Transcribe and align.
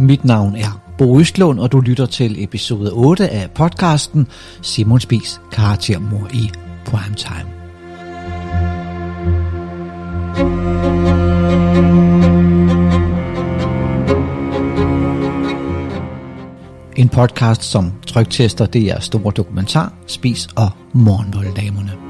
Mit 0.00 0.24
navn 0.24 0.56
er 0.56 0.80
Bo 0.98 1.20
Østlund, 1.20 1.60
og 1.60 1.72
du 1.72 1.80
lytter 1.80 2.06
til 2.06 2.44
episode 2.44 2.92
8 2.92 3.28
af 3.28 3.50
podcasten 3.50 4.26
Simon 4.62 5.00
Spis 5.00 5.40
karaktermor 5.52 6.28
i 6.32 6.50
Primetime. 6.84 7.50
En 16.96 17.08
podcast, 17.08 17.62
som 17.62 17.92
trygtester 18.06 18.66
det 18.66 18.90
er 18.90 19.00
store 19.00 19.32
dokumentar, 19.36 19.92
Spis 20.06 20.48
og 20.56 20.70
Morgenvolddamerne. 20.92 22.07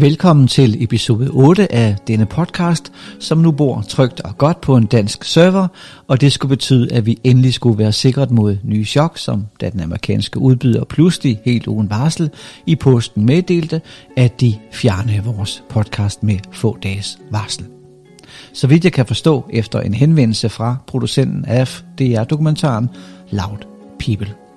Velkommen 0.00 0.48
til 0.48 0.82
episode 0.84 1.28
8 1.30 1.72
af 1.72 1.96
denne 2.06 2.26
podcast, 2.26 2.92
som 3.20 3.38
nu 3.38 3.50
bor 3.50 3.84
trygt 3.88 4.20
og 4.20 4.38
godt 4.38 4.60
på 4.60 4.76
en 4.76 4.86
dansk 4.86 5.24
server, 5.24 5.68
og 6.06 6.20
det 6.20 6.32
skulle 6.32 6.48
betyde, 6.48 6.92
at 6.92 7.06
vi 7.06 7.18
endelig 7.24 7.54
skulle 7.54 7.78
være 7.78 7.92
sikret 7.92 8.30
mod 8.30 8.56
nye 8.64 8.84
chok, 8.84 9.18
som 9.18 9.46
da 9.60 9.70
den 9.70 9.80
amerikanske 9.80 10.38
udbyder 10.38 10.84
pludselig 10.84 11.40
helt 11.44 11.66
uden 11.66 11.90
varsel 11.90 12.30
i 12.66 12.76
posten 12.76 13.26
meddelte, 13.26 13.80
at 14.16 14.40
de 14.40 14.54
fjernede 14.72 15.24
vores 15.24 15.62
podcast 15.70 16.22
med 16.22 16.38
få 16.52 16.78
dages 16.82 17.18
varsel. 17.30 17.64
Så 18.52 18.66
vidt 18.66 18.84
jeg 18.84 18.92
kan 18.92 19.06
forstå 19.06 19.50
efter 19.52 19.80
en 19.80 19.94
henvendelse 19.94 20.48
fra 20.48 20.76
producenten 20.86 21.44
af 21.44 21.68
DR-dokumentaren 21.98 22.88
Loud 23.30 23.58
People. 24.00 24.47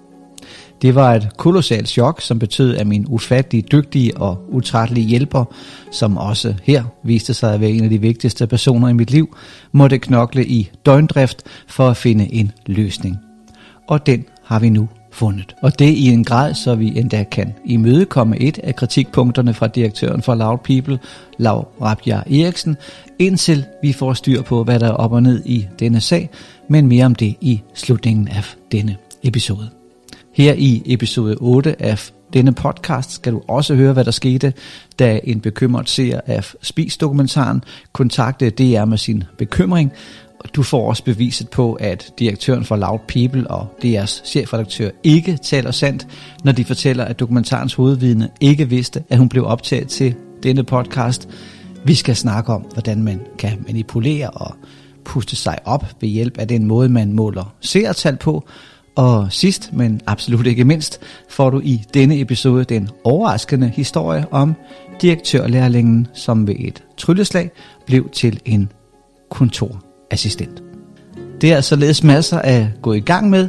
Det 0.82 0.96
var 0.96 1.14
et 1.14 1.30
kolossalt 1.38 1.90
chok, 1.90 2.22
som 2.22 2.40
betød, 2.40 2.78
at 2.78 2.88
min 2.88 3.06
ufattelig 3.08 3.72
dygtige 3.72 4.18
og 4.18 4.46
utrættelige 4.50 5.08
hjælper, 5.08 5.46
som 5.92 6.18
også 6.18 6.54
her 6.64 6.84
viste 7.04 7.34
sig 7.34 7.54
at 7.54 7.62
være 7.62 7.70
en 7.70 7.84
af 7.84 7.90
de 7.90 8.02
vigtigste 8.02 8.48
personer 8.48 8.88
i 8.88 8.94
mit 8.94 9.12
liv, 9.12 9.38
måtte 9.72 9.98
knokle 9.98 10.46
i 10.46 10.72
døgndrift 10.86 11.44
for 11.68 11.90
at 11.90 11.98
finde 11.98 12.34
en 12.34 12.52
løsning. 12.66 13.18
Og 13.88 14.06
den 14.06 14.26
har 14.44 14.60
vi 14.60 14.70
nu 14.70 14.88
fundet. 15.12 15.56
Og 15.62 15.80
det 15.80 15.90
i 15.90 16.08
en 16.08 16.24
grad, 16.24 16.54
så 16.54 16.76
vi 16.76 17.00
endda 17.00 17.24
kan 17.24 17.54
imødekomme 17.66 18.40
et 18.40 18.60
af 18.64 18.76
kritikpunkterne 18.76 19.54
fra 19.54 19.68
direktøren 19.68 20.22
for 20.22 20.36
Loud 20.36 20.58
People, 20.58 21.00
Lav 21.38 21.68
Rabia 21.82 22.18
Eriksen, 22.18 22.78
indtil 23.20 23.66
vi 23.82 23.94
får 23.94 24.14
styr 24.14 24.42
på, 24.42 24.64
hvad 24.64 24.80
der 24.80 24.88
er 24.88 24.94
op 24.94 25.12
og 25.12 25.24
ned 25.24 25.42
i 25.46 25.68
denne 25.80 26.02
sag, 26.02 26.30
men 26.70 26.88
mere 26.88 27.06
om 27.06 27.16
det 27.16 27.36
i 27.42 27.62
slutningen 27.74 28.28
af 28.28 28.44
denne 28.72 28.96
episode. 29.24 29.81
Her 30.34 30.54
i 30.54 30.82
episode 30.86 31.36
8 31.40 31.82
af 31.82 32.12
denne 32.34 32.54
podcast 32.54 33.12
skal 33.12 33.34
du 33.34 33.42
også 33.48 33.76
høre, 33.76 33.94
hvad 33.94 34.06
der 34.06 34.12
skete, 34.12 34.54
da 35.00 35.20
en 35.24 35.40
bekymret 35.42 35.90
seer 35.90 36.22
af 36.26 36.54
Spis-dokumentaren 36.62 37.64
kontaktede 37.94 38.52
DR 38.52 38.86
med 38.86 38.98
sin 38.98 39.24
bekymring. 39.38 39.92
Du 40.56 40.64
får 40.64 40.90
også 40.90 41.04
beviset 41.04 41.50
på, 41.50 41.74
at 41.74 42.14
direktøren 42.20 42.66
for 42.66 42.76
Loud 42.76 43.00
People 43.08 43.52
og 43.52 43.68
DR's 43.84 44.26
chefredaktør 44.26 44.90
ikke 45.04 45.38
taler 45.38 45.72
sandt, 45.72 46.08
når 46.44 46.52
de 46.52 46.66
fortæller, 46.66 47.06
at 47.06 47.20
dokumentarens 47.20 47.74
hovedvidne 47.74 48.30
ikke 48.42 48.70
vidste, 48.70 49.04
at 49.10 49.18
hun 49.18 49.30
blev 49.30 49.46
optaget 49.46 49.88
til 49.88 50.16
denne 50.44 50.64
podcast. 50.64 51.30
Vi 51.86 51.96
skal 51.96 52.16
snakke 52.16 52.54
om, 52.54 52.62
hvordan 52.62 53.04
man 53.04 53.22
kan 53.38 53.64
manipulere 53.68 54.30
og 54.30 54.56
puste 55.06 55.36
sig 55.36 55.58
op 55.66 55.86
ved 56.02 56.10
hjælp 56.10 56.38
af 56.38 56.48
den 56.48 56.66
måde, 56.66 56.90
man 56.90 57.14
måler 57.14 57.54
seertal 57.62 58.18
på, 58.18 58.48
og 58.96 59.28
sidst, 59.34 59.74
men 59.74 60.02
absolut 60.08 60.48
ikke 60.48 60.66
mindst, 60.66 61.00
får 61.30 61.50
du 61.50 61.62
i 61.64 61.84
denne 61.94 62.20
episode 62.20 62.64
den 62.64 62.90
overraskende 63.04 63.70
historie 63.70 64.26
om 64.32 64.56
direktørlærlingen, 65.02 66.08
som 66.14 66.48
ved 66.48 66.56
et 66.60 66.84
trylleslag 66.98 67.52
blev 67.86 68.10
til 68.10 68.40
en 68.46 68.72
kontorassistent. 69.30 70.64
Det 71.42 71.52
er 71.52 71.62
således 71.62 72.04
masser 72.04 72.40
at 72.40 72.66
gå 72.82 72.94
i 72.94 73.00
gang 73.00 73.30
med. 73.30 73.48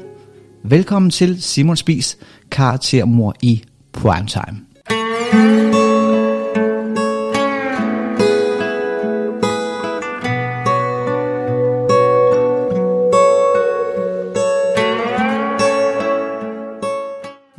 Velkommen 0.65 1.11
til 1.11 1.43
Simon 1.43 1.77
Spis 1.77 2.19
karaktermor 2.51 3.35
i 3.43 3.63
Primetime. 3.93 4.61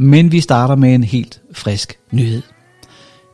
Men 0.04 0.32
vi 0.32 0.42
starter 0.42 0.76
med 0.76 0.96
en 0.96 1.04
helt 1.04 1.42
frisk 1.54 2.00
nyhed. 2.12 2.42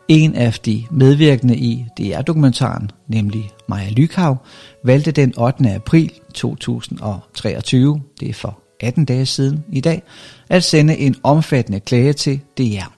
En 0.08 0.36
af 0.36 0.54
de 0.54 0.86
medvirkende 0.92 1.58
i 1.58 1.86
DR-dokumentaren, 1.98 2.92
nemlig 3.08 3.52
Maja 3.70 3.90
Lykhav, 3.90 4.38
valgte 4.84 5.12
den 5.12 5.34
8. 5.38 5.74
april 5.74 6.12
2023, 6.34 8.02
det 8.20 8.30
er 8.30 8.34
for 8.34 8.60
18 8.80 9.06
dage 9.06 9.26
siden 9.26 9.64
i 9.72 9.82
dag, 9.82 10.04
at 10.50 10.64
sende 10.64 10.98
en 10.98 11.16
omfattende 11.24 11.80
klage 11.80 12.14
til 12.14 12.40
DR. 12.58 12.94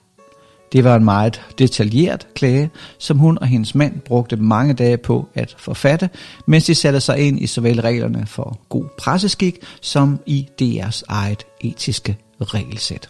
Det 0.72 0.84
var 0.84 0.96
en 0.96 1.03
meget 1.03 1.42
detaljeret 1.59 2.28
klage, 2.36 2.70
som 2.98 3.18
hun 3.18 3.38
og 3.42 3.48
hendes 3.48 3.76
mand 3.76 4.00
brugte 4.00 4.36
mange 4.36 4.74
dage 4.74 4.98
på 4.98 5.30
at 5.34 5.56
forfatte, 5.58 6.09
mens 6.48 6.66
de 6.66 6.76
satte 6.76 7.00
sig 7.00 7.20
ind 7.20 7.42
i 7.42 7.48
såvel 7.48 7.82
reglerne 7.82 8.26
for 8.26 8.59
god 8.70 8.86
presseskik 8.98 9.58
som 9.82 10.20
i 10.26 10.48
DR's 10.62 11.02
eget 11.08 11.46
etiske 11.62 12.18
regelsæt. 12.42 13.09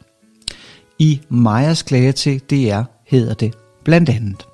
I 1.01 1.21
Majas 1.29 1.83
klage 1.83 2.11
til 2.11 2.39
DR 2.39 2.81
hedder 3.07 3.33
det 3.33 3.53
blandt 3.83 4.09
andet, 4.09 4.47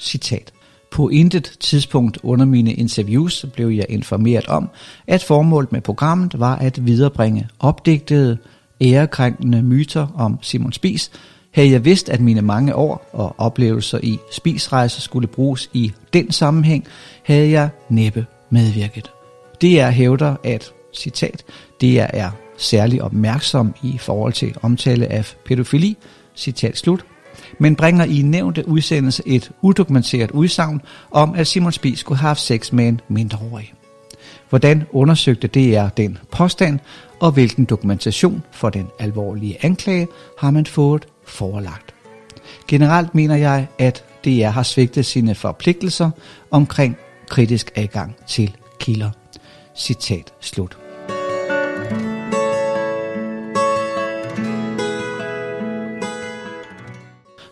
citat, 0.00 0.52
på 0.90 1.08
intet 1.08 1.56
tidspunkt 1.60 2.18
under 2.22 2.46
mine 2.46 2.72
interviews 2.72 3.46
blev 3.54 3.68
jeg 3.68 3.86
informeret 3.88 4.46
om, 4.46 4.68
at 5.06 5.22
formålet 5.22 5.72
med 5.72 5.80
programmet 5.80 6.40
var 6.40 6.56
at 6.56 6.86
viderebringe 6.86 7.48
opdigtede, 7.58 8.38
ærekrænkende 8.80 9.62
myter 9.62 10.06
om 10.14 10.38
Simon 10.42 10.72
Spis. 10.72 11.10
Havde 11.54 11.70
jeg 11.70 11.84
vidst, 11.84 12.08
at 12.08 12.20
mine 12.20 12.42
mange 12.42 12.74
år 12.74 13.10
og 13.12 13.34
oplevelser 13.38 13.98
i 14.02 14.18
spisrejser 14.32 15.00
skulle 15.00 15.28
bruges 15.28 15.70
i 15.72 15.92
den 16.12 16.30
sammenhæng, 16.30 16.86
havde 17.24 17.50
jeg 17.50 17.68
næppe 17.88 18.26
medvirket. 18.50 19.10
Det 19.60 19.80
er 19.80 19.90
hævder, 19.90 20.36
at, 20.44 20.72
citat, 20.94 21.44
det 21.80 22.00
er 22.00 22.30
særlig 22.58 23.02
opmærksom 23.02 23.74
i 23.82 23.98
forhold 23.98 24.32
til 24.32 24.54
omtale 24.62 25.06
af 25.06 25.34
pædofili, 25.46 25.96
citat 26.36 26.78
slut, 26.78 27.04
men 27.58 27.76
bringer 27.76 28.04
i 28.04 28.22
nævnte 28.22 28.68
udsendelse 28.68 29.22
et 29.26 29.50
udokumenteret 29.62 30.30
udsagn 30.30 30.82
om, 31.10 31.34
at 31.34 31.46
Simon 31.46 31.72
Spies 31.72 31.98
skulle 31.98 32.18
have 32.18 32.28
haft 32.28 32.40
sex 32.40 32.72
med 32.72 32.88
en 32.88 33.00
mindreårig. 33.08 33.74
Hvordan 34.48 34.84
undersøgte 34.92 35.48
DR 35.48 35.88
den 35.88 36.18
påstand, 36.30 36.78
og 37.20 37.32
hvilken 37.32 37.64
dokumentation 37.64 38.42
for 38.52 38.70
den 38.70 38.86
alvorlige 38.98 39.56
anklage 39.64 40.08
har 40.38 40.50
man 40.50 40.66
fået 40.66 41.06
forelagt? 41.26 41.94
Generelt 42.68 43.14
mener 43.14 43.36
jeg, 43.36 43.66
at 43.78 44.04
DR 44.24 44.48
har 44.48 44.62
svigtet 44.62 45.06
sine 45.06 45.34
forpligtelser 45.34 46.10
omkring 46.50 46.96
kritisk 47.28 47.72
adgang 47.74 48.16
til 48.26 48.56
kilder. 48.80 49.10
Citat 49.76 50.32
slut. 50.40 50.87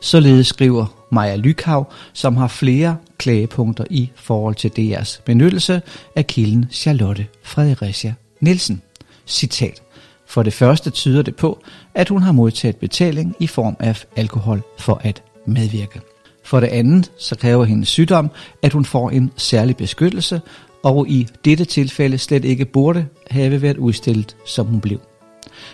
Således 0.06 0.47
skriver 0.47 0.87
Maja 1.12 1.37
Lykhav, 1.37 1.93
som 2.12 2.37
har 2.37 2.49
flere 2.49 2.97
klagepunkter 3.19 3.85
i 3.91 4.11
forhold 4.17 4.55
til 4.55 4.70
DR's 4.79 5.20
benyttelse 5.25 5.82
af 6.17 6.26
kilden 6.26 6.67
Charlotte 6.70 7.26
Fredericia 7.43 8.14
Nielsen. 8.41 8.82
Citat. 9.26 9.82
For 10.26 10.43
det 10.43 10.53
første 10.53 10.91
tyder 10.91 11.23
det 11.23 11.37
på, 11.37 11.62
at 11.94 12.08
hun 12.08 12.23
har 12.23 12.32
modtaget 12.32 12.76
betaling 12.76 13.37
i 13.41 13.47
form 13.47 13.76
af 13.81 14.05
alkohol 14.17 14.62
for 14.79 15.00
at 15.05 15.23
medvirke. 15.47 16.00
For 16.44 16.61
det 16.61 16.69
andet 16.69 17.11
så 17.19 17.37
kræver 17.37 17.64
hendes 17.64 17.88
sygdom, 17.88 18.31
at 18.62 18.73
hun 18.73 18.85
får 18.85 19.11
en 19.11 19.32
særlig 19.37 19.76
beskyttelse, 19.76 20.41
og 20.82 21.09
i 21.09 21.29
dette 21.44 21.64
tilfælde 21.64 22.19
slet 22.19 22.44
ikke 22.44 22.64
burde 22.64 23.06
have 23.31 23.62
været 23.62 23.76
udstillet, 23.76 24.37
som 24.47 24.67
hun 24.67 24.81
blev. 24.81 25.00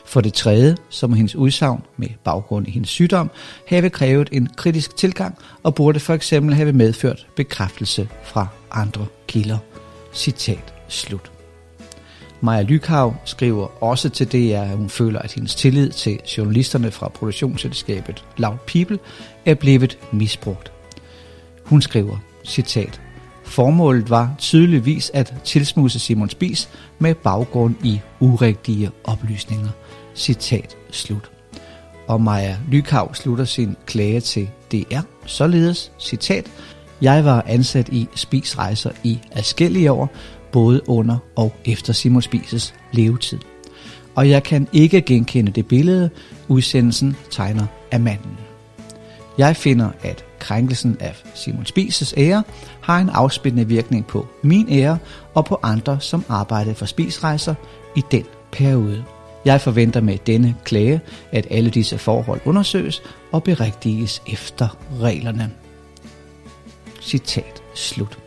For 0.04 0.20
det 0.20 0.34
tredje, 0.34 0.76
så 0.88 1.06
må 1.06 1.14
hendes 1.14 1.36
udsagn 1.36 1.82
med 1.96 2.08
baggrund 2.24 2.68
i 2.68 2.70
hendes 2.70 2.90
sygdom 2.90 3.30
have 3.68 3.90
krævet 3.90 4.28
en 4.32 4.48
kritisk 4.56 4.96
tilgang 4.96 5.38
og 5.62 5.74
burde 5.74 6.00
for 6.00 6.14
eksempel 6.14 6.54
have 6.54 6.72
medført 6.72 7.26
bekræftelse 7.36 8.08
fra 8.24 8.46
andre 8.70 9.06
kilder. 9.26 9.58
Citat 10.14 10.74
slut. 10.88 11.32
Maja 12.40 12.62
Lykhav 12.62 13.14
skriver 13.24 13.82
også 13.82 14.08
til 14.08 14.32
det, 14.32 14.52
at 14.52 14.68
hun 14.68 14.88
føler, 14.88 15.18
at 15.18 15.32
hendes 15.32 15.54
tillid 15.54 15.90
til 15.90 16.20
journalisterne 16.38 16.90
fra 16.90 17.08
produktionsselskabet 17.08 18.24
Loud 18.36 18.56
People 18.66 18.98
er 19.46 19.54
blevet 19.54 19.98
misbrugt. 20.12 20.72
Hun 21.64 21.82
skriver, 21.82 22.16
citat, 22.44 23.00
Formålet 23.52 24.10
var 24.10 24.34
tydeligvis 24.38 25.10
at 25.14 25.34
tilsmuse 25.44 25.98
Simon 25.98 26.30
Spis 26.30 26.68
med 26.98 27.14
baggrund 27.14 27.74
i 27.84 28.00
urigtige 28.20 28.90
oplysninger. 29.04 29.68
Citat 30.14 30.76
slut. 30.90 31.30
Og 32.08 32.20
Maja 32.20 32.56
Lykav 32.70 33.14
slutter 33.14 33.44
sin 33.44 33.76
klage 33.86 34.20
til 34.20 34.48
DR, 34.72 35.00
således, 35.26 35.92
citat, 35.98 36.50
Jeg 37.02 37.24
var 37.24 37.44
ansat 37.46 37.88
i 37.88 38.08
Spis 38.14 38.58
Rejser 38.58 38.90
i 39.04 39.18
adskillige 39.32 39.92
år, 39.92 40.10
både 40.52 40.88
under 40.88 41.18
og 41.36 41.52
efter 41.64 41.92
Simon 41.92 42.22
Spises 42.22 42.74
levetid. 42.92 43.38
Og 44.14 44.30
jeg 44.30 44.42
kan 44.42 44.68
ikke 44.72 45.00
genkende 45.00 45.52
det 45.52 45.66
billede, 45.66 46.10
udsendelsen 46.48 47.16
tegner 47.30 47.66
af 47.90 48.00
manden. 48.00 48.36
Jeg 49.38 49.56
finder, 49.56 49.90
at 50.02 50.24
krænkelsen 50.38 50.96
af 51.00 51.22
Simon 51.34 51.66
Spises 51.66 52.14
ære 52.16 52.42
har 52.82 52.98
en 52.98 53.08
afspændende 53.08 53.68
virkning 53.68 54.06
på 54.06 54.26
min 54.42 54.66
ære 54.70 54.98
og 55.34 55.44
på 55.44 55.58
andre, 55.62 56.00
som 56.00 56.24
arbejdede 56.28 56.74
for 56.74 56.86
Spisrejser 56.86 57.54
i 57.96 58.02
den 58.10 58.24
periode. 58.52 59.04
Jeg 59.44 59.60
forventer 59.60 60.00
med 60.00 60.18
denne 60.26 60.54
klage, 60.64 61.00
at 61.32 61.46
alle 61.50 61.70
disse 61.70 61.98
forhold 61.98 62.40
undersøges 62.44 63.02
og 63.32 63.42
berigtiges 63.42 64.22
efter 64.26 64.76
reglerne. 65.00 65.50
Citat 67.00 67.62
slut. 67.74 68.18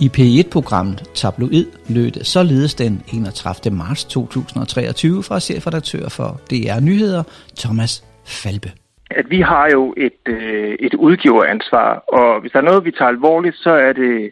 I 0.00 0.10
P1-programmet 0.18 1.04
Tabloid 1.14 1.64
lød 1.88 2.10
det 2.10 2.26
således 2.26 2.74
den 2.74 3.02
31. 3.12 3.76
marts 3.76 4.04
2023 4.04 5.22
fra 5.22 5.40
chefredaktør 5.40 6.08
for 6.08 6.40
DR 6.50 6.80
Nyheder, 6.80 7.22
Thomas 7.56 8.04
Falbe. 8.24 8.79
At 9.10 9.30
vi 9.30 9.40
har 9.40 9.70
jo 9.72 9.94
et, 9.96 10.20
øh, 10.26 10.76
et 10.80 10.94
udgiveransvar, 10.94 11.94
og 11.94 12.40
hvis 12.40 12.52
der 12.52 12.58
er 12.58 12.70
noget, 12.70 12.84
vi 12.84 12.90
tager 12.90 13.08
alvorligt, 13.08 13.56
så 13.56 13.70
er 13.70 13.92
det 13.92 14.30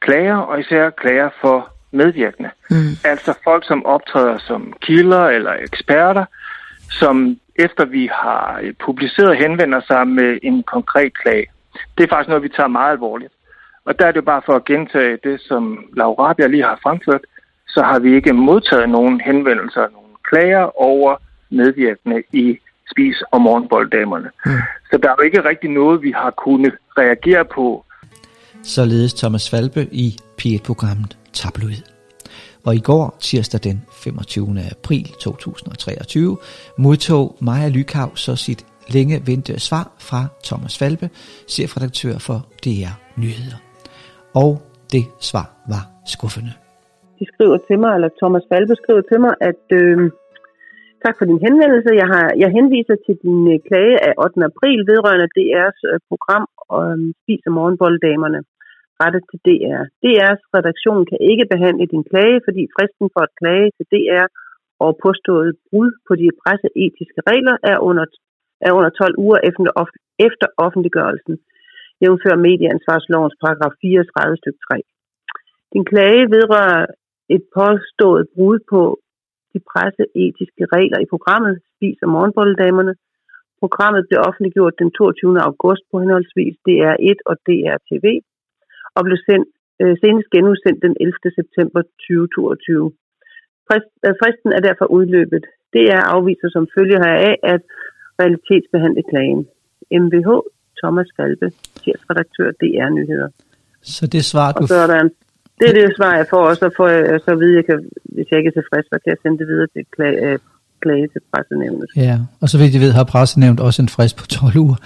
klager, 0.00 0.36
og 0.36 0.60
især 0.60 0.90
klager 0.90 1.30
for 1.40 1.72
medvirkende. 1.92 2.50
Mm. 2.70 2.92
Altså 3.04 3.38
folk, 3.44 3.66
som 3.66 3.86
optræder 3.86 4.38
som 4.38 4.72
kilder 4.80 5.24
eller 5.26 5.52
eksperter, 5.52 6.24
som 6.90 7.36
efter 7.56 7.84
vi 7.84 8.08
har 8.12 8.62
publiceret 8.84 9.36
henvender 9.36 9.80
sig 9.86 10.08
med 10.08 10.38
en 10.42 10.62
konkret 10.62 11.18
klage. 11.18 11.46
Det 11.98 12.04
er 12.04 12.08
faktisk 12.08 12.28
noget, 12.28 12.42
vi 12.42 12.48
tager 12.48 12.68
meget 12.68 12.92
alvorligt. 12.92 13.32
Og 13.84 13.98
der 13.98 14.06
er 14.06 14.12
det 14.12 14.24
bare 14.24 14.42
for 14.46 14.52
at 14.52 14.64
gentage 14.64 15.18
det, 15.24 15.40
som 15.40 15.84
Laura 15.96 16.28
Rabia 16.28 16.46
lige 16.46 16.62
har 16.62 16.78
fremført, 16.82 17.20
så 17.68 17.82
har 17.82 17.98
vi 17.98 18.14
ikke 18.14 18.32
modtaget 18.32 18.88
nogen 18.88 19.20
henvendelser, 19.20 19.80
nogen 19.80 20.16
klager 20.28 20.80
over 20.82 21.16
medvirkende 21.50 22.22
i 22.32 22.58
Spis 22.90 23.22
og 23.32 23.40
Morgenbolddamerne. 23.40 24.30
Mm. 24.46 24.52
Så 24.90 24.98
der 25.02 25.08
er 25.08 25.14
jo 25.18 25.24
ikke 25.24 25.48
rigtig 25.48 25.70
noget, 25.70 26.02
vi 26.02 26.10
har 26.10 26.30
kunnet 26.30 26.74
reagere 26.98 27.44
på. 27.44 27.84
Således 28.62 29.14
Thomas 29.14 29.50
Falbe 29.50 29.88
i 29.92 30.16
P1-programmet 30.42 31.18
Tabloid. 31.32 31.82
Og 32.66 32.74
i 32.74 32.80
går, 32.80 33.16
tirsdag 33.20 33.60
den 33.64 33.84
25. 33.92 34.46
april 34.70 35.04
2023, 35.20 36.38
modtog 36.78 37.36
Maja 37.40 37.68
Lykav 37.68 38.16
så 38.16 38.36
sit 38.36 38.66
længe 38.88 39.22
ventede 39.26 39.60
svar 39.60 39.90
fra 39.98 40.24
Thomas 40.44 40.78
Falbe, 40.78 41.10
chefredaktør 41.48 42.18
for 42.18 42.46
DR 42.64 43.20
Nyheder 43.20 43.56
og 44.42 44.50
det 44.92 45.04
svar 45.30 45.46
var 45.72 45.84
skuffende. 46.14 46.52
De 47.18 47.24
skriver 47.32 47.58
til 47.68 47.78
mig, 47.82 47.90
eller 47.96 48.10
Thomas 48.20 48.44
Falbe 48.50 48.74
skriver 48.82 49.02
til 49.10 49.18
mig, 49.24 49.34
at 49.50 49.62
øh, 49.80 49.96
tak 51.04 51.14
for 51.18 51.26
din 51.30 51.44
henvendelse. 51.46 52.00
Jeg, 52.02 52.08
har, 52.14 52.26
jeg 52.42 52.50
henviser 52.58 52.96
til 53.06 53.16
din 53.24 53.40
øh, 53.52 53.58
klage 53.68 53.96
af 54.08 54.12
8. 54.24 54.50
april 54.50 54.78
vedrørende 54.90 55.34
DR's 55.36 55.80
øh, 55.90 55.98
program 56.10 56.44
om 56.82 56.98
Spis 57.20 57.46
og 57.48 57.52
Morgenbolddamerne 57.58 58.40
rettet 59.02 59.22
til 59.30 59.38
DR. 59.46 59.82
DR's 60.04 60.42
redaktion 60.56 61.02
kan 61.10 61.20
ikke 61.30 61.46
behandle 61.54 61.86
din 61.94 62.04
klage, 62.10 62.38
fordi 62.46 62.62
fristen 62.74 63.08
for 63.14 63.22
at 63.26 63.36
klage 63.40 63.68
til 63.76 63.86
DR 63.92 64.26
og 64.84 64.90
påstået 65.06 65.50
brud 65.68 65.90
på 66.08 66.12
de 66.22 66.28
presseetiske 66.42 67.20
regler 67.30 67.56
er 67.72 67.78
under, 67.88 68.04
er 68.66 68.72
under 68.78 68.90
12 68.90 69.14
uger 69.24 69.38
efter, 69.48 69.72
efter 70.28 70.46
offentliggørelsen 70.66 71.34
jævnfør 72.02 72.36
medieansvarslovens 72.46 73.36
paragraf 73.42 73.72
34 73.80 74.36
stykke 74.42 74.60
3. 74.70 74.76
Din 75.72 75.84
klage 75.90 76.24
vedrører 76.36 76.86
et 77.36 77.44
påstået 77.58 78.24
brud 78.34 78.58
på 78.72 78.80
de 79.56 79.60
presseetiske 79.72 80.64
regler 80.76 80.98
i 81.00 81.10
programmet 81.12 81.54
Spis 81.72 81.98
og 82.04 82.10
Morgenbolledamerne. 82.14 82.94
Programmet 83.62 84.02
blev 84.08 84.20
offentliggjort 84.28 84.74
den 84.82 84.90
22. 84.90 85.40
august 85.48 85.82
på 85.90 85.96
henholdsvis 86.02 86.54
DR1 86.66 87.18
og 87.30 87.36
DR-TV 87.46 88.06
og 88.96 89.02
blev 89.06 89.18
sendt, 89.28 89.48
øh, 89.82 89.94
senest 90.02 90.28
genudsendt 90.34 90.80
den 90.86 90.94
11. 91.00 91.12
september 91.38 91.80
2022. 91.82 92.92
Øh, 94.06 94.14
fristen 94.20 94.50
er 94.56 94.62
derfor 94.68 94.86
udløbet. 94.98 95.44
DR 95.74 96.02
afviser 96.16 96.48
som 96.56 96.64
følge 96.76 96.98
heraf 97.04 97.36
at 97.54 97.62
realitetsbehandle 98.20 99.02
klagen. 99.10 99.42
MVH 100.02 100.30
Thomas 100.80 101.08
Falbe, 101.16 101.48
chefredaktør 101.82 102.48
DR 102.60 102.88
Nyheder. 102.98 103.30
Så 103.94 104.06
det 104.14 104.24
svar, 104.32 104.48
du... 104.52 104.62
Og 104.62 104.68
så 104.68 104.78
er 104.84 104.88
der 104.92 104.98
en, 105.04 105.10
det 105.58 105.66
er 105.70 105.74
det 105.78 105.96
svar, 105.98 106.12
jeg 106.20 106.26
får, 106.30 106.44
og 106.50 106.56
så 106.62 106.66
får 106.76 106.88
jeg 106.88 107.20
så 107.24 107.30
at 107.30 107.40
vide, 107.42 107.56
jeg 107.60 107.64
kan, 107.70 107.78
hvis 108.14 108.26
jeg 108.30 108.38
ikke 108.38 108.52
er 108.52 108.58
tilfreds, 108.60 108.86
så 108.92 108.96
kan 109.02 109.10
jeg 109.12 109.20
sende 109.22 109.38
det 109.40 109.46
videre 109.52 109.68
til 109.74 109.82
klage, 109.96 110.18
øh, 110.26 110.38
klage 110.84 111.06
til 111.12 111.20
pressenævnet. 111.30 111.88
Ja, 112.06 112.16
og 112.42 112.46
så 112.50 112.56
vidt 112.58 112.74
jeg 112.76 112.82
ved, 112.86 112.92
har 113.00 113.06
pressenævnt 113.14 113.60
også 113.68 113.82
en 113.82 113.92
frist 113.96 114.16
på 114.20 114.26
12 114.40 114.56
uger. 114.64 114.78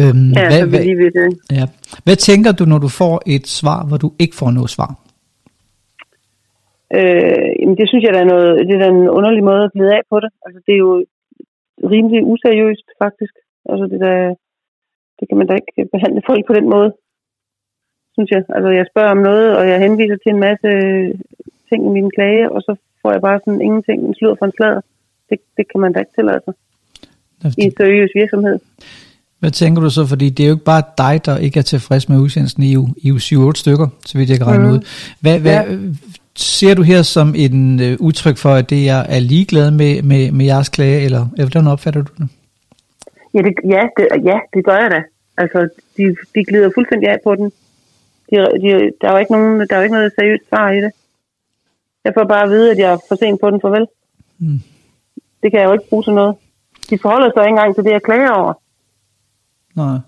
Øhm, 0.00 0.30
ja, 0.38 0.44
hvad, 0.50 0.60
så 0.62 0.66
vil 0.72 0.80
lige 0.88 1.00
ved 1.04 1.10
det. 1.18 1.28
Ja. 1.58 1.66
Hvad 2.04 2.16
tænker 2.28 2.50
du, 2.58 2.64
når 2.72 2.80
du 2.86 2.90
får 3.00 3.14
et 3.36 3.46
svar, 3.60 3.80
hvor 3.88 3.98
du 4.04 4.08
ikke 4.22 4.36
får 4.40 4.50
noget 4.58 4.70
svar? 4.76 4.90
Øh, 6.98 7.48
jamen 7.60 7.76
det 7.80 7.86
synes 7.88 8.02
jeg, 8.04 8.12
der 8.14 8.22
er, 8.24 8.30
noget, 8.34 8.48
det 8.68 8.74
er 8.76 8.90
en 8.98 9.08
underlig 9.18 9.44
måde 9.50 9.62
at 9.64 9.72
glide 9.74 9.92
af 9.98 10.02
på 10.10 10.16
det. 10.24 10.30
Altså 10.46 10.58
det 10.66 10.72
er 10.74 10.82
jo 10.86 10.94
rimelig 11.92 12.20
useriøst, 12.32 12.88
faktisk. 13.02 13.34
Altså 13.70 13.84
det 13.92 14.00
der, 14.06 14.16
det 15.18 15.24
kan 15.28 15.38
man 15.38 15.46
da 15.48 15.54
ikke 15.60 15.90
behandle 15.94 16.22
folk 16.30 16.42
på 16.46 16.54
den 16.58 16.66
måde, 16.74 16.90
synes 18.14 18.30
jeg. 18.30 18.42
Altså, 18.56 18.70
jeg 18.70 18.86
spørger 18.92 19.10
om 19.10 19.22
noget, 19.30 19.56
og 19.56 19.68
jeg 19.68 19.78
henviser 19.78 20.16
til 20.16 20.30
en 20.34 20.40
masse 20.48 20.68
ting 21.68 21.80
i 21.86 21.92
min 21.96 22.10
klage, 22.16 22.52
og 22.52 22.60
så 22.62 22.72
får 23.02 23.12
jeg 23.12 23.20
bare 23.20 23.40
sådan 23.44 23.60
ingenting, 23.60 23.98
en 24.02 24.14
slud 24.14 24.36
for 24.38 24.46
en 24.46 24.52
slader. 24.56 24.80
Det, 25.30 25.38
det 25.56 25.64
kan 25.70 25.80
man 25.80 25.92
da 25.92 25.98
ikke 25.98 26.16
tillade 26.18 26.40
sig 26.44 26.54
i 27.58 27.62
en 27.62 27.72
seriøs 27.76 28.10
virksomhed. 28.14 28.58
Hvad 29.38 29.50
tænker 29.50 29.82
du 29.82 29.90
så? 29.90 30.06
Fordi 30.06 30.30
det 30.30 30.42
er 30.44 30.48
jo 30.48 30.54
ikke 30.54 30.64
bare 30.64 30.82
dig, 30.98 31.26
der 31.26 31.36
ikke 31.36 31.58
er 31.58 31.62
tilfreds 31.62 32.08
med 32.08 32.18
udsendelsen 32.18 32.62
i. 32.62 32.72
I 32.96 33.08
EU 33.08 33.16
7-8 33.16 33.52
stykker, 33.54 33.88
så 34.06 34.18
vidt 34.18 34.30
jeg 34.30 34.38
kan 34.38 34.46
regne 34.46 34.66
mm. 34.66 34.72
ud. 34.72 34.80
Hvad, 35.20 35.40
hvad, 35.40 35.52
ja. 35.52 35.76
Ser 36.36 36.74
du 36.74 36.82
her 36.82 37.02
som 37.02 37.34
en 37.36 37.80
uh, 37.80 38.06
udtryk 38.06 38.36
for, 38.36 38.48
at 38.48 38.70
det 38.70 38.88
er, 38.88 39.02
er 39.16 39.20
ligeglad 39.20 39.70
med, 39.70 40.02
med, 40.02 40.32
med 40.32 40.46
jeres 40.46 40.68
klage, 40.68 41.04
eller 41.04 41.26
hvordan 41.50 41.66
opfatter 41.66 42.02
du 42.02 42.12
det? 42.18 42.28
Ja, 43.34 43.38
det, 43.38 43.54
ja, 43.64 43.82
det, 43.96 44.24
ja, 44.24 44.38
det 44.54 44.64
gør 44.64 44.76
jeg 44.82 44.90
da. 44.90 45.02
Altså, 45.36 45.68
de, 45.96 46.16
de 46.34 46.44
glider 46.44 46.70
fuldstændig 46.74 47.08
af 47.08 47.18
på 47.24 47.34
den. 47.34 47.52
De, 48.32 48.36
de, 48.36 48.92
der, 49.00 49.08
er 49.08 49.12
jo 49.12 49.18
ikke 49.18 49.32
nogen, 49.32 49.60
der 49.60 49.74
er 49.74 49.76
jo 49.76 49.82
ikke 49.82 49.94
noget 49.94 50.12
seriøst 50.18 50.48
svar 50.48 50.70
i 50.70 50.80
det. 50.80 50.92
Jeg 52.04 52.12
får 52.14 52.24
bare 52.24 52.44
at 52.44 52.50
vide, 52.50 52.70
at 52.70 52.78
jeg 52.78 52.92
er 52.92 52.98
for 53.08 53.14
sent 53.14 53.40
på 53.40 53.50
den, 53.50 53.60
farvel. 53.60 53.86
Mm. 54.38 54.60
Det 55.42 55.50
kan 55.50 55.60
jeg 55.60 55.66
jo 55.66 55.72
ikke 55.72 55.88
bruge 55.88 56.02
til 56.02 56.12
noget. 56.12 56.36
De 56.90 56.98
forholder 56.98 57.30
sig 57.30 57.42
ikke 57.42 57.48
engang 57.48 57.74
til 57.74 57.84
det, 57.84 57.90
jeg 57.90 58.02
klager 58.02 58.30
over. 58.30 58.54
Nej. 59.76 59.98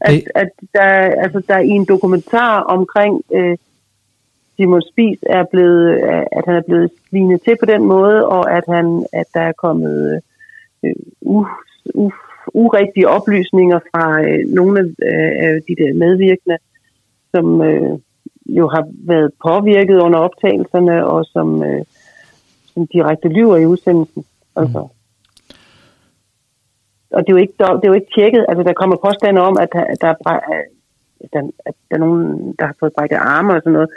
At, 0.00 0.22
at 0.34 0.48
der, 0.74 0.88
altså, 1.24 1.42
der 1.48 1.54
er 1.54 1.60
i 1.60 1.68
en 1.68 1.84
dokumentar 1.84 2.60
omkring 2.60 3.22
øh, 3.34 3.56
Simon 4.56 4.82
Spies 4.82 5.18
er 5.22 5.44
blevet, 5.52 5.98
at 6.32 6.44
han 6.46 6.56
er 6.56 6.62
blevet 6.68 6.90
svinet 7.10 7.42
til 7.42 7.56
på 7.60 7.66
den 7.66 7.84
måde, 7.84 8.26
og 8.26 8.56
at, 8.56 8.64
han, 8.68 9.06
at 9.12 9.26
der 9.34 9.40
er 9.40 9.52
kommet 9.52 10.20
øh, 10.84 10.94
uh, 11.20 11.46
uh, 11.94 12.12
urigtige 12.54 13.08
oplysninger 13.08 13.78
fra 13.90 14.22
øh, 14.22 14.48
nogle 14.48 14.94
af 15.02 15.48
øh, 15.48 15.62
de 15.68 15.74
der 15.82 15.94
medvirkende, 15.94 16.58
som 17.34 17.62
øh, 17.62 17.98
jo 18.46 18.68
har 18.68 18.84
været 19.06 19.30
påvirket 19.46 19.98
under 20.00 20.18
optagelserne, 20.18 21.06
og 21.06 21.24
som, 21.24 21.62
øh, 21.62 21.84
som 22.74 22.86
direkte 22.86 23.28
lyver 23.28 23.56
i 23.56 23.66
udsendelsen. 23.66 24.24
Altså. 24.56 24.80
Mm. 24.80 24.98
Og 27.16 27.20
det 27.20 27.28
er, 27.28 27.36
jo 27.36 27.42
ikke, 27.44 27.54
det 27.58 27.84
er 27.84 27.92
jo 27.92 28.00
ikke 28.00 28.14
tjekket. 28.16 28.46
Altså, 28.48 28.62
der 28.62 28.72
kommer 28.72 28.96
påstande 28.96 29.40
om, 29.40 29.56
at 29.58 29.68
der, 29.72 29.84
der, 30.00 30.08
er, 30.08 30.40
at 31.66 31.74
der 31.90 31.96
er 31.96 31.98
nogen, 31.98 32.54
der 32.58 32.66
har 32.66 32.76
fået 32.80 32.92
brækket 32.96 33.16
arme 33.16 33.52
og 33.54 33.60
sådan 33.60 33.72
noget. 33.72 33.90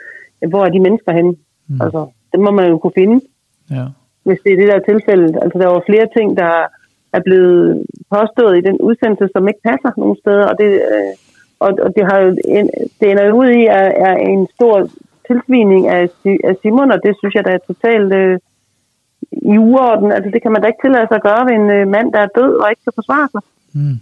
Hvor 0.49 0.65
er 0.65 0.69
de 0.69 0.79
mennesker 0.79 1.11
henne? 1.11 1.35
Mm. 1.67 1.81
Altså, 1.81 2.07
det 2.31 2.39
må 2.39 2.51
man 2.51 2.69
jo 2.69 2.77
kunne 2.77 2.99
finde. 3.01 3.21
Ja. 3.71 3.85
Hvis 4.23 4.39
det 4.43 4.51
er 4.53 4.57
det 4.57 4.67
der 4.67 4.79
tilfælde. 4.91 5.39
Altså, 5.43 5.57
der 5.59 5.67
var 5.67 5.83
flere 5.85 6.07
ting, 6.17 6.37
der 6.37 6.53
er 7.13 7.21
blevet 7.25 7.85
påstået 8.15 8.57
i 8.57 8.61
den 8.61 8.77
udsendelse, 8.87 9.27
som 9.33 9.47
ikke 9.47 9.65
passer 9.69 9.91
nogen 9.97 10.17
steder, 10.23 10.45
og 10.51 10.55
det, 10.61 10.71
øh, 10.93 11.11
og, 11.59 11.69
og 11.85 11.89
det 11.95 12.03
har 12.09 12.19
jo 12.19 12.37
en, 12.45 12.69
det 12.99 13.11
ender 13.11 13.31
ud 13.31 13.49
i 13.49 13.65
er, 13.65 13.89
er 14.07 14.15
en 14.15 14.47
stor 14.55 14.89
tilsvining 15.27 15.87
af, 15.87 16.09
af 16.49 16.55
Simon, 16.61 16.91
og 16.91 16.99
det 17.05 17.13
synes 17.19 17.35
jeg, 17.35 17.43
der 17.45 17.51
er 17.51 17.67
totalt 17.71 18.13
øh, 18.13 18.39
i 19.31 19.57
uorden. 19.57 20.11
Altså, 20.11 20.29
det 20.33 20.41
kan 20.41 20.51
man 20.51 20.61
da 20.61 20.67
ikke 20.67 20.83
tillade 20.83 21.07
sig 21.07 21.17
at 21.19 21.27
gøre 21.29 21.45
ved 21.47 21.55
en 21.61 21.69
øh, 21.77 21.87
mand, 21.87 22.13
der 22.13 22.19
er 22.19 22.35
død 22.39 22.51
og 22.61 22.69
ikke 22.69 22.83
kan 22.83 22.99
forsvare 22.99 23.27
sig. 23.33 23.41
Mm. 23.73 23.97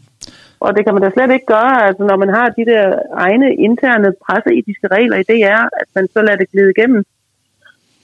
Og 0.66 0.70
det 0.76 0.82
kan 0.86 0.94
man 0.94 1.04
da 1.04 1.10
slet 1.10 1.32
ikke 1.32 1.46
gøre, 1.46 1.76
altså 1.88 2.04
når 2.04 2.18
man 2.24 2.30
har 2.38 2.48
de 2.50 2.66
der 2.72 3.00
egne 3.26 3.56
interne 3.56 4.10
presseetiske 4.26 4.88
regler 4.88 5.18
i 5.18 5.24
DR, 5.32 5.64
at 5.82 5.88
man 5.96 6.08
så 6.14 6.22
lader 6.22 6.38
det 6.38 6.52
glide 6.52 6.74
igennem 6.78 7.04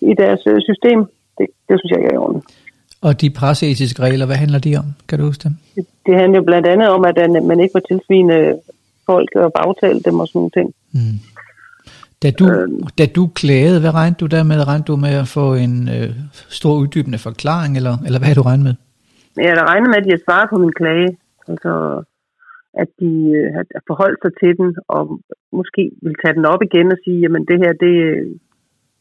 i 0.01 0.13
deres 0.21 0.41
øh, 0.47 0.61
system. 0.69 0.99
Det, 1.37 1.47
det 1.67 1.75
synes 1.79 1.91
jeg 1.91 1.99
ikke 1.99 2.15
er 2.15 2.19
ordentligt. 2.19 2.45
Og 3.01 3.21
de 3.21 3.29
presseetiske 3.29 4.01
regler, 4.01 4.25
hvad 4.25 4.35
handler 4.35 4.59
de 4.59 4.75
om? 4.81 4.85
Kan 5.07 5.19
du 5.19 5.25
huske 5.25 5.43
dem? 5.43 5.53
Det, 5.75 5.85
det 6.05 6.15
handler 6.15 6.39
jo 6.39 6.43
blandt 6.43 6.67
andet 6.67 6.89
om, 6.89 7.05
at 7.05 7.17
man 7.43 7.59
ikke 7.59 7.71
må 7.73 7.79
tilsvine 7.79 8.35
folk 9.11 9.29
og 9.43 9.49
bagtale 9.59 9.99
dem 10.07 10.15
og 10.21 10.27
sådan 10.27 10.39
nogle 10.39 10.55
ting. 10.57 10.67
Mm. 10.97 11.17
Da 12.23 12.29
du, 12.39 12.45
øh, 12.53 12.67
da 12.99 13.05
du 13.17 13.23
klagede, 13.39 13.79
hvad 13.83 13.93
regnede 13.99 14.19
du 14.23 14.27
der 14.35 14.43
med? 14.51 14.67
Regnede 14.69 14.89
du 14.91 14.95
med 15.05 15.13
at 15.23 15.27
få 15.37 15.45
en 15.65 15.75
øh, 15.95 16.09
stor 16.59 16.73
uddybende 16.81 17.19
forklaring, 17.27 17.71
eller, 17.79 17.95
eller 18.05 18.19
hvad 18.19 18.27
havde 18.27 18.41
du 18.41 18.47
regnet 18.49 18.65
med? 18.69 18.75
Ja, 19.45 19.51
der 19.59 19.65
regnede 19.71 19.89
med, 19.91 19.99
at 19.99 20.05
de 20.05 20.11
havde 20.13 20.27
svaret 20.27 20.47
på 20.53 20.57
min 20.63 20.73
klage. 20.79 21.09
Altså, 21.51 21.73
at 22.81 22.89
de 23.01 23.11
øh, 23.37 23.47
har 23.57 23.65
forholdt 23.91 24.19
sig 24.23 24.31
til 24.41 24.51
den, 24.59 24.69
og 24.95 25.03
måske 25.59 25.83
vil 26.05 26.15
tage 26.21 26.35
den 26.37 26.45
op 26.53 26.61
igen 26.67 26.87
og 26.95 26.99
sige, 27.03 27.19
jamen 27.23 27.43
det 27.49 27.57
her, 27.63 27.71
det, 27.85 27.93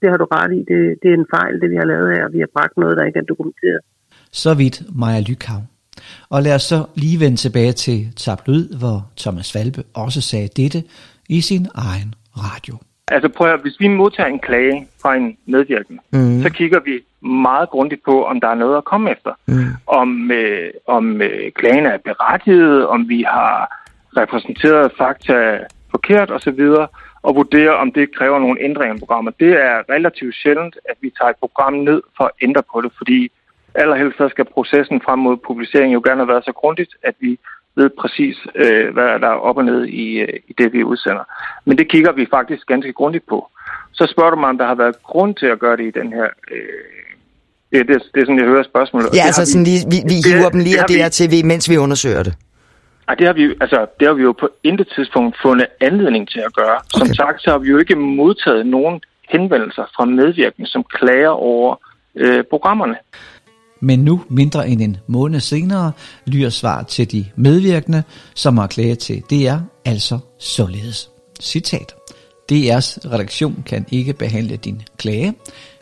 det 0.01 0.07
har 0.11 0.19
du 0.23 0.27
ret 0.37 0.53
i, 0.59 0.61
det, 0.71 0.81
det 1.03 1.09
er 1.11 1.19
en 1.23 1.33
fejl, 1.37 1.55
det 1.63 1.69
vi 1.73 1.79
har 1.81 1.89
lavet 1.93 2.09
her, 2.17 2.25
vi 2.37 2.41
har 2.45 2.51
bragt 2.57 2.77
noget, 2.77 2.99
der 2.99 3.05
ikke 3.09 3.21
er 3.23 3.31
dokumenteret. 3.33 3.81
Så 4.43 4.51
vidt 4.61 4.77
Maja 5.01 5.21
Lykhav. 5.29 5.63
Og 6.31 6.43
lad 6.43 6.55
os 6.55 6.63
så 6.63 6.85
lige 6.95 7.21
vende 7.21 7.37
tilbage 7.37 7.73
til 7.73 8.09
tabloid, 8.17 8.79
hvor 8.79 9.07
Thomas 9.17 9.53
Falbe 9.53 9.83
også 9.95 10.21
sagde 10.21 10.49
dette 10.57 10.83
i 11.29 11.41
sin 11.41 11.67
egen 11.75 12.15
radio. 12.37 12.75
Altså 13.11 13.29
prøv 13.29 13.53
at, 13.53 13.61
hvis 13.61 13.81
vi 13.81 13.89
modtager 13.89 14.29
en 14.29 14.39
klage 14.39 14.87
fra 15.03 15.17
en 15.17 15.37
medvirkende, 15.47 16.01
mm. 16.13 16.43
så 16.43 16.51
kigger 16.51 16.81
vi 16.81 17.27
meget 17.29 17.69
grundigt 17.71 18.03
på, 18.05 18.25
om 18.25 18.41
der 18.41 18.49
er 18.49 18.55
noget 18.55 18.77
at 18.77 18.85
komme 18.85 19.11
efter. 19.11 19.33
Mm. 19.47 19.65
Om, 19.87 20.31
øh, 20.31 20.71
om 20.87 21.23
øh, 21.23 21.53
klagen 21.53 21.87
er 21.87 21.99
berettiget, 22.05 22.87
om 22.87 23.09
vi 23.09 23.23
har 23.23 23.85
repræsenteret 24.17 24.93
fakta 24.99 25.59
forkert 25.91 26.31
osv., 26.31 26.61
og 27.23 27.35
vurdere, 27.37 27.77
om 27.77 27.93
det 27.93 28.17
kræver 28.17 28.39
nogle 28.39 28.61
ændringer 28.61 28.97
i 28.97 28.99
programmet. 28.99 29.35
Det 29.41 29.53
er 29.53 29.77
relativt 29.95 30.35
sjældent, 30.43 30.77
at 30.91 30.97
vi 31.01 31.13
tager 31.19 31.31
et 31.31 31.37
program 31.37 31.73
ned 31.73 32.03
for 32.17 32.25
at 32.25 32.31
ændre 32.43 32.63
på 32.73 32.81
det, 32.81 32.93
fordi 32.97 33.31
allerhelst 33.83 34.19
så 34.19 34.29
skal 34.29 34.45
processen 34.45 35.01
frem 35.05 35.19
mod 35.19 35.37
publicering 35.47 35.95
jo 35.95 36.03
gerne 36.09 36.29
været 36.29 36.45
så 36.45 36.53
grundigt, 36.53 36.93
at 37.03 37.15
vi 37.21 37.39
ved 37.77 37.91
præcis, 38.01 38.37
øh, 38.55 38.93
hvad 38.95 39.05
der 39.23 39.29
er 39.29 39.41
op 39.49 39.57
og 39.57 39.65
ned 39.65 39.85
i, 39.85 40.07
øh, 40.19 40.41
i 40.49 40.53
det, 40.59 40.73
vi 40.73 40.85
udsender. 40.85 41.25
Men 41.67 41.79
det 41.79 41.91
kigger 41.91 42.13
vi 42.13 42.27
faktisk 42.31 42.67
ganske 42.67 42.93
grundigt 42.93 43.27
på. 43.27 43.39
Så 43.93 44.05
spørger 44.13 44.31
du 44.31 44.37
mig, 44.37 44.49
om 44.49 44.59
der 44.59 44.67
har 44.67 44.75
været 44.75 45.03
grund 45.03 45.35
til 45.35 45.47
at 45.47 45.59
gøre 45.59 45.77
det 45.77 45.87
i 45.87 45.91
den 46.01 46.13
her... 46.13 46.29
Øh, 46.51 46.59
det, 47.73 47.89
det, 47.89 48.03
det 48.15 48.21
er 48.21 48.27
sådan, 48.27 48.39
jeg 48.39 48.47
hører 48.47 48.63
spørgsmålet. 48.63 49.09
Ja, 49.15 49.25
altså 49.27 49.47
sådan 49.47 49.65
lige, 49.65 49.81
vi, 49.93 49.99
vi 50.13 50.17
hiver 50.29 50.51
dem 50.51 50.61
lige 50.61 50.79
af 50.81 50.85
det 50.89 50.97
her 50.97 51.09
til, 51.09 51.47
mens 51.47 51.71
vi 51.71 51.77
undersøger 51.77 52.23
det. 52.23 52.35
Ej, 53.09 53.15
det 53.15 53.27
har, 53.27 53.35
vi, 53.35 53.55
altså, 53.61 53.87
det 54.01 54.09
har 54.09 54.15
vi 54.15 54.23
jo 54.23 54.33
på 54.33 54.49
intet 54.63 54.89
tidspunkt 54.97 55.37
fundet 55.43 55.67
anledning 55.81 56.29
til 56.29 56.41
at 56.41 56.55
gøre. 56.55 56.77
Okay. 56.77 56.99
Som 56.99 57.15
sagt, 57.15 57.43
så 57.43 57.51
har 57.51 57.59
vi 57.59 57.69
jo 57.69 57.79
ikke 57.79 57.97
modtaget 57.97 58.67
nogen 58.67 59.01
henvendelser 59.29 59.85
fra 59.97 60.05
medvirkende, 60.05 60.71
som 60.71 60.85
klager 60.85 61.29
over 61.29 61.77
øh, 62.15 62.45
programmerne. 62.51 62.97
Men 63.81 63.99
nu, 63.99 64.25
mindre 64.29 64.69
end 64.69 64.83
en 64.83 64.97
måned 65.07 65.41
senere, 65.41 65.93
lyder 66.27 66.51
svar 66.51 66.83
til 66.83 67.13
de 67.13 67.27
medvirkende, 67.37 68.03
som 68.35 68.59
har 68.59 68.67
klaget 68.67 68.99
til 68.99 69.23
DR, 69.31 69.57
altså 69.85 70.19
således. 70.39 71.11
Citat. 71.41 71.95
DR's 72.53 72.99
redaktion 73.13 73.63
kan 73.67 73.87
ikke 73.91 74.13
behandle 74.13 74.57
din 74.57 74.83
klage, 74.97 75.35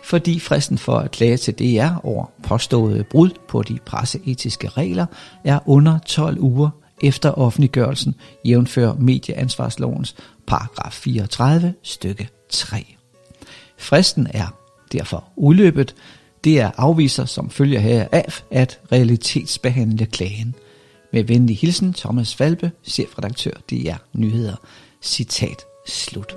fordi 0.02 0.40
fristen 0.40 0.78
for 0.78 0.98
at 0.98 1.10
klage 1.10 1.36
til 1.36 1.54
DR 1.54 2.06
over 2.06 2.26
påståede 2.42 3.04
brud 3.04 3.30
på 3.48 3.62
de 3.62 3.78
presseetiske 3.86 4.68
regler 4.68 5.06
er 5.44 5.58
under 5.66 5.98
12 6.06 6.40
uger 6.40 6.70
efter 7.02 7.38
offentliggørelsen, 7.38 8.14
jævnfører 8.44 8.94
medieansvarslovens 8.94 10.16
paragraf 10.46 10.92
34 10.92 11.74
stykke 11.82 12.28
3. 12.50 12.96
Fristen 13.78 14.26
er 14.30 14.46
derfor 14.92 15.24
udløbet. 15.36 15.94
Det 16.46 16.60
er 16.60 16.70
afviser 16.76 17.24
som 17.24 17.50
følger 17.50 17.80
her 17.80 18.06
af 18.12 18.42
at 18.50 18.80
realitetsbehandle 18.92 20.06
klagen. 20.06 20.54
Med 21.12 21.24
venlig 21.24 21.58
hilsen 21.58 21.92
Thomas 21.92 22.34
Falbe, 22.34 22.70
chefredaktør 22.84 23.50
DR 23.70 23.96
Nyheder. 24.12 24.56
Citat 25.02 25.64
slut. 25.86 26.36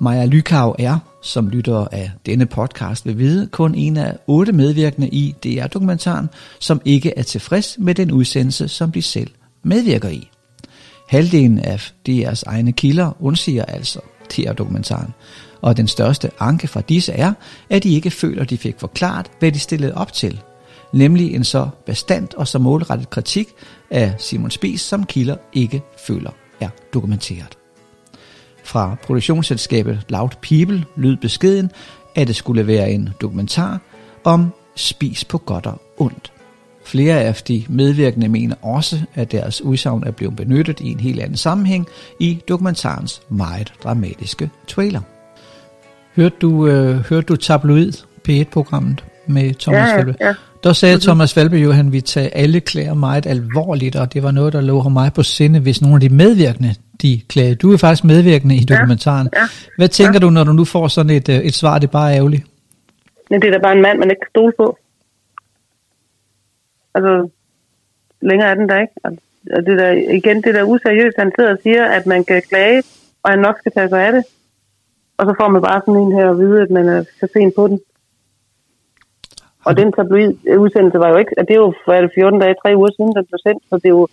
Maja 0.00 0.26
Lykav 0.26 0.76
er, 0.78 0.98
som 1.22 1.48
lytter 1.48 1.86
af 1.92 2.10
denne 2.26 2.46
podcast 2.46 3.06
vil 3.06 3.18
vide, 3.18 3.46
kun 3.46 3.74
en 3.74 3.96
af 3.96 4.16
otte 4.26 4.52
medvirkende 4.52 5.08
i 5.08 5.34
DR-dokumentaren, 5.44 6.28
som 6.60 6.80
ikke 6.84 7.18
er 7.18 7.22
tilfreds 7.22 7.76
med 7.78 7.94
den 7.94 8.12
udsendelse, 8.12 8.68
som 8.68 8.92
de 8.92 9.02
selv 9.02 9.30
medvirker 9.62 10.08
i. 10.08 10.31
Halvdelen 11.12 11.58
af 11.58 11.92
DR's 12.08 12.42
egne 12.46 12.72
kilder 12.72 13.12
undsiger 13.20 13.64
altså 13.64 14.00
TR-dokumentaren, 14.28 15.14
og 15.60 15.76
den 15.76 15.88
største 15.88 16.30
anke 16.40 16.68
fra 16.68 16.80
disse 16.80 17.12
er, 17.12 17.32
at 17.70 17.82
de 17.82 17.94
ikke 17.94 18.10
føler, 18.10 18.44
de 18.44 18.58
fik 18.58 18.74
forklaret, 18.78 19.30
hvad 19.38 19.52
de 19.52 19.58
stillede 19.58 19.94
op 19.94 20.12
til, 20.12 20.40
nemlig 20.92 21.34
en 21.34 21.44
så 21.44 21.68
bestandt 21.86 22.34
og 22.34 22.48
så 22.48 22.58
målrettet 22.58 23.10
kritik 23.10 23.48
af 23.90 24.14
Simon 24.18 24.50
Spies, 24.50 24.80
som 24.80 25.04
kilder 25.04 25.36
ikke 25.52 25.82
føler 26.06 26.30
er 26.60 26.68
dokumenteret. 26.94 27.58
Fra 28.64 28.96
produktionsselskabet 29.02 30.04
Loud 30.08 30.30
People 30.42 30.84
lød 30.96 31.16
beskeden, 31.16 31.70
at 32.14 32.28
det 32.28 32.36
skulle 32.36 32.66
være 32.66 32.90
en 32.90 33.08
dokumentar 33.20 33.80
om 34.24 34.52
spis 34.76 35.24
på 35.24 35.38
godt 35.38 35.66
og 35.66 35.82
ondt. 35.98 36.31
Flere 36.84 37.20
af 37.20 37.34
de 37.34 37.64
medvirkende 37.68 38.28
mener 38.28 38.54
også, 38.62 38.96
at 39.14 39.32
deres 39.32 39.62
udsagn 39.62 40.04
er 40.06 40.10
blevet 40.10 40.36
benyttet 40.36 40.80
i 40.80 40.90
en 40.90 41.00
helt 41.00 41.20
anden 41.20 41.36
sammenhæng 41.36 41.88
i 42.20 42.42
dokumentarens 42.48 43.22
meget 43.28 43.72
dramatiske 43.84 44.50
trailer. 44.66 45.00
Hørte 46.16 46.36
du, 46.40 46.66
øh, 46.66 46.96
hørte 46.96 47.26
du 47.26 47.36
tabloid 47.36 47.92
P1-programmet 48.28 49.04
med 49.26 49.54
Thomas 49.54 49.88
ja, 49.88 49.96
Falbe? 49.96 50.14
Ja. 50.20 50.34
Der 50.64 50.72
sagde 50.72 50.94
mm-hmm. 50.94 51.02
Thomas 51.02 51.34
Falbe 51.34 51.56
jo, 51.56 51.70
at 51.70 51.76
han 51.76 51.92
ville 51.92 52.06
tage 52.06 52.36
alle 52.36 52.60
klager 52.60 52.94
meget 52.94 53.26
alvorligt, 53.26 53.96
og 53.96 54.14
det 54.14 54.22
var 54.22 54.30
noget, 54.30 54.52
der 54.52 54.60
lå 54.60 54.88
mig 54.88 55.12
på 55.12 55.22
sinde, 55.22 55.60
hvis 55.60 55.82
nogle 55.82 55.94
af 55.94 56.00
de 56.00 56.08
medvirkende 56.08 56.74
de 57.02 57.20
klage. 57.28 57.54
Du 57.54 57.72
er 57.72 57.76
faktisk 57.76 58.04
medvirkende 58.04 58.56
i 58.56 58.64
dokumentaren. 58.64 59.28
Ja, 59.32 59.40
ja, 59.40 59.46
Hvad 59.76 59.88
tænker 59.88 60.14
ja. 60.14 60.18
du, 60.18 60.30
når 60.30 60.44
du 60.44 60.52
nu 60.52 60.64
får 60.64 60.88
sådan 60.88 61.10
et, 61.10 61.28
øh, 61.28 61.36
et 61.36 61.54
svar, 61.54 61.78
det 61.78 61.86
er 61.86 61.92
bare 61.92 62.14
ærgerligt? 62.14 62.44
Men 63.30 63.42
det 63.42 63.48
er 63.48 63.52
da 63.52 63.58
bare 63.62 63.72
en 63.72 63.82
mand, 63.82 63.98
man 63.98 64.10
ikke 64.10 64.20
kan 64.20 64.30
stole 64.30 64.52
på. 64.56 64.78
Altså, 66.94 67.28
længere 68.20 68.48
er 68.50 68.54
den 68.54 68.68
der 68.68 68.80
ikke. 68.80 68.94
Altså, 69.04 69.22
det 69.66 69.78
der, 69.78 69.90
igen, 69.90 70.42
det 70.42 70.54
der 70.54 70.64
useriøst, 70.64 71.16
han 71.18 71.32
sidder 71.36 71.52
og 71.52 71.58
siger, 71.62 71.84
at 71.84 72.06
man 72.06 72.24
kan 72.24 72.42
klage, 72.48 72.82
og 73.22 73.30
han 73.30 73.38
nok 73.38 73.58
skal 73.58 73.72
tage 73.72 73.88
sig 73.88 74.06
af 74.06 74.12
det. 74.12 74.24
Og 75.16 75.26
så 75.26 75.34
får 75.40 75.48
man 75.48 75.62
bare 75.62 75.80
sådan 75.86 76.00
en 76.00 76.12
her 76.12 76.30
at 76.30 76.38
vide, 76.38 76.62
at 76.62 76.70
man 76.70 76.88
er 76.88 77.04
for 77.20 77.26
sent 77.32 77.54
på 77.54 77.68
den. 77.68 77.80
Og 79.64 79.76
den 79.76 79.92
tabloid 79.92 80.34
udsendelse 80.58 80.98
var 80.98 81.08
jo 81.08 81.16
ikke, 81.16 81.34
at 81.38 81.48
det 81.48 81.54
er 81.54 81.62
jo 81.66 81.74
for 81.84 82.10
14 82.14 82.40
dage, 82.40 82.54
3 82.62 82.76
uger 82.76 82.90
siden, 82.96 83.14
den 83.16 83.26
blev 83.30 83.40
sendt, 83.46 83.62
så 83.68 83.74
det 83.76 83.84
er 83.84 83.96
jo, 83.98 84.06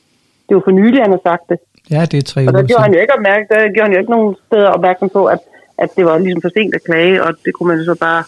det 0.46 0.52
er 0.52 0.60
jo 0.60 0.62
for 0.66 0.72
nylig, 0.72 1.02
han 1.02 1.12
har 1.12 1.24
sagt 1.30 1.50
det. 1.50 1.58
Ja, 1.92 2.02
det 2.12 2.18
er 2.18 2.22
tre 2.32 2.42
uger 2.42 2.50
Og 2.50 2.54
der 2.58 2.68
gjorde 2.68 2.84
han 2.84 2.94
jo 2.94 3.00
ikke 3.00 3.14
opmærk, 3.14 3.42
der 3.50 3.60
gjorde 3.74 3.88
han 3.88 3.94
jo 3.94 4.00
ikke 4.00 4.12
nogen 4.12 4.36
steder 4.48 4.70
opmærksom 4.78 5.10
på, 5.10 5.26
at, 5.26 5.40
at 5.78 5.90
det 5.96 6.06
var 6.06 6.18
ligesom 6.18 6.42
for 6.42 6.50
sent 6.50 6.76
at 6.76 6.84
klage, 6.84 7.24
og 7.24 7.32
det 7.46 7.54
kunne 7.54 7.70
man 7.74 7.86
så 7.86 7.96
bare 8.08 8.24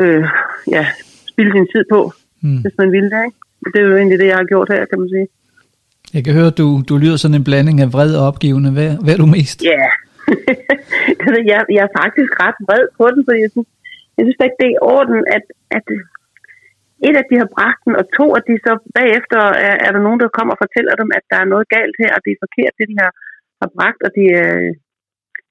øh, 0.00 0.24
ja, 0.76 0.86
spille 1.32 1.52
sin 1.52 1.66
tid 1.72 1.84
på, 1.92 2.12
mm. 2.44 2.60
hvis 2.64 2.76
man 2.80 2.88
ville 2.96 3.10
det. 3.14 3.22
Ikke? 3.26 3.38
Det 3.72 3.78
er 3.80 3.86
jo 3.90 3.96
egentlig 4.00 4.18
det, 4.22 4.28
jeg 4.32 4.38
har 4.42 4.48
gjort 4.52 4.68
her, 4.74 4.82
kan 4.90 4.98
man 5.02 5.08
sige. 5.14 5.26
Jeg 6.16 6.22
kan 6.24 6.34
høre, 6.38 6.50
at 6.52 6.58
du, 6.62 6.66
du 6.90 6.94
lyder 7.02 7.18
sådan 7.20 7.38
en 7.38 7.48
blanding 7.48 7.78
af 7.84 7.88
vred 7.94 8.12
og 8.18 8.26
opgivende. 8.30 8.70
Hvad, 8.76 8.90
hvad 9.04 9.12
er 9.14 9.20
du 9.24 9.30
mest? 9.36 9.58
Ja, 9.72 9.78
yeah. 9.82 9.92
jeg, 11.52 11.58
jeg 11.76 11.82
er 11.88 11.92
faktisk 12.02 12.30
ret 12.44 12.58
vred 12.66 12.84
på 12.98 13.04
den, 13.14 13.20
fordi 13.26 13.38
jeg 13.44 13.50
synes, 13.54 13.68
jeg 14.16 14.22
synes 14.24 14.40
ikke, 14.46 14.58
det 14.60 14.66
er 14.68 14.76
i 14.76 14.84
orden, 14.96 15.18
at, 15.36 15.44
at 15.76 15.86
et, 17.08 17.16
at 17.22 17.30
de 17.30 17.36
har 17.42 17.50
bragt 17.56 17.80
den, 17.86 17.94
og 18.00 18.04
to, 18.18 18.26
at 18.38 18.44
de 18.50 18.56
så 18.66 18.72
bagefter 18.98 19.40
er, 19.68 19.74
er 19.86 19.90
der 19.94 20.02
nogen, 20.06 20.20
der 20.22 20.36
kommer 20.36 20.52
og 20.54 20.62
fortæller 20.64 20.94
dem, 21.02 21.10
at 21.18 21.24
der 21.30 21.38
er 21.40 21.50
noget 21.52 21.66
galt 21.76 21.96
her, 22.02 22.12
og 22.16 22.20
det 22.24 22.30
er 22.32 22.44
forkert, 22.44 22.78
det 22.78 22.86
de 22.92 22.96
har, 23.04 23.12
har 23.62 23.70
bragt, 23.76 24.00
og 24.06 24.10
de, 24.18 24.24
øh, 24.42 24.70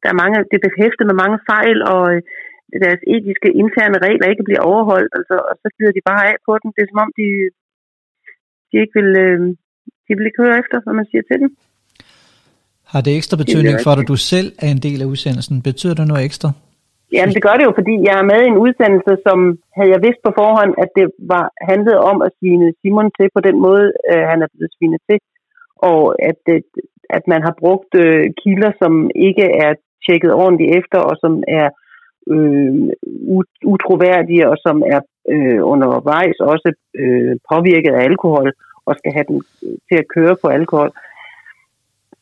der 0.02 0.10
er 0.12 0.22
mange, 0.22 0.38
det 0.50 0.56
er 0.58 0.68
behæftet 0.70 1.06
med 1.08 1.18
mange 1.24 1.40
fejl, 1.52 1.78
og 1.94 2.04
øh, 2.14 2.22
deres 2.86 3.02
etiske 3.14 3.50
interne 3.62 3.98
regler 4.08 4.28
ikke 4.30 4.48
bliver 4.48 4.64
overholdt, 4.72 5.12
altså, 5.20 5.36
og 5.50 5.54
så 5.62 5.68
flyder 5.76 5.94
de 5.98 6.08
bare 6.12 6.24
af 6.32 6.38
på 6.48 6.54
den. 6.62 6.70
Det 6.76 6.82
er 6.82 6.90
som 6.92 7.04
om, 7.06 7.12
de, 7.20 7.28
de 8.70 8.76
ikke 8.84 8.96
vil, 9.00 9.12
øh, 9.26 9.40
de 10.06 10.12
vil 10.16 10.28
ikke 10.30 10.44
høre 10.44 10.60
efter, 10.62 10.78
hvad 10.84 10.96
man 11.00 11.10
siger 11.12 11.24
til 11.30 11.38
dem. 11.44 11.50
Har 12.92 13.02
det 13.06 13.18
ekstra 13.20 13.38
betydning 13.44 13.78
for 13.86 13.94
dig, 13.96 14.04
du 14.14 14.18
selv 14.34 14.50
er 14.66 14.70
en 14.76 14.84
del 14.88 15.00
af 15.04 15.08
udsendelsen? 15.14 15.56
Betyder 15.70 15.96
det 16.00 16.08
noget 16.08 16.26
ekstra? 16.30 16.50
Jamen 17.16 17.34
det 17.36 17.46
gør 17.48 17.56
det 17.58 17.66
jo, 17.68 17.74
fordi 17.80 17.96
jeg 18.08 18.16
er 18.22 18.30
med 18.32 18.40
i 18.44 18.52
en 18.54 18.62
udsendelse, 18.66 19.14
som 19.28 19.38
havde 19.78 19.92
jeg 19.94 20.04
vidst 20.06 20.22
på 20.26 20.32
forhånd, 20.42 20.74
at 20.84 20.90
det 20.98 21.06
var 21.34 21.46
handlet 21.72 21.98
om 22.12 22.18
at 22.26 22.34
svine 22.38 22.68
Simon 22.80 23.10
til 23.18 23.28
på 23.36 23.42
den 23.48 23.58
måde, 23.66 23.86
øh, 24.12 24.24
han 24.32 24.40
er 24.46 24.50
blevet 24.54 24.72
svinet 24.76 25.02
til. 25.10 25.20
Og 25.92 26.02
at, 26.30 26.42
øh, 26.54 26.62
at 27.18 27.24
man 27.32 27.42
har 27.48 27.56
brugt 27.64 27.92
øh, 28.04 28.24
kilder, 28.42 28.72
som 28.82 28.94
ikke 29.28 29.48
er 29.66 29.72
tjekket 30.06 30.32
ordentligt 30.44 30.72
efter, 30.80 31.00
og 31.10 31.16
som 31.24 31.34
er 31.62 31.68
øh, 32.32 32.74
utroværdige, 33.66 34.50
og 34.50 34.58
som 34.66 34.84
er 34.94 35.00
øh, 35.34 35.60
undervejs 35.74 36.38
også 36.40 36.74
øh, 36.96 37.36
påvirket 37.52 37.92
af 37.94 38.04
alkohol, 38.04 38.54
og 38.86 38.96
skal 38.98 39.14
have 39.14 39.26
den 39.28 39.42
til 39.88 39.98
at 39.98 40.08
køre 40.16 40.36
på 40.42 40.48
alkohol, 40.48 40.92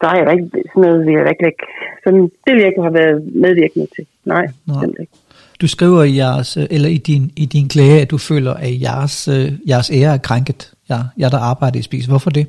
der 0.02 0.08
er 0.08 0.18
jeg 0.24 0.34
ikke, 0.34 0.50
sådan 0.54 0.82
noget 0.82 1.06
vil 1.06 1.14
jeg 1.14 1.30
ikke 1.30 1.44
lægge, 1.44 1.64
sådan, 2.04 2.22
det 2.22 2.52
vil 2.54 2.62
jeg 2.62 2.68
ikke 2.68 2.82
have 2.82 2.94
været 2.94 3.36
medvirkende 3.36 3.88
til. 3.96 4.06
Nej, 4.26 4.48
Nej. 4.68 4.86
ikke. 5.00 5.14
Du 5.62 5.68
skriver 5.68 6.04
i, 6.04 6.16
jeres, 6.16 6.58
eller 6.58 6.90
i, 6.90 6.98
din, 6.98 7.32
i 7.38 7.46
din 7.46 7.70
klage, 7.70 8.02
at 8.02 8.12
du 8.12 8.18
føler, 8.18 8.54
at 8.54 8.82
jeres, 8.82 9.30
jeres 9.68 9.92
ære 9.94 10.14
er 10.14 10.18
krænket. 10.18 10.74
Ja, 10.90 11.00
jeg 11.18 11.32
der 11.32 11.38
arbejder 11.38 11.80
i 11.80 11.82
Spis. 11.82 12.06
Hvorfor 12.06 12.30
det? 12.30 12.48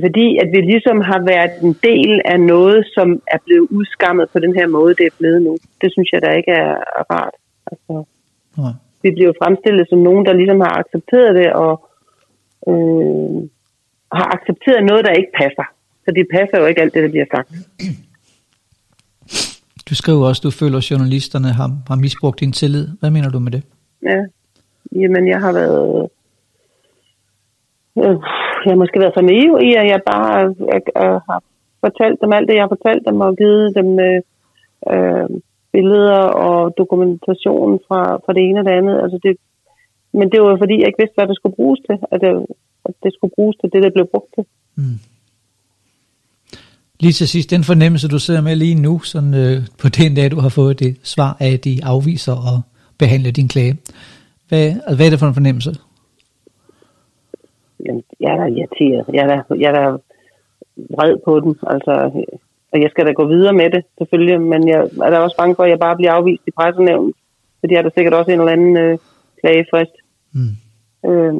Fordi 0.00 0.38
at 0.42 0.48
vi 0.52 0.60
ligesom 0.60 1.00
har 1.00 1.20
været 1.32 1.54
en 1.62 1.76
del 1.82 2.20
af 2.24 2.40
noget, 2.40 2.86
som 2.94 3.22
er 3.26 3.38
blevet 3.44 3.68
udskammet 3.70 4.30
på 4.32 4.38
den 4.38 4.54
her 4.54 4.66
måde, 4.66 4.94
det 4.94 5.06
er 5.06 5.16
blevet 5.18 5.42
nu. 5.42 5.56
Det 5.80 5.92
synes 5.92 6.12
jeg 6.12 6.22
da 6.22 6.30
ikke 6.30 6.50
er 6.50 6.74
rart. 7.10 7.34
Altså, 7.70 8.04
ja. 8.58 8.70
Vi 9.02 9.10
bliver 9.10 9.32
fremstillet 9.42 9.88
som 9.88 9.98
nogen, 9.98 10.26
der 10.26 10.32
ligesom 10.32 10.60
har 10.60 10.74
accepteret 10.82 11.34
det, 11.34 11.52
og 11.52 11.88
øh, 12.68 13.48
har 14.18 14.28
accepteret 14.36 14.84
noget, 14.84 15.04
der 15.04 15.12
ikke 15.12 15.32
passer. 15.42 15.66
Så 16.04 16.10
det 16.16 16.26
passer 16.34 16.58
jo 16.60 16.66
ikke 16.66 16.80
alt 16.80 16.94
det, 16.94 17.02
der 17.02 17.08
bliver 17.08 17.26
sagt. 17.34 17.50
Du 19.88 19.94
skriver 19.94 20.28
også, 20.28 20.40
at 20.40 20.44
du 20.44 20.50
føler, 20.50 20.78
at 20.78 20.90
journalisterne 20.90 21.48
har, 21.48 21.68
har 21.88 21.96
misbrugt 21.96 22.40
din 22.40 22.52
tillid. 22.52 22.88
Hvad 23.00 23.10
mener 23.10 23.30
du 23.30 23.38
med 23.38 23.52
det? 23.52 23.62
Ja, 24.02 24.20
jamen 24.92 25.28
jeg 25.28 25.40
har 25.40 25.52
været... 25.52 26.08
Øh, 27.98 28.16
jeg 28.64 28.74
har 28.74 28.82
måske 28.82 29.02
været 29.02 29.16
for 29.16 29.26
naiv 29.30 29.52
i, 29.68 29.70
at 29.82 29.86
jeg 29.92 30.00
bare 30.12 30.34
jeg, 30.72 30.80
jeg 31.04 31.20
har 31.28 31.40
fortalt 31.84 32.18
dem 32.22 32.32
alt 32.36 32.48
det, 32.48 32.54
jeg 32.56 32.64
har 32.66 32.74
fortalt 32.76 33.02
dem, 33.08 33.16
og 33.26 33.36
givet 33.40 33.74
dem 33.78 33.88
øh, 34.08 34.20
øh, 34.92 35.28
billeder 35.72 36.22
og 36.48 36.58
dokumentation 36.80 37.70
fra, 37.86 38.00
fra 38.24 38.32
det 38.36 38.42
ene 38.48 38.60
og 38.60 38.64
det 38.64 38.74
andet. 38.80 38.96
Altså 39.04 39.18
det, 39.24 39.32
men 40.18 40.26
det 40.32 40.38
var 40.40 40.56
fordi, 40.62 40.74
jeg 40.78 40.88
ikke 40.88 41.02
vidste, 41.02 41.16
hvad 41.18 41.28
det 41.28 41.36
skulle 41.36 41.56
bruges 41.58 41.80
til. 41.88 41.96
At 42.12 42.20
det, 42.20 42.30
at 42.88 42.94
det 43.02 43.10
skulle 43.14 43.34
bruges 43.36 43.56
til 43.56 43.68
det, 43.72 43.82
det 43.82 43.92
blev 43.92 44.06
brugt 44.12 44.30
til. 44.34 44.44
Mm. 44.74 44.98
Lige 47.00 47.12
til 47.12 47.28
sidst, 47.28 47.50
den 47.50 47.64
fornemmelse, 47.64 48.08
du 48.08 48.18
sidder 48.18 48.40
med 48.40 48.56
lige 48.56 48.74
nu, 48.74 48.98
sådan, 48.98 49.34
øh, 49.34 49.56
på 49.82 49.88
den 49.88 50.14
dag, 50.14 50.30
du 50.30 50.40
har 50.40 50.48
fået 50.48 50.80
det 50.80 50.96
svar 51.02 51.36
af, 51.40 51.52
at 51.52 51.64
de 51.64 51.80
afviser 51.82 52.32
at 52.32 52.60
behandle 52.98 53.30
din 53.30 53.48
klage. 53.48 53.76
Hvad, 54.48 54.96
hvad 54.96 55.06
er 55.06 55.10
det 55.10 55.18
for 55.18 55.26
en 55.26 55.34
fornemmelse? 55.34 55.72
Jamen, 57.86 58.02
jeg 58.20 58.32
er 58.32 58.36
da 58.36 58.46
irriteret. 58.46 59.04
Jeg 59.12 59.22
er 59.24 59.28
da, 59.28 59.54
jeg 59.54 59.68
er 59.70 59.76
da 59.78 59.96
vred 60.96 61.16
på 61.24 61.40
den. 61.40 61.58
Altså, 61.66 61.92
og 62.72 62.82
jeg 62.82 62.90
skal 62.90 63.06
da 63.06 63.12
gå 63.12 63.26
videre 63.26 63.52
med 63.52 63.70
det, 63.70 63.84
selvfølgelig. 63.98 64.40
Men 64.40 64.68
jeg 64.68 64.78
er 65.06 65.10
da 65.10 65.18
også 65.18 65.36
bange 65.36 65.54
for, 65.56 65.62
at 65.64 65.70
jeg 65.70 65.78
bare 65.78 65.96
bliver 65.96 66.12
afvist 66.12 66.42
i 66.46 66.50
pressenævnet. 66.50 67.14
For 67.60 67.66
de 67.66 67.74
har 67.74 67.82
da 67.82 67.90
sikkert 67.94 68.14
også 68.14 68.30
en 68.30 68.40
eller 68.40 68.52
anden 68.52 68.76
øh, 68.76 68.98
klagefrist. 69.40 69.96
Mm. 70.32 70.54
Øh, 71.08 71.34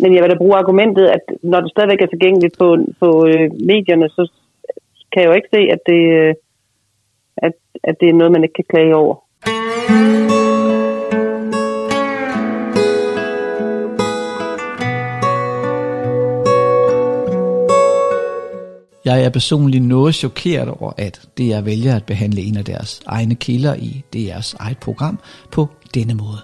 men 0.00 0.14
jeg 0.14 0.22
vil 0.22 0.30
da 0.30 0.42
bruge 0.42 0.56
argumentet, 0.56 1.06
at 1.06 1.24
når 1.42 1.60
det 1.60 1.70
stadigvæk 1.70 2.02
er 2.02 2.06
tilgængeligt 2.06 2.58
på, 2.58 2.76
på 3.00 3.26
øh, 3.26 3.50
medierne, 3.70 4.08
så 4.08 4.30
kan 5.12 5.22
jeg 5.22 5.28
jo 5.28 5.34
ikke 5.34 5.54
se, 5.54 5.60
at 5.74 5.78
det, 5.86 6.02
øh, 6.20 6.34
at, 7.36 7.52
at 7.84 8.00
det 8.00 8.08
er 8.08 8.12
noget, 8.12 8.32
man 8.32 8.42
ikke 8.44 8.54
kan 8.54 8.70
klage 8.70 8.96
over. 8.96 9.14
Jeg 19.04 19.24
er 19.24 19.28
personligt 19.28 19.84
noget 19.84 20.14
chokeret 20.14 20.68
over, 20.68 20.92
at 20.96 21.20
DR 21.38 21.60
vælger 21.60 21.96
at 21.96 22.04
behandle 22.04 22.42
en 22.42 22.56
af 22.56 22.64
deres 22.64 23.00
egne 23.06 23.34
kilder 23.34 23.74
i 23.74 24.04
DR's 24.16 24.54
eget 24.58 24.78
program 24.78 25.18
på 25.52 25.68
denne 25.94 26.14
måde. 26.14 26.38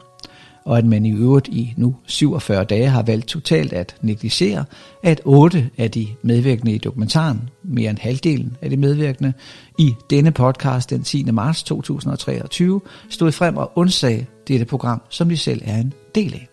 Og 0.64 0.78
at 0.78 0.84
man 0.84 1.06
i 1.06 1.12
øvrigt 1.12 1.48
i 1.48 1.74
nu 1.76 1.96
47 2.06 2.64
dage 2.64 2.88
har 2.88 3.02
valgt 3.02 3.26
totalt 3.26 3.72
at 3.72 3.96
negligere, 4.02 4.64
at 5.02 5.20
otte 5.24 5.70
af 5.78 5.90
de 5.90 6.06
medvirkende 6.22 6.72
i 6.72 6.78
dokumentaren, 6.78 7.48
mere 7.64 7.90
end 7.90 7.98
halvdelen 7.98 8.56
af 8.62 8.70
de 8.70 8.76
medvirkende, 8.76 9.32
i 9.78 9.94
denne 10.10 10.30
podcast 10.30 10.90
den 10.90 11.02
10. 11.02 11.24
marts 11.24 11.62
2023 11.62 12.80
stod 13.10 13.32
frem 13.32 13.56
og 13.56 13.72
undsagde 13.74 14.26
dette 14.48 14.64
program, 14.64 15.02
som 15.10 15.28
de 15.28 15.36
selv 15.36 15.62
er 15.64 15.76
en 15.76 15.92
del 16.14 16.34
af. 16.34 16.48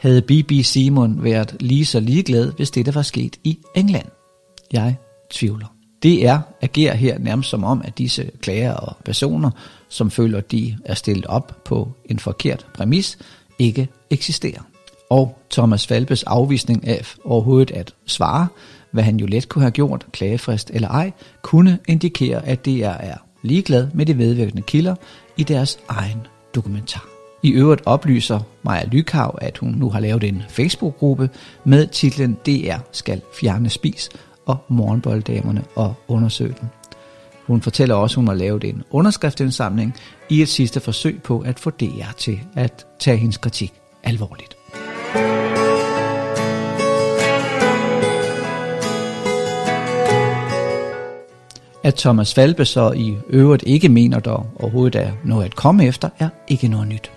Havde 0.00 0.22
BBC 0.22 0.66
Simon 0.66 1.24
været 1.24 1.56
lige 1.60 1.84
så 1.84 2.00
ligeglad, 2.00 2.52
hvis 2.56 2.70
dette 2.70 2.94
var 2.94 3.02
sket 3.02 3.36
i 3.44 3.58
England? 3.74 4.06
Jeg 4.72 4.96
tvivler. 5.30 5.66
DR 6.02 6.36
agerer 6.60 6.94
her 6.94 7.18
nærmest 7.18 7.50
som 7.50 7.64
om, 7.64 7.82
at 7.84 7.98
disse 7.98 8.30
klager 8.40 8.72
og 8.72 8.96
personer, 9.04 9.50
som 9.88 10.10
føler, 10.10 10.40
de 10.40 10.76
er 10.84 10.94
stillet 10.94 11.26
op 11.26 11.64
på 11.64 11.92
en 12.04 12.18
forkert 12.18 12.66
præmis, 12.74 13.18
ikke 13.58 13.88
eksisterer. 14.10 14.60
Og 15.10 15.38
Thomas 15.50 15.86
Falbes 15.86 16.22
afvisning 16.22 16.88
af 16.88 17.14
overhovedet 17.24 17.70
at 17.70 17.94
svare, 18.06 18.46
hvad 18.90 19.04
han 19.04 19.16
jo 19.16 19.26
let 19.26 19.48
kunne 19.48 19.62
have 19.62 19.70
gjort, 19.70 20.06
klagefrist 20.12 20.70
eller 20.74 20.88
ej, 20.88 21.12
kunne 21.42 21.78
indikere, 21.88 22.46
at 22.46 22.66
DR 22.66 22.84
er 22.84 23.16
ligeglad 23.42 23.88
med 23.94 24.06
de 24.06 24.18
vedvirkende 24.18 24.62
kilder 24.62 24.94
i 25.36 25.42
deres 25.42 25.78
egen 25.88 26.26
dokumentar. 26.54 27.06
I 27.42 27.50
øvrigt 27.50 27.82
oplyser 27.86 28.40
Maja 28.62 28.84
Lykav, 28.84 29.38
at 29.40 29.58
hun 29.58 29.70
nu 29.70 29.90
har 29.90 30.00
lavet 30.00 30.24
en 30.24 30.42
Facebook-gruppe 30.48 31.30
med 31.64 31.86
titlen 31.86 32.36
DR 32.46 32.78
skal 32.92 33.20
fjerne 33.40 33.70
spis, 33.70 34.10
og 34.46 34.56
morgenbolddamerne 34.68 35.64
og 35.76 35.94
undersøge 36.08 36.54
den. 36.60 36.70
Hun 37.46 37.62
fortæller 37.62 37.94
også, 37.94 38.14
at 38.14 38.16
hun 38.16 38.28
har 38.28 38.34
lavet 38.34 38.64
en 38.64 38.82
underskriftsindsamling 38.90 39.94
i 40.28 40.42
et 40.42 40.48
sidste 40.48 40.80
forsøg 40.80 41.22
på 41.22 41.38
at 41.38 41.58
få 41.58 41.70
DR 41.70 42.12
til 42.16 42.40
at 42.56 42.86
tage 42.98 43.16
hendes 43.16 43.36
kritik 43.36 43.72
alvorligt. 44.02 44.56
At 51.82 51.94
Thomas 51.94 52.34
Falbe 52.34 52.64
så 52.64 52.92
i 52.92 53.16
øvrigt 53.28 53.64
ikke 53.66 53.88
mener, 53.88 54.20
der 54.20 54.46
overhovedet 54.56 55.02
er 55.02 55.12
noget 55.24 55.44
at 55.44 55.56
komme 55.56 55.86
efter, 55.86 56.08
er 56.18 56.28
ikke 56.48 56.68
noget 56.68 56.88
nyt. 56.88 57.10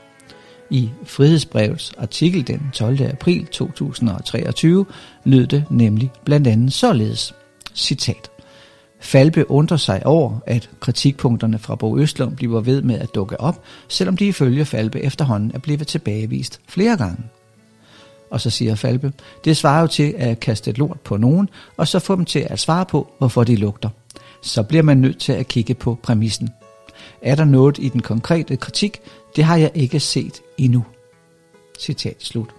I 0.70 0.90
Frihedsbrevets 1.04 1.94
artikel 1.98 2.48
den 2.48 2.70
12. 2.74 3.02
april 3.02 3.46
2023 3.46 4.86
lød 5.24 5.48
det 5.48 5.66
nemlig 5.70 6.12
blandt 6.26 6.48
andet 6.48 6.74
således. 6.74 7.36
Citat. 7.76 8.30
Falbe 9.00 9.52
undrer 9.52 9.78
sig 9.78 10.06
over, 10.06 10.40
at 10.46 10.70
kritikpunkterne 10.80 11.60
fra 11.60 11.76
Bo 11.76 11.98
Østlund 11.98 12.36
bliver 12.36 12.62
ved 12.62 12.82
med 12.82 13.00
at 13.00 13.16
dukke 13.16 13.40
op, 13.40 13.64
selvom 13.88 14.18
de 14.18 14.28
ifølge 14.28 14.66
Falbe 14.66 15.00
efterhånden 15.02 15.52
er 15.54 15.60
blevet 15.60 15.88
tilbagevist 15.88 16.60
flere 16.68 16.98
gange. 16.98 17.18
Og 18.32 18.42
så 18.42 18.50
siger 18.50 18.76
Falbe, 18.76 19.14
det 19.46 19.58
svarer 19.58 19.82
jo 19.82 19.88
til 19.88 20.14
at 20.18 20.40
kaste 20.40 20.70
et 20.70 20.78
lort 20.78 21.00
på 21.00 21.18
nogen, 21.18 21.50
og 21.78 21.88
så 21.88 22.00
få 22.00 22.16
dem 22.16 22.26
til 22.26 22.48
at 22.50 22.60
svare 22.60 22.86
på, 22.86 23.12
hvorfor 23.18 23.44
de 23.44 23.56
lugter. 23.56 23.90
Så 24.42 24.64
bliver 24.64 24.84
man 24.84 24.98
nødt 24.98 25.20
til 25.20 25.34
at 25.34 25.48
kigge 25.48 25.74
på 25.74 26.00
præmissen. 26.04 26.50
Er 27.22 27.36
der 27.36 27.46
noget 27.46 27.78
i 27.80 27.90
den 27.90 28.02
konkrete 28.02 28.58
kritik, 28.58 29.02
det 29.36 29.44
har 29.44 29.58
jeg 29.58 29.72
ikke 29.76 30.00
set 30.00 30.42
endnu. 30.58 30.86
Citat 31.80 32.16
slut. 32.20 32.50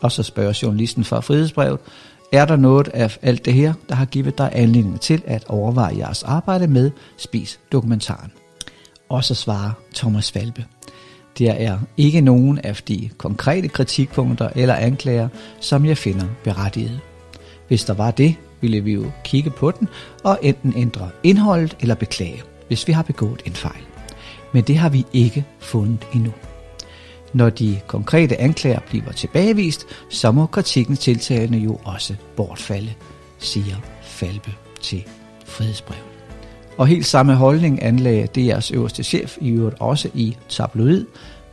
Og 0.00 0.12
så 0.12 0.22
spørger 0.22 0.58
journalisten 0.62 1.04
fra 1.04 1.20
Frihedsbrevet, 1.20 1.78
er 2.32 2.44
der 2.44 2.56
noget 2.56 2.88
af 2.88 3.18
alt 3.22 3.44
det 3.44 3.54
her, 3.54 3.72
der 3.88 3.94
har 3.94 4.04
givet 4.04 4.38
dig 4.38 4.50
anledning 4.52 5.00
til 5.00 5.22
at 5.26 5.44
overveje 5.48 5.96
jeres 5.96 6.22
arbejde 6.22 6.66
med 6.66 6.90
Spis 7.16 7.60
dokumentaren? 7.72 8.32
Og 9.08 9.24
så 9.24 9.34
svarer 9.34 9.70
Thomas 9.94 10.32
Falbe. 10.32 10.64
Der 11.38 11.52
er 11.52 11.78
ikke 11.96 12.20
nogen 12.20 12.58
af 12.58 12.76
de 12.88 13.10
konkrete 13.18 13.68
kritikpunkter 13.68 14.48
eller 14.56 14.74
anklager, 14.74 15.28
som 15.60 15.84
jeg 15.84 15.98
finder 15.98 16.24
berettiget. 16.44 17.00
Hvis 17.68 17.84
der 17.84 17.94
var 17.94 18.10
det, 18.10 18.34
ville 18.60 18.80
vi 18.80 18.92
jo 18.92 19.10
kigge 19.24 19.50
på 19.50 19.70
den 19.70 19.88
og 20.24 20.38
enten 20.42 20.72
ændre 20.76 21.10
indholdet 21.22 21.76
eller 21.80 21.94
beklage, 21.94 22.42
hvis 22.68 22.88
vi 22.88 22.92
har 22.92 23.02
begået 23.02 23.42
en 23.44 23.52
fejl 23.52 23.88
men 24.52 24.64
det 24.64 24.76
har 24.76 24.88
vi 24.88 25.06
ikke 25.12 25.44
fundet 25.58 26.06
endnu. 26.14 26.32
Når 27.32 27.50
de 27.50 27.80
konkrete 27.86 28.40
anklager 28.40 28.80
bliver 28.88 29.12
tilbagevist, 29.12 29.86
så 30.10 30.30
må 30.30 30.46
kritikken 30.46 30.96
tiltalende 30.96 31.58
jo 31.58 31.80
også 31.84 32.14
bortfalde, 32.36 32.94
siger 33.38 33.76
Falbe 34.02 34.54
til 34.82 35.04
Frihedsbrevet. 35.46 36.02
Og 36.76 36.86
helt 36.86 37.06
samme 37.06 37.34
holdning 37.34 37.82
anlagde 37.82 38.28
DR's 38.38 38.74
øverste 38.74 39.02
chef 39.02 39.36
i 39.40 39.50
øvrigt 39.50 39.76
også 39.80 40.10
i 40.14 40.36
tabloid 40.48 41.04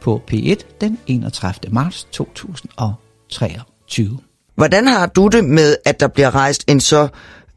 på 0.02 0.22
P1 0.32 0.56
den 0.82 1.00
31. 1.08 1.74
marts 1.74 2.08
2023. 2.12 4.20
Hvordan 4.56 4.88
har 4.88 5.06
du 5.06 5.28
det 5.28 5.44
med, 5.44 5.76
at 5.86 6.00
der 6.00 6.08
bliver 6.08 6.36
rejst 6.36 6.64
en 6.68 6.80
så, 6.80 7.08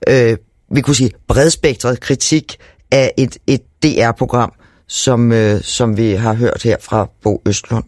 øh, 0.09 0.37
vi 0.71 0.81
kunne 0.81 0.97
sige, 0.97 1.11
bredspektret 1.29 2.01
kritik 2.01 2.57
af 2.91 3.13
et, 3.17 3.39
et 3.47 3.63
DR-program, 3.83 4.53
som, 4.87 5.33
øh, 5.33 5.63
som 5.63 5.97
vi 5.97 6.11
har 6.11 6.35
hørt 6.35 6.63
her 6.63 6.77
fra 6.81 7.09
Bo 7.23 7.43
Østlund? 7.47 7.85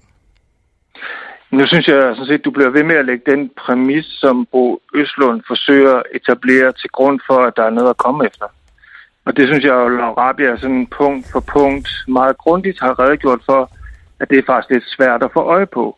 Nu 1.51 1.67
synes 1.67 1.89
jeg 1.89 2.01
sådan 2.03 2.27
set, 2.27 2.45
du 2.45 2.51
bliver 2.51 2.71
ved 2.71 2.85
med 2.85 2.97
at 2.97 3.05
lægge 3.05 3.31
den 3.31 3.51
præmis, 3.57 4.07
som 4.07 4.47
Bo 4.53 4.83
Østlund 4.95 5.43
forsøger 5.47 5.95
at 5.97 6.03
etablere 6.15 6.73
til 6.73 6.91
grund 6.91 7.21
for, 7.27 7.39
at 7.39 7.57
der 7.57 7.65
er 7.65 7.71
noget 7.71 7.91
at 7.91 7.97
komme 7.97 8.27
efter. 8.27 8.47
Og 9.25 9.37
det 9.37 9.49
synes 9.49 9.65
jeg 9.65 9.75
jo, 9.75 9.89
Laurabia 9.89 10.57
sådan 10.57 10.87
punkt 10.87 11.27
for 11.33 11.41
punkt 11.41 11.89
meget 12.09 12.39
grundigt 12.39 12.81
har 12.81 13.01
redegjort 13.01 13.41
for, 13.47 13.71
at 14.21 14.31
det 14.31 14.39
er 14.39 14.43
faktisk 14.47 14.71
lidt 14.71 14.85
svært 14.97 15.23
at 15.23 15.33
få 15.33 15.41
øje 15.41 15.67
på. 15.67 15.97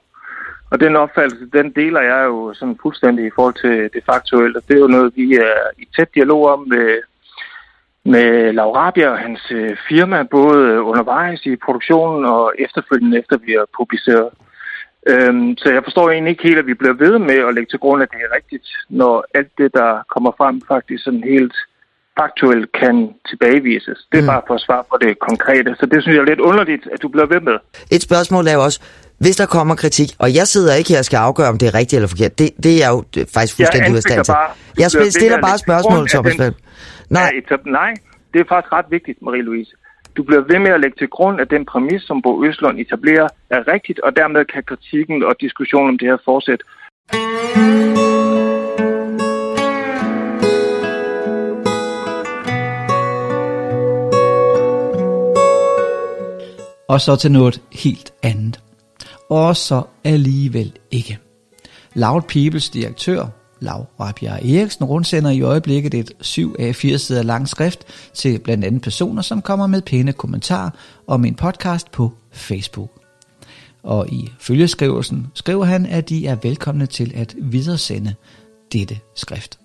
Og 0.70 0.80
den 0.80 0.96
opfattelse, 0.96 1.46
den 1.52 1.72
deler 1.72 2.00
jeg 2.00 2.24
jo 2.24 2.54
sådan 2.54 2.78
fuldstændig 2.82 3.26
i 3.26 3.34
forhold 3.34 3.54
til 3.54 3.90
det 3.94 4.02
faktuelle. 4.10 4.60
Det 4.68 4.74
er 4.76 4.80
jo 4.80 4.86
noget, 4.86 5.12
vi 5.16 5.34
er 5.34 5.56
i 5.78 5.88
tæt 5.96 6.14
dialog 6.14 6.46
om 6.48 6.60
med, 6.68 7.00
med 8.04 8.52
Laurabia 8.52 9.08
og 9.08 9.18
hans 9.18 9.50
øh, 9.50 9.76
firma, 9.88 10.22
både 10.22 10.82
undervejs 10.82 11.46
i 11.46 11.56
produktionen 11.56 12.24
og 12.24 12.54
efterfølgende, 12.58 13.18
efter 13.18 13.36
vi 13.36 13.52
har 13.52 13.66
publiceret. 13.78 14.28
Øhm, 15.10 15.56
så 15.56 15.68
jeg 15.72 15.82
forstår 15.84 16.10
egentlig 16.10 16.30
ikke 16.30 16.42
helt, 16.42 16.58
at 16.58 16.66
vi 16.66 16.74
bliver 16.74 16.92
ved 16.92 17.18
med 17.18 17.38
at 17.48 17.54
lægge 17.54 17.70
til 17.70 17.78
grund, 17.78 18.02
at 18.02 18.08
det 18.10 18.20
er 18.26 18.36
rigtigt, 18.36 18.66
når 18.88 19.24
alt 19.34 19.52
det, 19.58 19.70
der 19.74 19.90
kommer 20.14 20.32
frem, 20.38 20.62
faktisk 20.68 21.04
sådan 21.04 21.24
helt 21.34 21.54
faktuelt 22.20 22.72
kan 22.80 22.96
tilbagevises. 23.30 23.98
Det 24.12 24.18
er 24.18 24.22
mm. 24.22 24.26
bare 24.26 24.42
for 24.46 24.54
at 24.54 24.60
svare 24.60 24.84
på 24.90 24.96
det 25.00 25.18
konkrete. 25.18 25.70
Så 25.80 25.86
det 25.86 26.02
synes 26.02 26.14
jeg 26.16 26.22
er 26.22 26.30
lidt 26.32 26.40
underligt, 26.40 26.84
at 26.94 27.02
du 27.02 27.08
bliver 27.08 27.26
ved 27.26 27.40
med. 27.40 27.56
Et 27.90 28.02
spørgsmål 28.02 28.46
er 28.46 28.56
også, 28.56 28.80
hvis 29.18 29.36
der 29.36 29.46
kommer 29.46 29.74
kritik, 29.74 30.10
og 30.18 30.34
jeg 30.34 30.46
sidder 30.46 30.74
ikke 30.74 30.90
her 30.92 30.98
og 30.98 31.04
skal 31.04 31.16
afgøre, 31.16 31.48
om 31.48 31.58
det 31.58 31.66
er 31.68 31.74
rigtigt 31.74 31.98
eller 31.98 32.08
forkert, 32.08 32.38
det, 32.38 32.50
det 32.66 32.84
er 32.84 32.90
jo 32.94 33.04
faktisk 33.34 33.56
fuldstændig 33.56 33.92
ud 33.92 33.96
af 33.96 34.02
stand 34.02 34.24
til. 34.24 34.34
Jeg 34.78 34.90
stiller 34.90 35.40
bare 35.40 35.58
spørgsmål, 35.58 36.08
Thomas 36.08 36.34
den, 36.36 36.54
Nej. 37.10 37.32
Nej, 37.64 37.92
det 38.32 38.40
er 38.40 38.44
faktisk 38.48 38.72
ret 38.72 38.86
vigtigt, 38.90 39.18
Marie-Louise. 39.26 39.72
Du 40.16 40.22
bliver 40.22 40.40
ved 40.40 40.58
med 40.58 40.70
at 40.70 40.80
lægge 40.80 40.96
til 40.98 41.08
grund, 41.08 41.40
at 41.40 41.50
den 41.50 41.64
præmis, 41.66 42.02
som 42.02 42.22
Bo 42.22 42.44
Østlund 42.44 42.78
etablerer, 42.80 43.28
er 43.50 43.72
rigtigt, 43.72 44.00
og 44.00 44.16
dermed 44.16 44.44
kan 44.44 44.62
kritikken 44.62 45.22
og 45.22 45.34
diskussionen 45.40 45.88
om 45.88 45.98
det 45.98 46.08
her 46.08 46.16
fortsætte. 46.24 46.64
Og 56.88 57.00
så 57.00 57.16
til 57.16 57.32
noget 57.32 57.62
helt 57.84 58.12
andet. 58.22 58.60
Og 59.30 59.56
så 59.56 59.82
alligevel 60.04 60.78
ikke. 60.90 61.18
Loud 61.94 62.22
Peoples 62.22 62.70
direktør, 62.70 63.22
Lav 63.62 63.86
Rabia 64.00 64.30
Eriksen, 64.30 64.84
rundsender 64.84 65.30
i 65.30 65.40
øjeblikket 65.40 65.94
et 65.94 66.12
7 66.20 66.56
af 66.58 66.76
4 66.76 66.98
sider 66.98 67.22
langt 67.22 67.48
skrift 67.48 67.84
til 68.14 68.38
blandt 68.38 68.64
andet 68.64 68.82
personer, 68.82 69.22
som 69.22 69.42
kommer 69.42 69.66
med 69.66 69.82
pæne 69.82 70.12
kommentarer 70.12 70.70
om 71.06 71.24
en 71.24 71.34
podcast 71.34 71.90
på 71.90 72.12
Facebook. 72.32 72.90
Og 73.82 74.08
i 74.08 74.32
følgeskrivelsen 74.40 75.26
skriver 75.34 75.64
han, 75.64 75.86
at 75.86 76.08
de 76.08 76.26
er 76.26 76.36
velkomne 76.42 76.86
til 76.86 77.12
at 77.14 77.34
videresende 77.38 78.14
dette 78.72 78.98
skrift. 79.14 79.58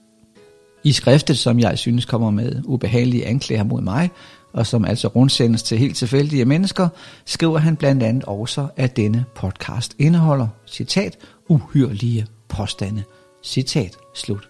I 0.84 0.92
skriftet, 0.92 1.38
som 1.38 1.60
jeg 1.60 1.78
synes 1.78 2.06
kommer 2.06 2.32
med 2.32 2.62
ubehagelige 2.66 3.26
anklager 3.26 3.64
mod 3.64 3.82
mig, 3.82 4.10
og 4.54 4.68
som 4.68 4.86
altså 4.86 5.08
rundsendes 5.08 5.64
til 5.64 5.78
helt 5.78 5.96
tilfældige 5.96 6.46
mennesker, 6.46 6.90
skriver 7.26 7.58
han 7.58 7.76
blandt 7.76 8.04
andet 8.04 8.24
også, 8.24 8.68
at 8.76 8.98
denne 8.98 9.26
podcast 9.36 9.96
indeholder, 10.00 10.48
citat, 10.68 11.18
uhyrlige 11.48 12.26
påstande, 12.50 13.04
citat 13.48 13.98
slut. 14.14 14.50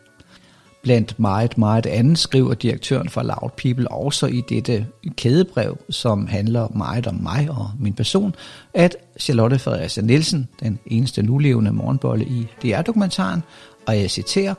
Blandt 0.84 1.20
meget, 1.20 1.58
meget 1.58 1.86
andet 1.86 2.20
skriver 2.20 2.54
direktøren 2.54 3.10
for 3.10 3.24
Loud 3.24 3.50
People 3.58 3.92
også 3.92 4.26
i 4.26 4.42
dette 4.50 4.88
kædebrev, 5.18 5.78
som 5.90 6.28
handler 6.28 6.68
meget 6.68 7.08
om 7.08 7.16
mig 7.16 7.48
og 7.50 7.72
min 7.80 7.94
person, 7.94 8.36
at 8.74 8.96
Charlotte 9.20 9.60
Fredericia 9.60 10.04
Nielsen, 10.04 10.48
den 10.60 10.80
eneste 10.86 11.22
nulevende 11.24 11.72
morgenbolle 11.72 12.26
i 12.26 12.48
DR-dokumentaren, 12.64 13.44
og 13.88 14.00
jeg 14.00 14.12
citerer, 14.12 14.54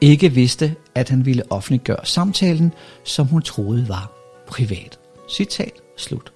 ikke 0.00 0.32
vidste, 0.32 0.74
at 0.94 1.08
han 1.08 1.26
ville 1.26 1.52
offentliggøre 1.52 2.06
samtalen, 2.06 2.72
som 3.04 3.26
hun 3.26 3.42
troede 3.42 3.88
var 3.88 4.12
privat. 4.46 4.98
Citat 5.30 5.72
slut. 5.96 6.35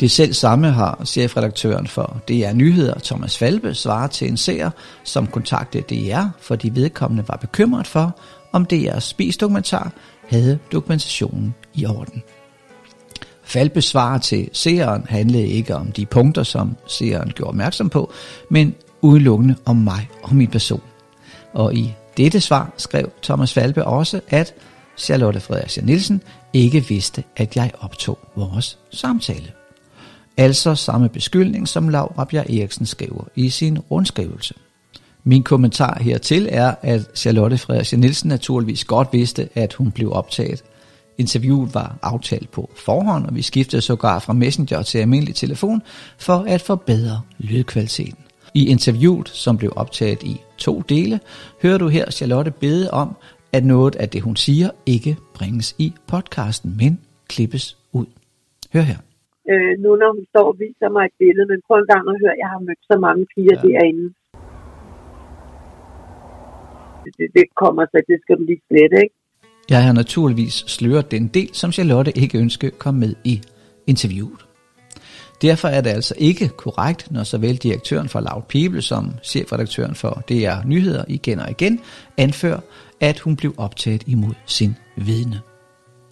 Det 0.00 0.10
selv 0.10 0.32
samme 0.32 0.70
har 0.70 1.02
chefredaktøren 1.04 1.86
for 1.86 2.20
DR 2.28 2.52
Nyheder, 2.52 2.98
Thomas 3.04 3.38
Falbe, 3.38 3.74
svaret 3.74 4.10
til 4.10 4.28
en 4.28 4.36
seer, 4.36 4.70
som 5.04 5.26
kontaktede 5.26 5.82
DR, 5.82 6.24
fordi 6.40 6.70
vedkommende 6.74 7.28
var 7.28 7.36
bekymret 7.36 7.86
for, 7.86 8.18
om 8.52 8.66
DR's 8.72 9.00
spisdokumentar 9.00 9.92
havde 10.28 10.58
dokumentationen 10.72 11.54
i 11.74 11.86
orden. 11.86 12.22
Falbes 13.42 13.84
svar 13.84 14.18
til 14.18 14.48
seeren 14.52 15.06
handlede 15.08 15.46
ikke 15.46 15.76
om 15.76 15.92
de 15.92 16.06
punkter, 16.06 16.42
som 16.42 16.76
seeren 16.86 17.32
gjorde 17.34 17.48
opmærksom 17.48 17.88
på, 17.88 18.12
men 18.50 18.74
udelukkende 19.00 19.54
om 19.64 19.76
mig 19.76 20.08
og 20.22 20.34
min 20.34 20.50
person. 20.50 20.82
Og 21.52 21.74
i 21.74 21.94
dette 22.16 22.40
svar 22.40 22.72
skrev 22.76 23.10
Thomas 23.22 23.52
Falbe 23.52 23.84
også, 23.84 24.20
at 24.28 24.54
Charlotte 24.98 25.40
Fredericia 25.40 25.84
Nielsen 25.84 26.22
ikke 26.52 26.88
vidste, 26.88 27.24
at 27.36 27.56
jeg 27.56 27.70
optog 27.80 28.18
vores 28.36 28.78
samtale. 28.90 29.59
Altså 30.36 30.74
samme 30.74 31.08
beskyldning, 31.08 31.68
som 31.68 31.88
Lav 31.88 32.26
Bjerg 32.30 32.50
Eriksen 32.50 32.86
skriver 32.86 33.24
i 33.36 33.50
sin 33.50 33.78
rundskrivelse. 33.78 34.54
Min 35.24 35.42
kommentar 35.42 35.98
hertil 36.00 36.48
er, 36.50 36.74
at 36.82 37.08
Charlotte 37.14 37.58
Frederiksen 37.58 38.00
Nielsen 38.00 38.28
naturligvis 38.28 38.84
godt 38.84 39.08
vidste, 39.12 39.48
at 39.54 39.74
hun 39.74 39.90
blev 39.90 40.12
optaget. 40.12 40.62
Interviewet 41.18 41.74
var 41.74 41.98
aftalt 42.02 42.50
på 42.50 42.70
forhånd, 42.76 43.26
og 43.26 43.34
vi 43.34 43.42
skiftede 43.42 43.82
sågar 43.82 44.18
fra 44.18 44.32
Messenger 44.32 44.82
til 44.82 44.98
almindelig 44.98 45.34
telefon 45.34 45.82
for 46.18 46.44
at 46.48 46.60
forbedre 46.60 47.20
lydkvaliteten. 47.38 48.18
I 48.54 48.66
interviewet, 48.66 49.28
som 49.28 49.56
blev 49.58 49.72
optaget 49.76 50.22
i 50.22 50.40
to 50.58 50.82
dele, 50.88 51.20
hører 51.62 51.78
du 51.78 51.88
her 51.88 52.10
Charlotte 52.10 52.50
bede 52.50 52.90
om, 52.90 53.16
at 53.52 53.64
noget 53.64 53.96
af 53.96 54.08
det, 54.08 54.22
hun 54.22 54.36
siger, 54.36 54.70
ikke 54.86 55.16
bringes 55.34 55.74
i 55.78 55.92
podcasten, 56.06 56.76
men 56.76 56.98
klippes 57.28 57.76
ud. 57.92 58.06
Hør 58.72 58.82
her. 58.82 58.96
Øh, 59.52 59.72
nu 59.82 59.88
når 60.00 60.10
hun 60.16 60.26
står 60.32 60.46
og 60.52 60.56
viser 60.64 60.88
mig 60.96 61.04
et 61.06 61.16
billede, 61.22 61.46
men 61.50 61.58
prøv 61.66 61.76
en 61.80 61.90
gang 61.92 62.04
at 62.10 62.16
høre, 62.22 62.40
jeg 62.42 62.48
har 62.54 62.60
mødt 62.66 62.82
så 62.90 62.96
mange 63.06 63.22
piger 63.32 63.56
ja. 63.56 63.62
derinde. 63.68 64.06
Det, 67.18 67.26
det 67.36 67.46
kommer 67.62 67.82
så, 67.90 67.96
det 68.08 68.18
skal 68.22 68.36
du 68.38 68.42
lige 68.50 68.62
slette, 68.68 68.96
ikke? 69.04 69.16
Jeg 69.70 69.84
har 69.86 69.92
naturligvis 69.92 70.56
sløret 70.76 71.10
den 71.10 71.26
del, 71.36 71.50
som 71.52 71.72
Charlotte 71.72 72.12
ikke 72.22 72.38
ønskede 72.38 72.72
kom 72.84 72.94
med 72.94 73.14
i 73.24 73.40
interviewet. 73.86 74.40
Derfor 75.42 75.68
er 75.68 75.80
det 75.80 75.90
altså 75.90 76.14
ikke 76.18 76.48
korrekt, 76.48 77.10
når 77.10 77.24
såvel 77.24 77.56
direktøren 77.56 78.08
for 78.08 78.20
Loud 78.20 78.42
People 78.48 78.82
som 78.82 79.04
chefredaktøren 79.22 79.94
for 79.94 80.22
DR 80.28 80.66
Nyheder 80.66 81.04
igen 81.08 81.38
og 81.38 81.50
igen 81.50 81.80
anfører, 82.16 82.60
at 83.00 83.18
hun 83.18 83.36
blev 83.36 83.54
optaget 83.56 84.02
imod 84.06 84.34
sin 84.46 84.76
vidne. 84.96 85.49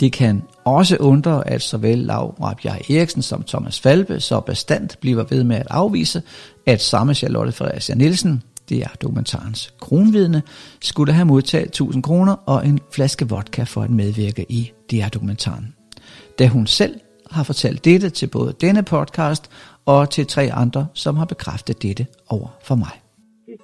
Det 0.01 0.13
kan 0.13 0.43
også 0.65 0.97
undre, 0.97 1.49
at 1.49 1.63
såvel 1.63 1.99
Lav 1.99 2.37
Rabjaj 2.43 2.83
Eriksen 2.91 3.23
som 3.23 3.43
Thomas 3.43 3.81
Falbe 3.81 4.21
så 4.21 4.41
bestandt 4.41 5.01
bliver 5.01 5.25
ved 5.31 5.45
med 5.45 5.57
at 5.57 5.67
afvise, 5.71 6.23
at 6.67 6.83
samme 6.83 7.15
Charlotte 7.15 7.53
Fredericia 7.53 7.95
Nielsen, 7.95 8.43
det 8.69 8.79
er 8.79 8.89
dokumentarens 9.03 9.75
kronvidne, 9.81 10.43
skulle 10.83 11.13
have 11.13 11.25
modtaget 11.25 11.67
1000 11.67 12.03
kroner 12.03 12.33
og 12.33 12.67
en 12.67 12.81
flaske 12.93 13.29
vodka 13.29 13.63
for 13.63 13.83
at 13.83 13.91
medvirke 13.91 14.47
i 14.49 14.73
DR 14.91 15.09
dokumentaren. 15.09 15.75
Da 16.39 16.47
hun 16.47 16.67
selv 16.67 17.01
har 17.31 17.43
fortalt 17.43 17.85
dette 17.85 18.11
til 18.11 18.27
både 18.27 18.55
denne 18.61 18.83
podcast 18.83 19.51
og 19.87 20.11
til 20.11 20.27
tre 20.27 20.53
andre, 20.53 20.87
som 20.95 21.17
har 21.17 21.25
bekræftet 21.25 21.83
dette 21.83 22.07
over 22.29 22.49
for 22.63 22.75
mig 22.75 23.08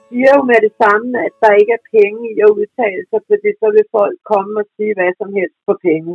siger 0.07 0.31
jo 0.37 0.43
med 0.51 0.59
det 0.67 0.75
samme, 0.83 1.09
at 1.27 1.35
der 1.43 1.61
ikke 1.61 1.75
er 1.79 1.89
penge 1.97 2.23
i 2.35 2.37
at 2.47 2.55
udtale 2.59 3.03
sig, 3.11 3.21
fordi 3.31 3.51
så 3.61 3.67
vil 3.75 3.93
folk 3.97 4.17
komme 4.33 4.53
og 4.63 4.67
sige 4.75 4.93
hvad 4.97 5.13
som 5.21 5.31
helst 5.39 5.59
for 5.67 5.77
penge. 5.89 6.13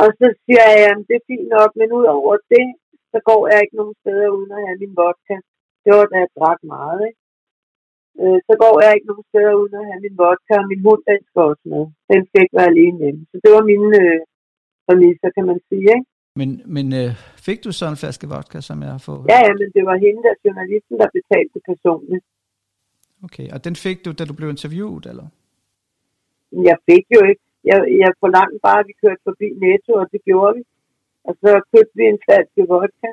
Og 0.00 0.08
så 0.18 0.26
siger 0.42 0.64
jeg, 0.74 0.90
at 0.92 1.00
det 1.08 1.14
er 1.16 1.28
fint 1.30 1.48
nok, 1.56 1.70
men 1.80 1.88
ud 1.98 2.06
over 2.18 2.34
det, 2.54 2.66
så 3.12 3.18
går 3.28 3.42
jeg 3.50 3.58
ikke 3.60 3.78
nogen 3.80 3.96
steder 4.02 4.28
uden 4.38 4.52
at 4.56 4.64
have 4.66 4.78
min 4.82 4.94
vodka. 5.00 5.36
Det 5.84 5.90
var 5.96 6.06
da 6.12 6.16
jeg 6.22 6.30
drak 6.38 6.60
meget, 6.74 7.00
ikke? 7.08 7.20
Øh, 8.20 8.38
så 8.48 8.54
går 8.62 8.74
jeg 8.84 8.92
ikke 8.94 9.10
nogen 9.10 9.26
steder 9.30 9.54
uden 9.60 9.74
at 9.80 9.88
have 9.90 10.00
min 10.06 10.16
vodka, 10.22 10.54
og 10.62 10.66
min 10.72 10.84
hund, 10.86 11.02
den 11.10 11.20
skal 11.28 11.42
også 11.50 11.66
med. 11.72 11.84
Den 12.12 12.20
skal 12.26 12.42
ikke 12.42 12.58
være 12.58 12.72
alene 12.74 12.98
hjemme. 13.02 13.22
Så 13.30 13.36
det 13.42 13.50
var 13.56 13.64
mine 13.72 13.88
øh, 14.02 14.20
præmisser, 14.86 15.30
kan 15.36 15.46
man 15.50 15.58
sige, 15.68 15.88
ikke? 15.96 16.08
Men, 16.40 16.50
men 16.76 16.86
øh, 17.00 17.10
fik 17.48 17.58
du 17.64 17.70
så 17.72 17.86
en 17.86 17.96
flaske 18.02 18.26
vodka, 18.32 18.60
som 18.60 18.82
jeg 18.82 18.90
har 18.96 19.02
fået? 19.08 19.24
Ja, 19.32 19.38
ja, 19.46 19.52
men 19.60 19.68
det 19.76 19.82
var 19.90 19.96
hende, 20.04 20.20
der 20.26 20.34
journalisten, 20.44 20.94
der 21.02 21.08
betalte 21.18 21.58
personligt. 21.70 22.24
Okay, 23.26 23.46
og 23.54 23.64
den 23.66 23.76
fik 23.76 24.04
du, 24.04 24.12
da 24.18 24.24
du 24.24 24.34
blev 24.38 24.48
interviewet, 24.56 25.06
eller? 25.06 25.26
Jeg 26.52 26.76
fik 26.90 27.04
jo 27.16 27.20
ikke. 27.30 27.42
Jeg, 27.64 27.78
jeg 28.02 28.10
forlangte 28.20 28.58
bare, 28.62 28.80
at 28.80 28.86
vi 28.90 28.94
kørte 29.02 29.22
forbi 29.28 29.48
Netto, 29.64 29.92
og 30.02 30.06
det 30.12 30.20
gjorde 30.24 30.52
vi. 30.56 30.62
Og 31.24 31.32
så 31.40 31.50
købte 31.72 31.94
vi 31.98 32.04
en 32.14 32.18
flaske 32.26 32.62
vodka. 32.72 33.10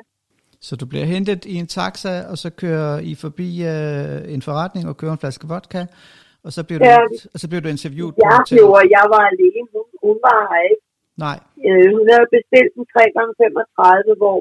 Så 0.60 0.76
du 0.76 0.86
bliver 0.86 1.04
hentet 1.04 1.44
i 1.44 1.54
en 1.62 1.66
taxa, 1.66 2.14
og 2.30 2.38
så 2.38 2.50
kører 2.50 2.98
I 3.10 3.14
forbi 3.14 3.48
øh, 3.72 4.34
en 4.34 4.42
forretning 4.42 4.84
og 4.88 4.96
kører 4.96 5.12
en 5.12 5.22
flaske 5.24 5.46
vodka, 5.48 5.82
og 6.44 6.52
så 6.56 6.60
bliver 6.66 6.78
du, 6.78 6.84
ja, 6.84 6.98
og 7.34 7.38
så 7.40 7.48
bliver 7.48 7.62
du 7.64 7.68
interviewet 7.68 8.14
ja, 8.24 8.30
på 8.38 8.56
Ja, 8.56 8.80
jeg 8.96 9.04
var 9.14 9.22
alene. 9.32 9.66
Hun, 9.74 9.84
hun 10.04 10.16
var 10.26 10.38
her 10.50 10.62
ikke. 10.70 10.84
Nej. 11.26 11.38
Øh, 11.66 11.86
hun 11.96 12.04
havde 12.12 12.34
bestilt 12.36 12.72
en 12.78 12.86
3 12.92 13.02
x 13.10 13.16
35 13.38 14.14
hvor 14.20 14.36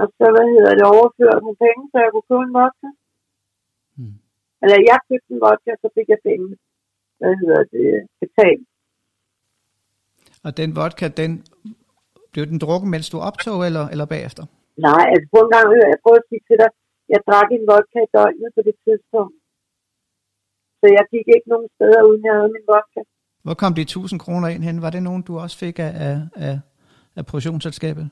og 0.00 0.06
så, 0.18 0.26
hvad 0.34 0.46
hedder 0.54 0.72
det, 0.78 0.84
overført 0.94 1.44
hun 1.46 1.56
penge, 1.64 1.82
så 1.92 1.96
jeg 2.04 2.10
kunne 2.12 2.28
købe 2.30 2.44
en 2.48 2.56
vodka. 2.58 2.88
Hmm. 3.96 4.16
Eller 4.62 4.78
jeg 4.90 4.98
købte 5.08 5.30
en 5.34 5.42
vodka, 5.44 5.70
så 5.82 5.88
fik 5.96 6.08
jeg 6.12 6.20
penge, 6.28 6.48
hvad 7.20 7.34
hedder 7.42 7.62
det, 7.74 7.88
betalt. 8.22 8.66
Og 10.46 10.50
den 10.60 10.70
vodka, 10.78 11.06
den 11.22 11.30
blev 12.32 12.44
den 12.52 12.58
drukket, 12.64 12.88
mens 12.94 13.08
du 13.12 13.18
optog, 13.30 13.58
eller, 13.68 13.84
eller 13.92 14.06
bagefter? 14.14 14.44
Nej, 14.88 15.04
altså 15.12 15.26
på 15.34 15.38
en 15.44 15.50
gang, 15.54 15.64
jeg 15.94 16.00
prøver 16.04 16.20
at 16.22 16.28
sige 16.30 16.42
til 16.48 16.56
dig, 16.62 16.70
jeg 17.12 17.20
drak 17.28 17.48
en 17.52 17.64
vodka 17.70 17.98
i 18.06 18.12
døgnet 18.16 18.50
på 18.56 18.62
det 18.68 18.76
tidspunkt. 18.84 19.36
Så 20.80 20.86
jeg 20.96 21.04
gik 21.12 21.26
ikke 21.36 21.48
nogen 21.52 21.68
steder, 21.76 22.00
uden 22.08 22.22
jeg 22.28 22.34
havde 22.38 22.52
min 22.56 22.66
vodka. 22.72 23.00
Hvor 23.46 23.54
kom 23.54 23.74
de 23.74 23.82
1000 23.82 24.20
kroner 24.20 24.48
ind 24.48 24.62
hen? 24.62 24.82
Var 24.82 24.90
det 24.90 25.02
nogen, 25.02 25.22
du 25.22 25.38
også 25.38 25.58
fik 25.58 25.78
af, 25.78 25.92
af, 26.06 26.16
af, 26.46 26.58
af 27.16 27.26
produktionsselskabet? 27.26 28.10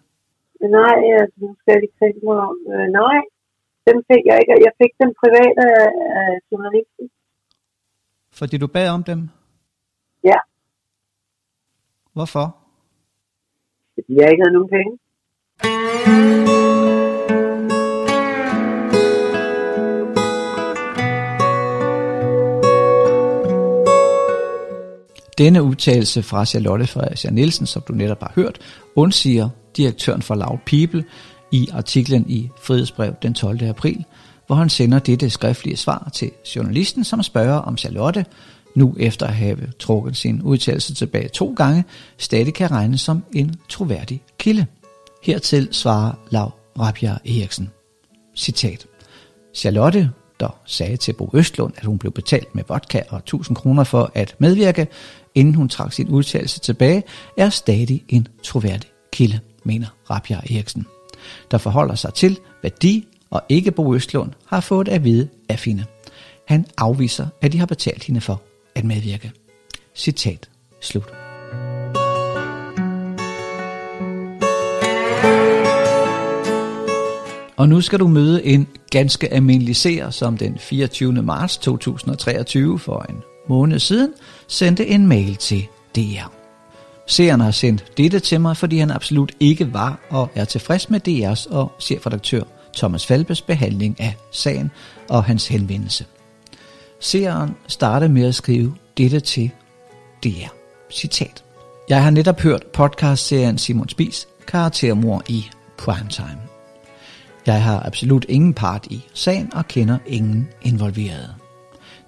Nej, 0.61 0.97
altså, 1.20 1.37
nu 1.37 1.57
skal 1.61 1.73
jeg 1.75 1.83
ikke 1.83 1.99
tænke 2.03 2.20
mig 2.27 2.38
om. 2.49 2.57
Øh, 2.73 2.87
nej, 3.01 3.18
dem 3.88 3.97
fik 4.11 4.23
jeg 4.31 4.37
ikke. 4.40 4.53
Jeg 4.66 4.73
fik 4.83 4.92
dem 5.03 5.11
privat 5.23 5.57
af, 5.70 5.83
af 6.20 6.31
journalisten. 6.51 7.11
Fordi 8.38 8.57
du 8.59 8.66
bad 8.66 8.88
om 8.88 9.03
dem? 9.05 9.20
Ja. 10.25 10.38
Hvorfor? 12.12 12.57
Fordi 13.94 14.12
jeg 14.18 14.31
ikke 14.31 14.42
havde 14.44 14.57
nogen 14.57 14.70
penge. 14.77 14.92
Denne 25.38 25.62
udtalelse 25.62 26.23
fra 26.23 26.44
Charlotte 26.44 26.87
Fredericia 26.87 27.31
Nielsen, 27.31 27.66
som 27.66 27.83
du 27.88 27.92
netop 27.92 28.20
har 28.20 28.33
hørt, 28.35 28.59
undsiger 28.94 29.49
direktøren 29.77 30.23
for 30.23 30.35
Loud 30.35 30.59
People 30.66 31.05
i 31.51 31.68
artiklen 31.73 32.25
i 32.29 32.51
Frihedsbrev 32.62 33.14
den 33.23 33.35
12. 33.35 33.62
april, 33.62 34.05
hvor 34.47 34.57
han 34.57 34.68
sender 34.68 34.99
dette 34.99 35.31
skriftlige 35.31 35.77
svar 35.77 36.11
til 36.12 36.31
journalisten, 36.57 37.05
som 37.05 37.23
spørger 37.23 37.57
om 37.57 37.79
Charlotte, 37.79 38.25
nu 38.77 38.97
efter 38.99 39.27
at 39.27 39.35
have 39.35 39.59
trukket 39.79 40.16
sin 40.16 40.42
udtalelse 40.42 40.94
tilbage 40.94 41.29
to 41.29 41.55
gange, 41.57 41.85
stadig 42.18 42.55
kan 42.55 42.70
regnes 42.70 43.01
som 43.01 43.25
en 43.33 43.55
troværdig 43.68 44.23
kilde. 44.38 44.66
Hertil 45.23 45.68
svarer 45.70 46.12
Lav 46.31 46.53
Rabia 46.79 47.18
Eriksen. 47.25 47.70
Citat. 48.37 48.87
Charlotte, 49.55 50.11
der 50.40 50.61
sagde 50.66 50.97
til 50.97 51.12
Bo 51.12 51.31
Østlund, 51.35 51.73
at 51.77 51.85
hun 51.85 51.99
blev 51.99 52.12
betalt 52.12 52.55
med 52.55 52.64
vodka 52.68 53.03
og 53.09 53.18
1000 53.18 53.57
kroner 53.57 53.85
for 53.85 54.11
at 54.14 54.35
medvirke, 54.38 54.88
inden 55.35 55.55
hun 55.55 55.68
trak 55.68 55.92
sin 55.92 56.09
udtalelse 56.09 56.61
tilbage, 56.61 57.03
er 57.37 57.49
stadig 57.49 58.05
en 58.09 58.29
troværdig 58.42 58.90
kilde, 59.12 59.40
mener 59.64 59.87
Rabia 60.11 60.37
Eriksen. 60.37 60.87
Der 61.51 61.59
forholder 61.59 61.94
sig 61.94 62.14
til, 62.14 62.38
hvad 62.61 62.70
de 62.70 63.03
og 63.31 63.42
ikke 63.49 63.70
Bo 63.70 63.94
Østlund 63.94 64.33
har 64.47 64.61
fået 64.61 64.88
at 64.88 65.05
vide 65.05 65.29
af 65.49 65.59
Fine. 65.59 65.87
Han 66.49 66.66
afviser, 66.77 67.27
at 67.40 67.53
de 67.53 67.59
har 67.59 67.66
betalt 67.66 68.05
hende 68.05 68.20
for 68.20 68.42
at 68.75 68.85
medvirke. 68.85 69.33
Citat 69.94 70.49
slut. 70.81 71.12
Og 77.57 77.68
nu 77.68 77.81
skal 77.81 77.99
du 77.99 78.09
møde 78.09 78.44
en 78.44 78.68
ganske 78.90 79.33
almindelig 79.33 79.77
seer, 79.77 80.11
som 80.11 80.37
den 80.37 80.59
24. 80.59 81.12
marts 81.12 81.57
2023 81.57 82.79
for 82.79 83.07
en 83.09 83.16
måned 83.49 83.79
siden 83.79 84.12
sendte 84.48 84.87
en 84.87 85.07
mail 85.07 85.37
til 85.37 85.66
DR. 85.96 86.33
Seeren 87.07 87.40
har 87.40 87.50
sendt 87.50 87.85
dette 87.96 88.20
til 88.20 88.40
mig, 88.40 88.57
fordi 88.57 88.78
han 88.78 88.90
absolut 88.90 89.33
ikke 89.40 89.72
var 89.72 89.98
og 90.11 90.30
er 90.35 90.44
tilfreds 90.44 90.90
med 90.90 91.09
DR's 91.09 91.54
og 91.54 91.72
chefredaktør 91.80 92.42
Thomas 92.76 93.07
Falbes 93.07 93.42
behandling 93.42 94.00
af 94.00 94.16
sagen 94.30 94.70
og 95.11 95.24
hans 95.24 95.48
henvendelse. 95.48 96.04
Seeren 97.00 97.57
starter 97.66 98.09
med 98.09 98.26
at 98.26 98.35
skrive 98.35 98.74
dette 98.96 99.20
til 99.20 99.50
DR. 100.24 100.48
Citat. 100.90 101.44
Jeg 101.88 102.02
har 102.02 102.11
netop 102.11 102.40
hørt 102.40 102.66
podcastserien 102.66 103.59
Simon 103.59 103.88
Spis, 103.88 104.28
karaktermor 104.46 105.22
i 105.28 105.44
Primetime. 105.78 106.40
Jeg 107.46 107.62
har 107.62 107.87
absolut 107.87 108.26
ingen 108.28 108.54
part 108.54 108.87
i 108.90 109.04
sagen 109.14 109.54
og 109.54 109.68
kender 109.68 109.98
ingen 110.07 110.48
involverede. 110.62 111.35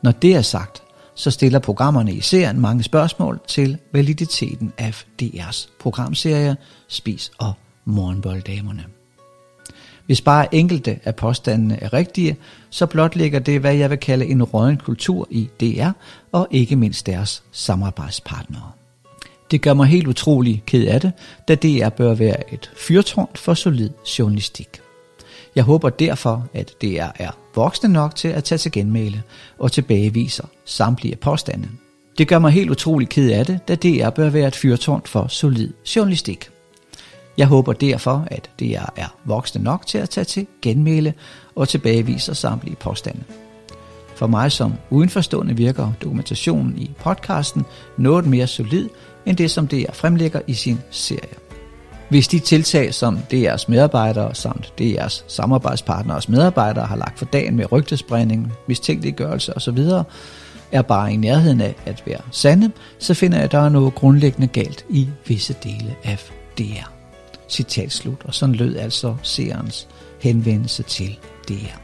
Når 0.02 0.10
det 0.12 0.36
er 0.36 0.42
sagt, 0.42 0.82
så 1.16 1.30
stiller 1.30 1.58
programmerne 1.58 2.12
i 2.12 2.20
serien 2.20 2.60
mange 2.60 2.82
spørgsmål 2.82 3.40
til 3.48 3.78
validiteten 3.92 4.72
af 4.78 5.04
DR's 5.22 5.68
programserie 5.80 6.56
Spis 6.88 7.30
og 7.38 7.52
Morgenbolddamerne. 7.84 8.84
Hvis 10.06 10.20
bare 10.20 10.54
enkelte 10.54 10.98
af 11.04 11.16
påstandene 11.16 11.82
er 11.82 11.92
rigtige, 11.92 12.36
så 12.70 12.86
blotlægger 12.86 13.38
det, 13.38 13.60
hvad 13.60 13.74
jeg 13.74 13.90
vil 13.90 13.98
kalde 13.98 14.26
en 14.26 14.42
råden 14.42 14.76
kultur 14.76 15.28
i 15.30 15.48
DR, 15.60 15.90
og 16.32 16.48
ikke 16.50 16.76
mindst 16.76 17.06
deres 17.06 17.42
samarbejdspartnere. 17.52 18.70
Det 19.50 19.62
gør 19.62 19.74
mig 19.74 19.86
helt 19.86 20.06
utrolig 20.06 20.62
ked 20.66 20.86
af 20.86 21.00
det, 21.00 21.12
da 21.48 21.54
DR 21.54 21.88
bør 21.88 22.14
være 22.14 22.54
et 22.54 22.70
fyrtårn 22.76 23.28
for 23.34 23.54
solid 23.54 23.90
journalistik. 24.18 24.80
Jeg 25.54 25.64
håber 25.64 25.90
derfor, 25.90 26.48
at 26.54 26.72
DR 26.82 27.08
er 27.14 27.30
voksne 27.56 27.88
nok 27.88 28.14
til 28.14 28.28
at 28.28 28.44
tage 28.44 28.58
til 28.58 28.72
genmæle 28.72 29.22
og 29.58 29.72
tilbageviser 29.72 30.44
samtlige 30.64 31.16
påstande. 31.16 31.68
Det 32.18 32.28
gør 32.28 32.38
mig 32.38 32.50
helt 32.50 32.70
utrolig 32.70 33.08
ked 33.08 33.30
af 33.30 33.46
det, 33.46 33.68
da 33.68 33.74
DR 33.74 34.10
bør 34.10 34.30
være 34.30 34.48
et 34.48 34.56
fyrtårn 34.56 35.02
for 35.04 35.26
solid 35.28 35.72
journalistik. 35.96 36.50
Jeg 37.38 37.46
håber 37.46 37.72
derfor, 37.72 38.26
at 38.30 38.50
DR 38.60 38.92
er 38.96 39.16
voksne 39.24 39.62
nok 39.62 39.86
til 39.86 39.98
at 39.98 40.10
tage 40.10 40.24
til 40.24 40.46
genmæle 40.62 41.14
og 41.54 41.68
tilbageviser 41.68 42.34
samtlige 42.34 42.76
påstande. 42.76 43.24
For 44.16 44.26
mig 44.26 44.52
som 44.52 44.74
udenforstående 44.90 45.56
virker 45.56 45.92
dokumentationen 46.02 46.78
i 46.78 46.90
podcasten 47.00 47.64
noget 47.96 48.26
mere 48.26 48.46
solid 48.46 48.88
end 49.26 49.36
det, 49.36 49.50
som 49.50 49.68
DR 49.68 49.92
fremlægger 49.92 50.40
i 50.46 50.54
sin 50.54 50.78
serie. 50.90 51.45
Hvis 52.08 52.28
de 52.28 52.38
tiltag, 52.38 52.94
som 52.94 53.18
DR's 53.32 53.64
medarbejdere 53.68 54.34
samt 54.34 54.72
DR's 54.80 55.24
samarbejdspartners 55.28 56.28
medarbejdere 56.28 56.86
har 56.86 56.96
lagt 56.96 57.18
for 57.18 57.24
dagen 57.24 57.56
med 57.56 57.72
rygtespredning, 57.72 58.52
mistænkeliggørelse 58.68 59.56
osv., 59.56 59.78
er 60.72 60.82
bare 60.82 61.12
i 61.12 61.16
nærheden 61.16 61.60
af 61.60 61.74
at 61.86 62.02
være 62.06 62.20
sande, 62.30 62.70
så 62.98 63.14
finder 63.14 63.38
jeg, 63.38 63.44
at 63.44 63.52
der 63.52 63.58
er 63.58 63.68
noget 63.68 63.94
grundlæggende 63.94 64.46
galt 64.46 64.84
i 64.90 65.08
visse 65.26 65.56
dele 65.62 65.96
af 66.04 66.18
DR. 66.58 66.90
Citat 67.48 67.92
slut, 67.92 68.24
og 68.24 68.34
sådan 68.34 68.54
lød 68.54 68.76
altså 68.76 69.16
seerens 69.22 69.88
henvendelse 70.20 70.82
til 70.82 71.18
DR. 71.48 71.78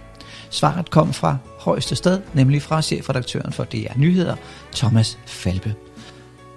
Svaret 0.51 0.91
kom 0.91 1.13
fra 1.13 1.37
højeste 1.59 1.97
sted, 1.97 2.21
nemlig 2.35 2.63
fra 2.63 2.83
chefredaktøren 2.83 3.53
for 3.53 3.65
DR 3.65 3.99
Nyheder, 3.99 4.37
Thomas 4.75 5.19
Falbe. 5.27 5.75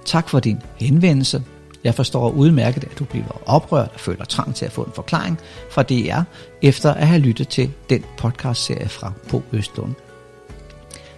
Tak 0.05 0.29
for 0.29 0.39
din 0.39 0.61
henvendelse. 0.79 1.43
Jeg 1.85 1.95
forstår 1.95 2.29
udmærket, 2.29 2.83
at 2.83 2.99
du 2.99 3.03
bliver 3.03 3.41
oprørt 3.45 3.89
og 3.93 3.99
føler 3.99 4.25
trang 4.25 4.55
til 4.55 4.65
at 4.65 4.71
få 4.71 4.83
en 4.83 4.91
forklaring 4.95 5.39
fra 5.71 5.83
DR, 5.83 6.21
efter 6.61 6.93
at 6.93 7.07
have 7.07 7.21
lyttet 7.21 7.47
til 7.47 7.71
den 7.89 8.03
podcastserie 8.17 8.89
fra 8.89 9.11
På 9.29 9.43
Østlund. 9.51 9.93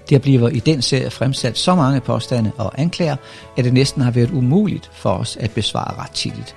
Der 0.10 0.19
bliver 0.19 0.49
i 0.49 0.60
den 0.60 0.82
serie 0.82 1.10
fremsat 1.10 1.58
så 1.58 1.75
mange 1.75 2.01
påstande 2.01 2.51
og 2.58 2.82
anklager, 2.82 3.15
at 3.58 3.65
det 3.65 3.73
næsten 3.73 4.01
har 4.01 4.12
været 4.12 4.32
umuligt 4.32 4.91
for 4.93 5.10
os 5.10 5.38
at 5.38 5.51
besvare 5.51 5.97
ret 6.03 6.12
tidligt. 6.12 6.56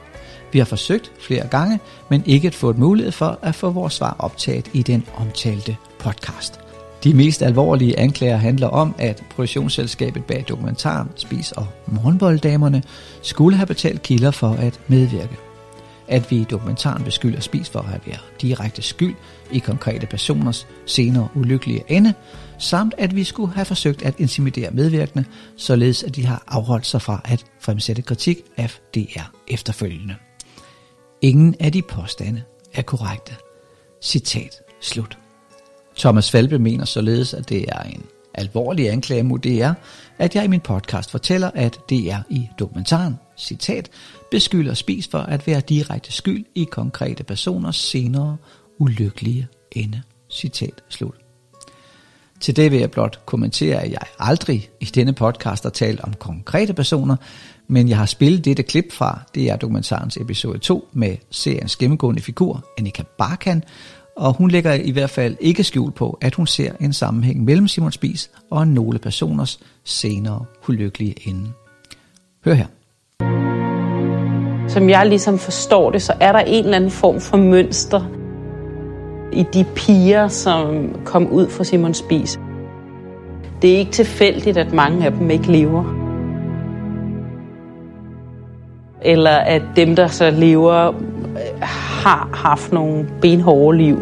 Vi 0.52 0.58
har 0.58 0.66
forsøgt 0.66 1.12
flere 1.20 1.46
gange, 1.46 1.80
men 2.08 2.22
ikke 2.26 2.48
at 2.48 2.54
få 2.54 2.70
et 2.70 2.78
mulighed 2.78 3.12
for 3.12 3.38
at 3.42 3.54
få 3.54 3.70
vores 3.70 3.94
svar 3.94 4.16
optaget 4.18 4.70
i 4.72 4.82
den 4.82 5.06
omtalte 5.16 5.76
podcast. 5.98 6.69
De 7.04 7.14
mest 7.14 7.42
alvorlige 7.42 7.98
anklager 7.98 8.36
handler 8.36 8.66
om, 8.66 8.94
at 8.98 9.24
produktionsselskabet 9.30 10.24
bag 10.24 10.44
dokumentaren 10.48 11.08
Spis 11.16 11.52
og 11.52 11.66
Morgenbolddamerne 11.86 12.82
skulle 13.22 13.56
have 13.56 13.66
betalt 13.66 14.02
kilder 14.02 14.30
for 14.30 14.48
at 14.48 14.80
medvirke. 14.88 15.36
At 16.08 16.30
vi 16.30 16.36
i 16.36 16.44
dokumentaren 16.44 17.04
beskylder 17.04 17.40
Spis 17.40 17.68
for 17.68 17.78
at 17.80 18.06
være 18.06 18.18
direkte 18.40 18.82
skyld 18.82 19.14
i 19.52 19.58
konkrete 19.58 20.06
personers 20.06 20.66
senere 20.86 21.28
ulykkelige 21.34 21.84
ende, 21.88 22.14
samt 22.58 22.94
at 22.98 23.16
vi 23.16 23.24
skulle 23.24 23.54
have 23.54 23.64
forsøgt 23.64 24.02
at 24.02 24.14
intimidere 24.18 24.70
medvirkende, 24.70 25.24
således 25.56 26.02
at 26.02 26.16
de 26.16 26.26
har 26.26 26.42
afholdt 26.48 26.86
sig 26.86 27.02
fra 27.02 27.20
at 27.24 27.44
fremsætte 27.60 28.02
kritik 28.02 28.38
af 28.56 28.70
DR 28.94 29.22
efterfølgende. 29.48 30.14
Ingen 31.22 31.54
af 31.60 31.72
de 31.72 31.82
påstande 31.82 32.42
er 32.74 32.82
korrekte. 32.82 33.34
Citat 34.02 34.60
slut. 34.80 35.19
Thomas 36.00 36.30
Falbe 36.30 36.58
mener 36.58 36.84
således, 36.84 37.34
at 37.34 37.48
det 37.48 37.64
er 37.68 37.82
en 37.82 38.02
alvorlig 38.34 38.90
anklage 38.90 39.22
mod 39.22 39.38
DR, 39.38 39.72
at 40.18 40.34
jeg 40.34 40.44
i 40.44 40.48
min 40.48 40.60
podcast 40.60 41.10
fortæller, 41.10 41.50
at 41.54 41.78
DR 41.90 42.18
i 42.30 42.48
dokumentaren, 42.58 43.14
citat, 43.36 43.90
beskylder 44.30 44.74
Spis 44.74 45.08
for 45.08 45.18
at 45.18 45.46
være 45.46 45.60
direkte 45.60 46.12
skyld 46.12 46.44
i 46.54 46.64
konkrete 46.64 47.24
personers 47.24 47.76
senere 47.76 48.36
ulykkelige 48.78 49.48
ende. 49.72 50.02
Citat 50.30 50.82
slut. 50.88 51.14
Til 52.40 52.56
det 52.56 52.72
vil 52.72 52.80
jeg 52.80 52.90
blot 52.90 53.20
kommentere, 53.26 53.82
at 53.82 53.90
jeg 53.90 54.02
aldrig 54.18 54.70
i 54.80 54.84
denne 54.84 55.12
podcast 55.12 55.62
har 55.62 55.70
talt 55.70 56.00
om 56.00 56.14
konkrete 56.14 56.74
personer, 56.74 57.16
men 57.68 57.88
jeg 57.88 57.98
har 57.98 58.06
spillet 58.06 58.44
dette 58.44 58.62
klip 58.62 58.92
fra 58.92 59.20
DR-dokumentarens 59.34 60.16
episode 60.20 60.58
2 60.58 60.88
med 60.92 61.16
seriens 61.30 61.76
gennemgående 61.76 62.22
figur, 62.22 62.64
Annika 62.78 63.02
Barkan, 63.18 63.64
og 64.16 64.32
hun 64.32 64.50
lægger 64.50 64.72
i 64.72 64.90
hvert 64.90 65.10
fald 65.10 65.36
ikke 65.40 65.64
skjul 65.64 65.92
på, 65.92 66.18
at 66.20 66.34
hun 66.34 66.46
ser 66.46 66.72
en 66.80 66.92
sammenhæng 66.92 67.44
mellem 67.44 67.68
Simon 67.68 67.92
Spies 67.92 68.30
og 68.50 68.68
nogle 68.68 68.98
personers 68.98 69.60
senere 69.84 70.44
ulykkelige 70.68 71.28
ende. 71.28 71.52
Hør 72.44 72.54
her. 72.54 72.66
Som 74.68 74.88
jeg 74.88 75.06
ligesom 75.06 75.38
forstår 75.38 75.90
det, 75.90 76.02
så 76.02 76.12
er 76.20 76.32
der 76.32 76.38
en 76.38 76.64
eller 76.64 76.76
anden 76.76 76.90
form 76.90 77.20
for 77.20 77.36
mønster 77.36 78.00
i 79.32 79.44
de 79.54 79.64
piger, 79.76 80.28
som 80.28 80.90
kom 81.04 81.26
ud 81.26 81.48
fra 81.48 81.64
Simon 81.64 81.94
Spies. 81.94 82.40
Det 83.62 83.74
er 83.74 83.78
ikke 83.78 83.92
tilfældigt, 83.92 84.56
at 84.56 84.72
mange 84.72 85.04
af 85.04 85.12
dem 85.12 85.30
ikke 85.30 85.52
lever. 85.52 85.84
Eller 89.02 89.36
at 89.36 89.62
dem, 89.76 89.96
der 89.96 90.06
så 90.06 90.30
lever, 90.30 90.94
har 92.00 92.30
haft 92.34 92.72
nogle 92.72 93.08
benhårde 93.20 93.78
liv. 93.78 93.96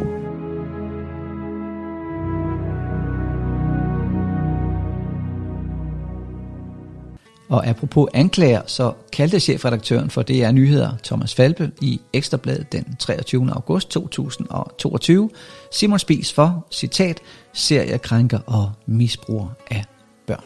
Og 7.49 7.67
apropos 7.67 8.09
anklager, 8.15 8.63
så 8.67 8.93
kaldte 9.13 9.41
chefredaktøren 9.41 10.11
for 10.11 10.23
DR 10.23 10.51
Nyheder, 10.51 10.91
Thomas 11.05 11.35
Falbe, 11.35 11.71
i 11.81 12.01
Ekstrabladet 12.13 12.73
den 12.73 12.97
23. 12.99 13.53
august 13.53 13.91
2022, 13.91 15.31
Simon 15.73 15.99
Spies 15.99 16.33
for, 16.33 16.67
citat, 16.71 17.21
seriekrænker 17.53 18.39
og 18.47 18.73
misbruger 18.87 19.49
af 19.71 19.85
børn. 20.27 20.45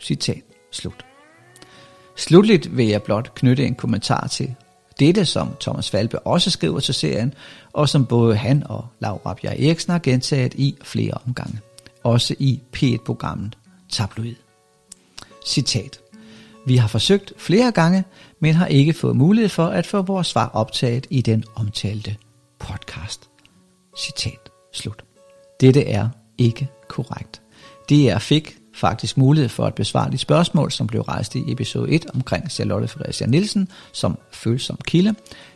Citat 0.00 0.42
slut. 0.72 1.04
Slutligt 2.16 2.76
vil 2.76 2.86
jeg 2.86 3.02
blot 3.02 3.34
knytte 3.34 3.66
en 3.66 3.74
kommentar 3.74 4.26
til 4.26 4.54
dette, 5.00 5.24
som 5.24 5.56
Thomas 5.60 5.90
Falbe 5.90 6.18
også 6.18 6.50
skriver 6.50 6.80
til 6.80 6.94
serien, 6.94 7.34
og 7.72 7.88
som 7.88 8.06
både 8.06 8.36
han 8.36 8.62
og 8.66 8.86
Laura 9.00 9.34
Bjerg 9.34 9.60
Eriksen 9.60 9.90
har 9.90 9.98
gentaget 9.98 10.54
i 10.54 10.76
flere 10.82 11.18
omgange. 11.26 11.60
Også 12.04 12.34
i 12.38 12.60
P1-programmet 12.76 13.58
Tabloid. 13.92 14.34
Citat. 15.46 16.00
Vi 16.66 16.76
har 16.76 16.88
forsøgt 16.88 17.32
flere 17.38 17.72
gange, 17.72 18.04
men 18.40 18.54
har 18.54 18.66
ikke 18.66 18.92
fået 18.92 19.16
mulighed 19.16 19.48
for 19.48 19.66
at 19.66 19.86
få 19.86 20.02
vores 20.02 20.26
svar 20.26 20.50
optaget 20.52 21.06
i 21.10 21.22
den 21.22 21.44
omtalte 21.54 22.16
podcast. 22.58 23.28
Citat 23.98 24.50
slut. 24.72 25.04
Dette 25.60 25.86
er 25.86 26.08
ikke 26.38 26.68
korrekt. 26.88 27.42
DR 27.90 28.18
fik 28.18 28.58
faktisk 28.74 29.16
mulighed 29.16 29.48
for 29.48 29.66
at 29.66 29.74
besvare 29.74 30.10
de 30.10 30.18
spørgsmål, 30.18 30.72
som 30.72 30.86
blev 30.86 31.02
rejst 31.02 31.34
i 31.34 31.52
episode 31.52 31.90
1 31.90 32.06
omkring 32.14 32.50
Charlotte 32.50 32.88
Fredericia 32.88 33.26
Nielsen 33.26 33.68
som 33.92 34.18
følsom 34.32 34.78
kilde, 34.86 35.14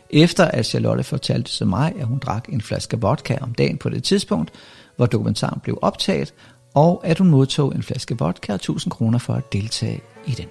efter 0.09 0.45
at 0.45 0.65
Charlotte 0.65 1.03
fortalte 1.03 1.51
til 1.51 1.67
mig, 1.67 1.93
at 1.99 2.05
hun 2.05 2.19
drak 2.19 2.49
en 2.49 2.61
flaske 2.61 3.01
vodka 3.01 3.37
om 3.41 3.53
dagen 3.53 3.77
på 3.77 3.89
det 3.89 4.03
tidspunkt, 4.03 4.51
hvor 4.95 5.05
dokumentaren 5.05 5.59
blev 5.59 5.79
optaget, 5.81 6.33
og 6.73 7.01
at 7.03 7.17
hun 7.17 7.29
modtog 7.29 7.75
en 7.75 7.83
flaske 7.83 8.17
vodka 8.17 8.51
og 8.51 8.55
1000 8.55 8.91
kroner 8.91 9.17
for 9.17 9.33
at 9.33 9.53
deltage 9.53 10.01
i 10.25 10.31
den. 10.31 10.47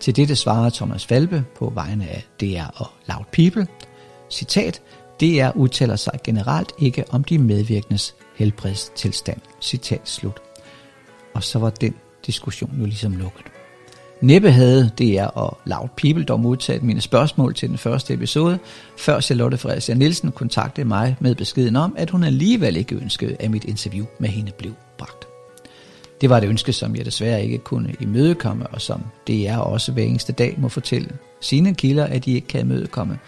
Til 0.00 0.16
dette 0.16 0.36
svarer 0.36 0.70
Thomas 0.70 1.06
Falbe 1.06 1.44
på 1.56 1.72
vegne 1.74 2.08
af 2.08 2.26
DR 2.40 2.66
og 2.74 2.86
Loud 3.08 3.24
People, 3.32 3.66
citat, 4.30 4.82
DR 5.20 5.50
udtaler 5.56 5.96
sig 5.96 6.20
generelt 6.24 6.72
ikke 6.78 7.04
om 7.10 7.24
de 7.24 7.38
medvirkendes 7.38 8.14
helbredstilstand, 8.36 9.40
citat 9.60 10.00
slut. 10.04 10.47
Og 11.38 11.44
så 11.44 11.58
var 11.58 11.70
den 11.70 11.94
diskussion 12.26 12.70
jo 12.78 12.84
ligesom 12.84 13.16
lukket. 13.16 13.44
Næppe 14.20 14.50
havde 14.50 14.90
DR 14.98 15.24
og 15.24 15.58
Loud 15.64 15.88
People 15.96 16.24
dog 16.24 16.40
modtaget 16.40 16.82
mine 16.82 17.00
spørgsmål 17.00 17.54
til 17.54 17.68
den 17.68 17.78
første 17.78 18.14
episode, 18.14 18.58
før 18.96 19.20
Charlotte 19.20 19.58
Fredericia 19.58 19.94
Nielsen 19.94 20.32
kontaktede 20.32 20.88
mig 20.88 21.16
med 21.20 21.34
beskeden 21.34 21.76
om, 21.76 21.94
at 21.98 22.10
hun 22.10 22.24
alligevel 22.24 22.76
ikke 22.76 22.94
ønskede, 22.94 23.36
at 23.40 23.50
mit 23.50 23.64
interview 23.64 24.06
med 24.18 24.28
hende 24.28 24.52
blev 24.58 24.72
bragt. 24.98 25.24
Det 26.20 26.30
var 26.30 26.38
et 26.38 26.44
ønske, 26.44 26.72
som 26.72 26.96
jeg 26.96 27.04
desværre 27.04 27.44
ikke 27.44 27.58
kunne 27.58 27.94
imødekomme, 28.00 28.66
og 28.66 28.80
som 28.80 29.02
DR 29.28 29.56
også 29.56 29.92
hver 29.92 30.02
eneste 30.02 30.32
dag 30.32 30.54
må 30.58 30.68
fortælle 30.68 31.08
sine 31.40 31.74
kilder, 31.74 32.04
at 32.04 32.24
de 32.24 32.32
ikke 32.32 32.46
kan 32.46 32.60
imødekomme. 32.60 33.18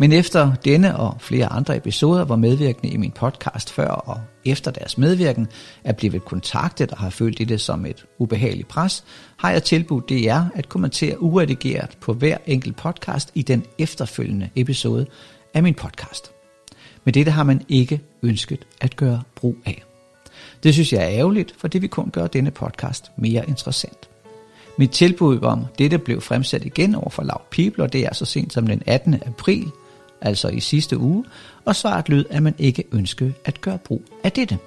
Men 0.00 0.12
efter 0.12 0.54
denne 0.64 0.96
og 0.96 1.16
flere 1.18 1.46
andre 1.46 1.76
episoder, 1.76 2.24
hvor 2.24 2.36
medvirkende 2.36 2.92
i 2.92 2.96
min 2.96 3.10
podcast 3.10 3.72
før 3.72 3.88
og 3.88 4.20
efter 4.44 4.70
deres 4.70 4.98
medvirken 4.98 5.48
er 5.84 5.92
blevet 5.92 6.24
kontaktet 6.24 6.90
og 6.90 6.98
har 6.98 7.10
følt 7.10 7.38
det 7.38 7.60
som 7.60 7.86
et 7.86 8.06
ubehageligt 8.18 8.68
pres, 8.68 9.04
har 9.36 9.50
jeg 9.50 9.62
tilbudt 9.62 10.08
DR 10.08 10.40
at 10.54 10.68
kommentere 10.68 11.22
uredigeret 11.22 11.98
på 12.00 12.12
hver 12.12 12.36
enkelt 12.46 12.76
podcast 12.76 13.30
i 13.34 13.42
den 13.42 13.64
efterfølgende 13.78 14.50
episode 14.56 15.06
af 15.54 15.62
min 15.62 15.74
podcast. 15.74 16.32
Men 17.04 17.14
dette 17.14 17.32
har 17.32 17.42
man 17.42 17.62
ikke 17.68 18.00
ønsket 18.22 18.66
at 18.80 18.96
gøre 18.96 19.22
brug 19.34 19.56
af. 19.66 19.84
Det 20.62 20.74
synes 20.74 20.92
jeg 20.92 21.02
er 21.02 21.10
ærgerligt, 21.10 21.54
for 21.58 21.68
det 21.68 21.82
vil 21.82 21.90
kun 21.90 22.10
gøre 22.10 22.28
denne 22.32 22.50
podcast 22.50 23.10
mere 23.16 23.48
interessant. 23.48 24.08
Mit 24.78 24.90
tilbud 24.90 25.40
om 25.40 25.66
dette 25.78 25.98
blev 25.98 26.20
fremsat 26.20 26.64
igen 26.64 26.94
over 26.94 27.10
for 27.10 27.22
Loud 27.22 27.44
People, 27.50 27.84
og 27.84 27.92
det 27.92 28.06
er 28.06 28.14
så 28.14 28.24
sent 28.24 28.52
som 28.52 28.66
den 28.66 28.82
18. 28.86 29.14
april, 29.26 29.70
altså 30.20 30.48
i 30.48 30.60
sidste 30.60 30.98
uge, 30.98 31.24
og 31.64 31.76
svaret 31.76 32.08
lød, 32.08 32.24
at 32.30 32.42
man 32.42 32.54
ikke 32.58 32.84
ønskede 32.92 33.32
at 33.44 33.60
gøre 33.60 33.78
brug 33.78 34.02
af 34.24 34.32
dette. 34.32 34.58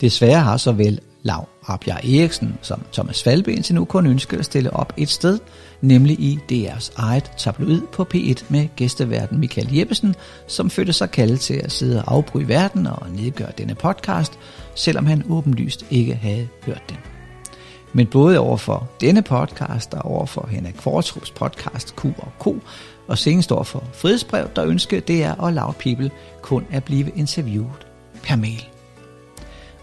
Desværre 0.00 0.40
har 0.40 0.56
såvel 0.56 1.00
Lav 1.22 1.48
Rabjerg 1.68 2.04
Eriksen 2.04 2.58
som 2.62 2.82
Thomas 2.92 3.22
Falbe 3.22 3.52
indtil 3.52 3.74
nu 3.74 3.84
kun 3.84 4.06
ønsket 4.06 4.38
at 4.38 4.44
stille 4.44 4.72
op 4.72 4.92
et 4.96 5.08
sted, 5.08 5.38
nemlig 5.80 6.20
i 6.20 6.38
DR's 6.52 6.92
eget 6.96 7.30
tabloid 7.38 7.80
på 7.92 8.06
P1 8.14 8.44
med 8.48 8.68
gæsteverden 8.76 9.38
Michael 9.38 9.74
Jeppesen, 9.74 10.14
som 10.46 10.70
følte 10.70 10.92
sig 10.92 11.10
kaldet 11.10 11.40
til 11.40 11.54
at 11.54 11.72
sidde 11.72 12.04
og 12.04 12.14
afbryde 12.14 12.48
verden 12.48 12.86
og 12.86 13.06
nedgøre 13.10 13.52
denne 13.58 13.74
podcast, 13.74 14.38
selvom 14.74 15.06
han 15.06 15.24
åbenlyst 15.28 15.86
ikke 15.90 16.14
havde 16.14 16.48
hørt 16.66 16.82
den. 16.88 17.17
Men 17.92 18.06
både 18.06 18.38
overfor 18.38 18.88
denne 19.00 19.22
podcast 19.22 19.94
og 19.94 20.04
overfor 20.04 20.48
Henrik 20.50 20.74
Kvartrups 20.74 21.30
podcast 21.30 21.96
Q 21.96 22.04
og 22.04 22.32
K, 22.40 22.46
og 23.08 23.18
senest 23.18 23.52
overfor 23.52 23.84
Frihedsbrev, 23.92 24.48
der 24.56 24.64
ønskede 24.64 25.00
DR 25.00 25.30
og 25.30 25.52
Loud 25.52 25.74
People 25.74 26.10
kun 26.42 26.66
at 26.70 26.84
blive 26.84 27.10
interviewet 27.16 27.86
per 28.22 28.36
mail. 28.36 28.68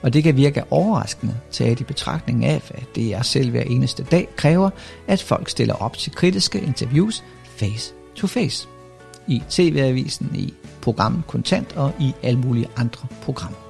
Og 0.02 0.14
det 0.14 0.24
kan 0.24 0.36
virke 0.36 0.64
overraskende 0.70 1.36
taget 1.52 1.80
i 1.80 1.84
betragtning 1.84 2.46
af, 2.46 2.62
at 2.70 2.96
det 2.96 3.14
er 3.14 3.22
selv 3.22 3.50
hver 3.50 3.62
eneste 3.62 4.04
dag 4.04 4.28
kræver, 4.36 4.70
at 5.08 5.22
folk 5.22 5.50
stiller 5.50 5.74
op 5.74 5.98
til 5.98 6.12
kritiske 6.12 6.62
interviews 6.62 7.24
face 7.46 7.94
to 8.16 8.28
face. 8.28 8.68
I 9.28 9.44
TV-avisen, 9.50 10.32
i 10.36 10.54
programmet 10.82 11.28
Kontant 11.28 11.78
og 11.78 11.92
i 12.00 12.14
alle 12.24 12.40
mulige 12.40 12.68
andre 12.78 13.08
programmer. 13.22 13.65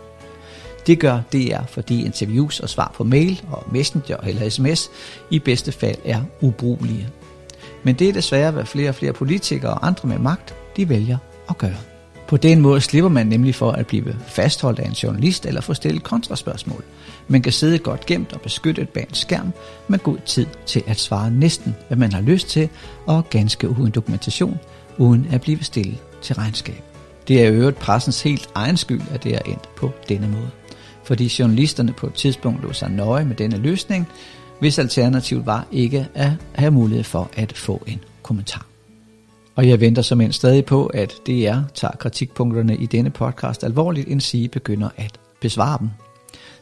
Det 0.88 1.00
gør 1.00 1.20
DR, 1.34 1.66
fordi 1.68 2.06
interviews 2.06 2.60
og 2.60 2.70
svar 2.70 2.92
på 2.96 3.04
mail 3.04 3.42
og 3.52 3.64
messenger 3.72 4.18
eller 4.18 4.50
sms 4.50 4.90
i 5.30 5.40
bedste 5.40 5.72
fald 5.72 5.98
er 6.06 6.22
ubrugelige. 6.42 7.08
Men 7.84 7.96
det 7.96 8.10
er 8.10 8.14
desværre, 8.14 8.52
hvad 8.52 8.66
flere 8.66 8.90
og 8.90 8.96
flere 8.96 9.14
politikere 9.14 9.74
og 9.74 9.88
andre 9.88 10.10
med 10.10 10.20
magt, 10.20 10.56
de 10.78 10.90
vælger 10.90 11.18
at 11.50 11.58
gøre. 11.58 11.78
På 12.28 12.38
den 12.38 12.62
måde 12.62 12.82
slipper 12.82 13.10
man 13.10 13.28
nemlig 13.28 13.56
for 13.56 13.72
at 13.72 13.88
blive 13.88 14.16
fastholdt 14.28 14.80
af 14.80 14.88
en 14.88 14.94
journalist 14.94 15.46
eller 15.46 15.62
få 15.62 15.74
stillet 15.74 16.04
kontraspørgsmål. 16.04 16.84
Man 17.28 17.42
kan 17.42 17.52
sidde 17.52 17.78
godt 17.78 18.06
gemt 18.06 18.34
og 18.34 18.42
beskyttet 18.42 18.90
bag 18.90 19.06
en 19.10 19.14
skærm 19.14 19.54
med 19.88 20.00
god 20.00 20.18
tid 20.26 20.46
til 20.66 20.84
at 20.88 21.00
svare 21.00 21.32
næsten, 21.32 21.76
hvad 21.88 21.98
man 21.98 22.14
har 22.14 22.22
lyst 22.22 22.48
til, 22.48 22.70
og 23.06 23.30
ganske 23.30 23.70
uden 23.70 23.92
dokumentation, 23.92 24.60
uden 24.98 25.28
at 25.32 25.42
blive 25.42 25.64
stillet 25.64 25.98
til 26.22 26.36
regnskab. 26.36 26.84
Det 27.28 27.46
er 27.46 27.52
øvrigt 27.52 27.80
pressens 27.80 28.22
helt 28.22 28.50
egen 28.56 28.78
skyld, 28.78 29.02
at 29.12 29.24
det 29.24 29.36
er 29.36 29.40
endt 29.46 29.76
på 29.76 29.92
denne 30.10 30.28
måde. 30.28 30.50
Fordi 31.06 31.32
journalisterne 31.40 31.94
på 31.94 32.08
et 32.08 32.14
tidspunkt 32.14 32.64
lå 32.64 32.74
sig 32.74 32.92
nøje 32.92 33.26
med 33.26 33.36
denne 33.36 33.58
løsning, 33.58 34.08
hvis 34.60 34.80
alternativet 34.80 35.46
var 35.46 35.68
ikke 35.72 36.08
at 36.14 36.32
have 36.56 36.72
mulighed 36.72 37.04
for 37.04 37.30
at 37.36 37.54
få 37.58 37.84
en 37.88 38.00
kommentar. 38.24 38.66
Og 39.56 39.70
jeg 39.70 39.82
venter 39.82 40.02
som 40.02 40.22
end 40.22 40.34
stadig 40.34 40.66
på, 40.66 40.86
at 40.86 41.14
DR 41.28 41.60
tager 41.74 41.96
kritikpunkterne 42.00 42.78
i 42.78 42.86
denne 42.86 43.10
podcast 43.10 43.64
alvorligt, 43.64 44.08
end 44.08 44.22
sige 44.22 44.48
begynder 44.48 44.90
at 44.98 45.20
besvare 45.42 45.78
dem. 45.80 45.90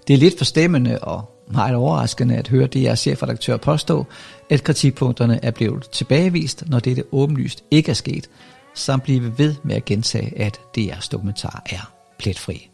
Det 0.08 0.14
er 0.14 0.18
lidt 0.18 0.38
forstemmende 0.38 1.00
og 1.00 1.30
meget 1.52 1.76
overraskende 1.76 2.36
at 2.36 2.48
høre 2.48 2.68
DR's 2.76 2.96
chefredaktør 2.96 3.58
påstå, 3.58 4.06
at 4.50 4.64
kritikpunkterne 4.64 5.46
er 5.46 5.52
blevet 5.52 5.90
tilbagevist, 5.92 6.64
når 6.68 6.80
dette 6.80 7.04
åbenlyst 7.12 7.64
ikke 7.72 7.90
er 7.90 7.94
sket, 7.94 8.30
samt 8.76 9.04
blive 9.04 9.38
ved 9.38 9.56
med 9.64 9.76
at 9.76 9.86
gentage, 9.86 10.42
at 10.42 10.60
DR's 10.78 11.10
dokumentar 11.12 11.64
er 11.66 11.92
pletfri. 12.20 12.73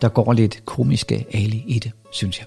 Der 0.00 0.08
går 0.08 0.32
lidt 0.32 0.64
komiske 0.64 1.26
ali 1.32 1.64
i 1.66 1.78
det, 1.78 1.92
synes 2.10 2.38
jeg. 2.38 2.46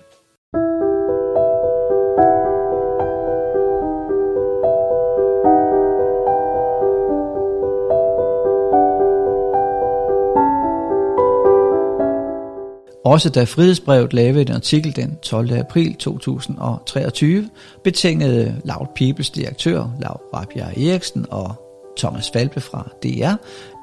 Også 13.05 13.29
da 13.29 13.43
Frihedsbrevet 13.43 14.13
lavede 14.13 14.41
en 14.41 14.51
artikel 14.51 14.95
den 14.95 15.17
12. 15.21 15.53
april 15.53 15.95
2023, 15.95 17.49
betingede 17.83 18.61
Loud 18.65 18.87
Peoples 18.95 19.29
direktør 19.29 19.89
Lav 19.99 20.21
Rabia 20.33 20.89
Eriksen 20.91 21.25
og 21.29 21.55
Thomas 21.97 22.31
Falbe 22.31 22.61
fra 22.61 22.89
DR 23.03 23.33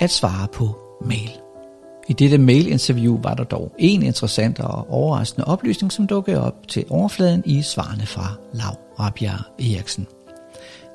at 0.01 0.11
svare 0.11 0.49
på 0.53 0.79
mail. 1.05 1.48
I 2.09 2.13
dette 2.13 2.39
mailinterview 2.39 3.21
var 3.23 3.35
der 3.35 3.45
dog 3.45 3.75
en 3.79 4.03
interessant 4.03 4.61
og 4.61 4.91
overraskende 4.91 5.47
oplysning, 5.47 5.93
som 5.93 6.07
dukkede 6.07 6.43
op 6.43 6.69
til 6.69 6.85
overfladen 6.91 7.43
i 7.47 7.63
svarene 7.63 8.07
fra 8.07 8.35
Lav 8.53 8.77
Rabia 9.01 9.33
Eriksen. 9.59 10.07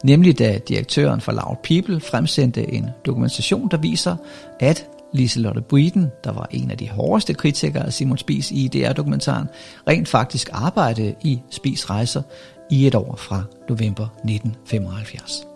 Nemlig 0.04 0.40
da 0.40 0.60
direktøren 0.68 1.22
for 1.22 1.32
Loud 1.32 1.56
People 1.64 2.00
fremsendte 2.00 2.74
en 2.74 2.90
dokumentation, 3.06 3.68
der 3.72 3.78
viser, 3.78 4.16
at 4.60 4.88
Liselotte 5.14 5.62
Briden, 5.62 6.12
der 6.24 6.32
var 6.32 6.48
en 6.52 6.72
af 6.72 6.78
de 6.78 6.90
hårdeste 6.90 7.34
kritikere 7.34 7.86
af 7.86 7.94
Simon 7.94 8.18
Spies 8.18 8.52
i 8.52 8.68
DR-dokumentaren, 8.68 9.48
rent 9.88 10.08
faktisk 10.08 10.50
arbejdede 10.54 11.16
i 11.22 11.40
Spis 11.50 11.90
rejser 11.90 12.22
i 12.72 12.88
et 12.88 12.96
år 12.96 13.16
fra 13.16 13.44
november 13.70 14.04
1975. 14.04 15.53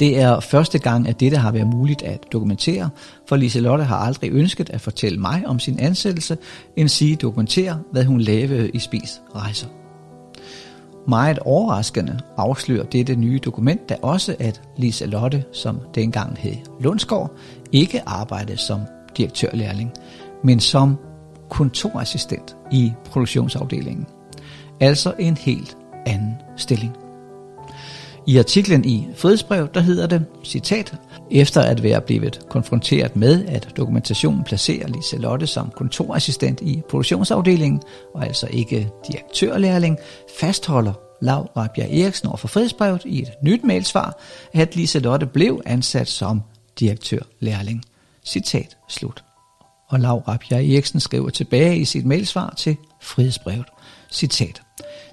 Det 0.00 0.18
er 0.18 0.40
første 0.40 0.78
gang, 0.78 1.08
at 1.08 1.20
dette 1.20 1.36
har 1.36 1.52
været 1.52 1.66
muligt 1.66 2.02
at 2.02 2.24
dokumentere, 2.32 2.90
for 3.28 3.36
Liselotte 3.36 3.84
har 3.84 3.96
aldrig 3.96 4.30
ønsket 4.32 4.70
at 4.70 4.80
fortælle 4.80 5.18
mig 5.18 5.42
om 5.46 5.58
sin 5.58 5.78
ansættelse, 5.78 6.38
end 6.76 6.88
sige 6.88 7.16
dokumentere, 7.16 7.78
hvad 7.92 8.04
hun 8.04 8.20
lavede 8.20 8.70
i 8.70 8.78
Spis 8.78 9.20
rejser. 9.34 9.66
Meget 11.08 11.38
overraskende 11.38 12.18
afslører 12.36 12.84
dette 12.84 13.16
nye 13.16 13.38
dokument 13.44 13.88
da 13.88 13.96
også, 14.02 14.36
at 14.38 14.62
Liselotte, 14.76 15.44
som 15.52 15.80
dengang 15.94 16.36
hed 16.38 16.56
Lundsgaard, 16.80 17.30
ikke 17.72 18.08
arbejdede 18.08 18.58
som 18.58 18.80
direktørlærling, 19.16 19.92
men 20.44 20.60
som 20.60 20.96
kontorassistent 21.50 22.56
i 22.72 22.92
produktionsafdelingen. 23.04 24.06
Altså 24.80 25.14
en 25.18 25.36
helt 25.36 25.76
anden 26.06 26.34
stilling. 26.56 27.09
I 28.30 28.38
artiklen 28.38 28.84
i 28.84 29.08
Frihedsbrev, 29.16 29.68
der 29.74 29.80
hedder 29.80 30.06
det, 30.06 30.26
citat, 30.44 30.94
efter 31.30 31.60
at 31.60 31.82
være 31.82 32.00
blevet 32.00 32.40
konfronteret 32.48 33.16
med, 33.16 33.44
at 33.46 33.68
dokumentationen 33.76 34.44
placerer 34.44 34.88
Liselotte 34.88 35.46
som 35.46 35.70
kontorassistent 35.76 36.60
i 36.60 36.82
produktionsafdelingen, 36.88 37.82
og 38.14 38.26
altså 38.26 38.46
ikke 38.50 38.90
direktørlærling, 39.08 39.98
fastholder 40.40 40.92
Lav 41.22 41.50
Rabia 41.56 42.02
Eriksen 42.02 42.28
over 42.28 42.36
for 42.36 42.48
Frihedsbrevet 42.48 43.02
i 43.04 43.22
et 43.22 43.30
nyt 43.42 43.64
mailsvar, 43.64 44.20
at 44.52 44.76
Liselotte 44.76 45.26
blev 45.26 45.60
ansat 45.66 46.08
som 46.08 46.42
direktørlærling. 46.80 47.82
Citat 48.24 48.76
slut. 48.88 49.24
Og 49.88 50.00
Lav 50.00 50.22
Rabia 50.28 50.74
Eriksen 50.74 51.00
skriver 51.00 51.30
tilbage 51.30 51.78
i 51.78 51.84
sit 51.84 52.06
mailsvar 52.06 52.54
til 52.56 52.76
Frihedsbrevet. 53.02 53.66
Citat. 54.10 54.62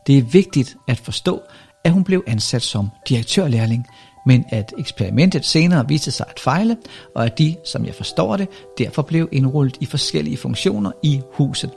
Det 0.08 0.18
er 0.18 0.24
vigtigt 0.24 0.78
at 0.88 1.00
forstå, 1.00 1.42
at 1.88 1.94
hun 1.94 2.04
blev 2.04 2.24
ansat 2.28 2.62
som 2.62 2.90
direktørlærling, 3.10 3.88
men 4.26 4.46
at 4.50 4.74
eksperimentet 4.78 5.46
senere 5.46 5.88
viste 5.88 6.12
sig 6.12 6.26
at 6.30 6.40
fejle, 6.40 6.78
og 7.16 7.26
at 7.26 7.38
de, 7.38 7.56
som 7.66 7.86
jeg 7.86 7.96
forstår 7.96 8.38
det, 8.38 8.48
derfor 8.78 9.02
blev 9.02 9.30
indrullet 9.32 9.78
i 9.80 9.86
forskellige 9.86 10.38
funktioner 10.38 10.92
i 11.04 11.22
huset. 11.32 11.72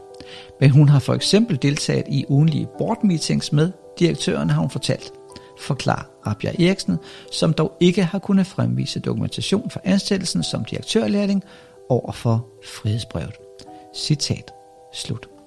Men 0.60 0.70
hun 0.70 0.88
har 0.88 0.98
for 0.98 1.14
eksempel 1.14 1.58
deltaget 1.62 2.04
i 2.08 2.24
ugenlige 2.28 2.68
board 2.78 3.04
meetings 3.04 3.52
med 3.52 3.72
direktøren, 3.98 4.50
har 4.50 4.60
hun 4.60 4.70
fortalt. 4.70 5.12
Forklar 5.60 6.10
Rabia 6.26 6.68
Eriksen, 6.68 6.98
som 7.32 7.52
dog 7.52 7.72
ikke 7.80 8.04
har 8.04 8.18
kunnet 8.18 8.46
fremvise 8.46 9.00
dokumentation 9.00 9.70
for 9.70 9.80
ansættelsen 9.84 10.42
som 10.42 10.64
direktørlærling 10.64 11.42
over 11.88 12.12
for 12.12 12.46
frihedsbrevet. 12.64 13.34
Citat. 13.96 14.52
Slut. 14.94 15.39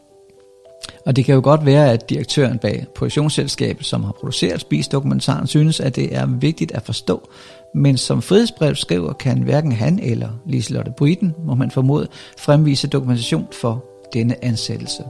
Og 1.05 1.15
det 1.15 1.25
kan 1.25 1.35
jo 1.35 1.41
godt 1.43 1.65
være, 1.65 1.91
at 1.91 2.09
direktøren 2.09 2.59
bag 2.59 2.85
produktionsselskabet, 2.95 3.85
som 3.85 4.03
har 4.03 4.11
produceret 4.11 4.61
Spis-dokumentaren, 4.61 5.47
synes, 5.47 5.79
at 5.79 5.95
det 5.95 6.15
er 6.15 6.25
vigtigt 6.25 6.71
at 6.71 6.81
forstå. 6.81 7.29
Men 7.75 7.97
som 7.97 8.21
frihedsbrev 8.21 8.75
skriver, 8.75 9.13
kan 9.13 9.41
hverken 9.41 9.71
han 9.71 9.99
eller 9.99 10.29
Liselotte 10.45 10.91
Britten, 10.97 11.33
må 11.45 11.55
man 11.55 11.71
formode, 11.71 12.07
fremvise 12.37 12.87
dokumentation 12.87 13.47
for 13.61 13.85
denne 14.13 14.45
ansættelse. 14.45 15.03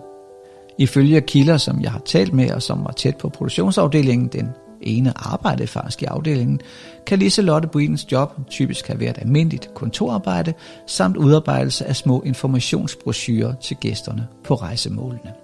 Ifølge 0.78 1.22
kilder, 1.22 1.58
som 1.58 1.82
jeg 1.82 1.92
har 1.92 2.02
talt 2.06 2.34
med, 2.34 2.52
og 2.52 2.62
som 2.62 2.84
var 2.84 2.92
tæt 2.92 3.16
på 3.18 3.30
produktionsafdelingen, 3.30 4.28
den 4.28 4.50
ene 4.82 5.14
arbejdede 5.16 5.68
faktisk 5.68 6.02
i 6.02 6.06
afdelingen, 6.06 6.62
kan 7.06 7.20
Liselotte 7.20 7.68
Brittens 7.68 8.12
job 8.12 8.50
typisk 8.50 8.88
have 8.88 9.00
været 9.00 9.18
almindeligt 9.22 9.74
kontorarbejde, 9.74 10.54
samt 10.88 11.18
udarbejdelse 11.18 11.86
af 11.86 11.96
små 11.96 12.22
informationsbrochurer 12.26 13.54
til 13.56 13.78
gæsterne 13.78 14.28
på 14.44 14.56
rejsemålene 14.56 15.43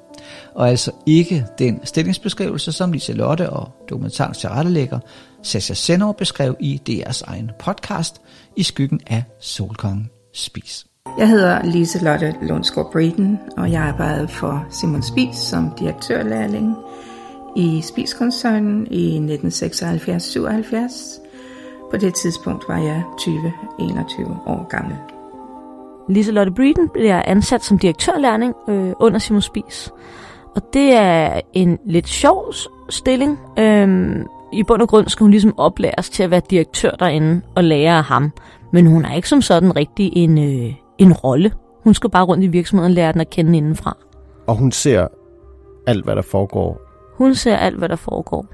og 0.55 0.69
altså 0.69 0.91
ikke 1.05 1.45
den 1.59 1.79
stillingsbeskrivelse, 1.83 2.71
som 2.71 2.93
Lotte 3.09 3.49
og 3.49 3.71
dokumentarens 3.89 4.37
tilrettelægger 4.37 4.99
Sasha 5.43 5.73
Senor 5.73 6.11
beskrev 6.11 6.55
i 6.59 6.81
deres 6.87 7.21
egen 7.21 7.51
podcast 7.59 8.21
i 8.55 8.63
skyggen 8.63 8.99
af 9.07 9.23
Solkongen 9.39 10.09
Spis. 10.33 10.85
Jeg 11.17 11.29
hedder 11.29 11.65
Lise 11.65 12.03
Lotte 12.03 12.35
Lundsgaard 12.41 12.91
Breden, 12.91 13.39
og 13.57 13.71
jeg 13.71 13.81
arbejdede 13.81 14.27
for 14.27 14.65
Simon 14.71 15.03
Spis 15.03 15.35
som 15.35 15.71
direktørlærling 15.79 16.75
i 17.55 17.81
Spis-koncernen 17.81 18.87
i 18.91 19.17
1976-77. 19.17 19.21
På 21.91 21.97
det 21.97 22.15
tidspunkt 22.15 22.63
var 22.67 22.77
jeg 22.77 23.03
20-21 23.19 24.49
år 24.49 24.67
gammel. 24.69 24.97
Liselotte 26.09 26.51
Breeden 26.51 26.89
bliver 26.89 27.21
ansat 27.25 27.63
som 27.63 27.77
direktørlærling 27.77 28.53
øh, 28.69 28.91
under 28.99 29.19
Simon 29.19 29.41
Spis. 29.41 29.91
Og 30.55 30.61
det 30.73 30.93
er 30.93 31.41
en 31.53 31.79
lidt 31.85 32.07
sjov 32.07 32.53
stilling. 32.89 33.39
Øhm, 33.59 34.25
I 34.53 34.63
bund 34.63 34.81
og 34.81 34.87
grund 34.87 35.07
skal 35.07 35.23
hun 35.23 35.31
ligesom 35.31 35.59
oplæres 35.59 36.09
til 36.09 36.23
at 36.23 36.31
være 36.31 36.41
direktør 36.49 36.91
derinde 36.91 37.41
og 37.55 37.63
lære 37.63 37.97
af 37.97 38.03
ham. 38.03 38.31
Men 38.73 38.85
hun 38.85 39.05
er 39.05 39.15
ikke 39.15 39.29
som 39.29 39.41
sådan 39.41 39.75
rigtig 39.75 40.11
en, 40.15 40.37
øh, 40.37 40.73
en 40.97 41.13
rolle. 41.13 41.51
Hun 41.83 41.93
skal 41.93 42.09
bare 42.09 42.25
rundt 42.25 42.43
i 42.43 42.47
virksomheden 42.47 42.91
og 42.91 42.95
lære 42.95 43.13
den 43.13 43.21
at 43.21 43.29
kende 43.29 43.57
indenfra. 43.57 43.97
Og 44.47 44.55
hun 44.55 44.71
ser 44.71 45.07
alt, 45.87 46.03
hvad 46.03 46.15
der 46.15 46.21
foregår? 46.21 46.81
Hun 47.17 47.35
ser 47.35 47.57
alt, 47.57 47.77
hvad 47.77 47.89
der 47.89 47.95
foregår 47.95 48.45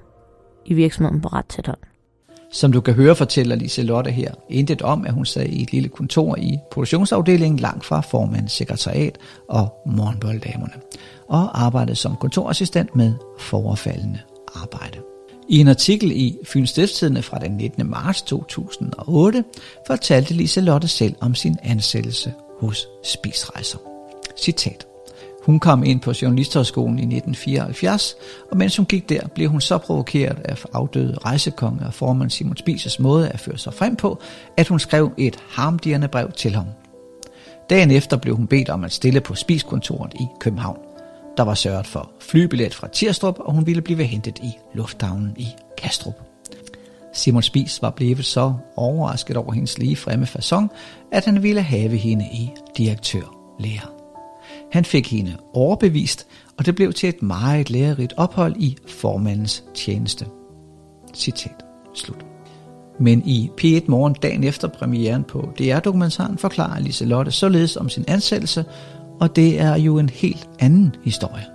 i 0.66 0.74
virksomheden 0.74 1.22
på 1.22 1.28
ret 1.28 1.45
tæt 1.45 1.68
hånd. 1.68 1.78
Som 2.56 2.72
du 2.72 2.82
kan 2.82 2.93
høre, 2.93 3.16
fortæller 3.16 3.56
Lise 3.56 3.84
Lotte 3.84 4.12
her 4.12 4.32
intet 4.49 4.82
om, 4.82 5.06
at 5.06 5.14
hun 5.14 5.26
sad 5.26 5.45
i 5.45 5.62
et 5.62 5.72
lille 5.72 5.89
kontor 5.89 6.36
i 6.38 6.58
produktionsafdelingen 6.72 7.60
langt 7.60 7.86
fra 7.86 8.01
formandens 8.01 8.51
sekretariat 8.51 9.18
og 9.49 9.74
morgenbolddamerne, 9.86 10.74
og 11.28 11.64
arbejdede 11.64 11.95
som 11.95 12.16
kontorassistent 12.16 12.95
med 12.95 13.14
forfaldende 13.39 14.20
arbejde. 14.56 14.97
I 15.49 15.60
en 15.60 15.68
artikel 15.68 16.12
i 16.12 16.38
Fyns 16.43 16.70
Stiftstidende 16.70 17.22
fra 17.22 17.39
den 17.39 17.51
19. 17.51 17.89
marts 17.89 18.22
2008 18.22 19.43
fortalte 19.88 20.34
Lise 20.34 20.62
Lotte 20.62 20.88
selv 20.88 21.16
om 21.20 21.36
sin 21.36 21.58
ansættelse 21.64 22.34
hos 22.60 22.88
Spisrejser. 23.03 23.78
Citat. 24.38 24.95
Hun 25.46 25.60
kom 25.60 25.84
ind 25.84 26.02
på 26.02 26.14
Journalisterskolen 26.22 27.00
i 27.00 27.02
1974, 27.02 28.16
og 28.52 28.58
mens 28.58 28.78
hun 28.78 28.86
gik 28.86 29.10
der, 29.10 29.28
blev 29.28 29.50
hun 29.50 29.62
så 29.62 29.78
provokeret 29.78 30.39
af 30.46 30.66
afdøde 30.74 31.18
rejsekonge 31.26 31.86
og 31.86 31.93
formand 31.93 32.30
Simon 32.30 32.58
Spises 32.58 33.00
måde 33.00 33.30
at 33.30 33.39
føre 33.39 33.58
sig 33.58 33.74
frem 33.74 33.96
på, 33.96 34.20
at 34.58 34.68
hun 34.68 34.80
skrev 34.80 35.12
et 35.18 35.39
harmdirrende 35.50 36.08
brev 36.08 36.32
til 36.32 36.56
ham. 36.56 36.66
Dagen 37.70 37.91
efter 37.91 38.18
blev 38.18 38.36
hun 38.36 38.48
bedt 38.48 38.70
om 38.70 38.84
at 38.84 38.91
stille 38.91 39.22
på 39.22 39.36
spiskontoret 39.36 40.14
i 40.14 40.28
København. 40.39 40.78
Der 41.38 41.43
var 41.43 41.54
sørget 41.54 41.88
for 41.88 42.12
flybillet 42.20 42.74
fra 42.74 42.88
Tirstrup, 42.88 43.39
og 43.39 43.54
hun 43.54 43.68
ville 43.68 43.82
blive 43.82 44.04
hentet 44.04 44.39
i 44.39 44.52
lufthavnen 44.74 45.34
i 45.38 45.48
Kastrup. 45.78 46.16
Simon 47.14 47.43
Spis 47.43 47.82
var 47.82 47.89
blevet 47.89 48.26
så 48.26 48.54
overrasket 48.76 49.38
over 49.38 49.54
hendes 49.54 49.78
lige 49.78 49.96
fremme 49.96 50.26
façon, 50.26 50.68
at 51.12 51.26
han 51.26 51.43
ville 51.43 51.62
have 51.62 51.98
hende 51.98 52.26
i 52.26 52.50
direktørlærer. 52.78 53.95
Han 54.76 54.86
fik 54.86 55.11
hende 55.11 55.38
overbevist, 55.53 56.28
og 56.57 56.65
det 56.65 56.76
blev 56.76 56.93
til 56.93 57.09
et 57.09 57.23
meget 57.23 57.69
lærerigt 57.69 58.13
ophold 58.17 58.55
i 58.57 58.78
formandens 58.88 59.63
tjeneste. 59.76 60.26
Citat. 61.13 61.63
Slut. 61.93 62.26
Men 62.99 63.21
i 63.26 63.51
P1 63.61 63.84
Morgen 63.88 64.15
dagen 64.21 64.43
efter 64.43 64.67
premieren 64.67 65.23
på 65.23 65.49
DR-dokumentaren 65.59 66.38
forklarer 66.38 66.80
Liselotte 66.80 67.32
således 67.32 67.78
om 67.78 67.89
sin 67.89 68.05
ansættelse, 68.07 68.65
og 69.19 69.36
det 69.36 69.61
er 69.61 69.76
jo 69.76 69.97
en 69.97 70.09
helt 70.09 70.49
anden 70.59 70.95
historie. 71.03 71.45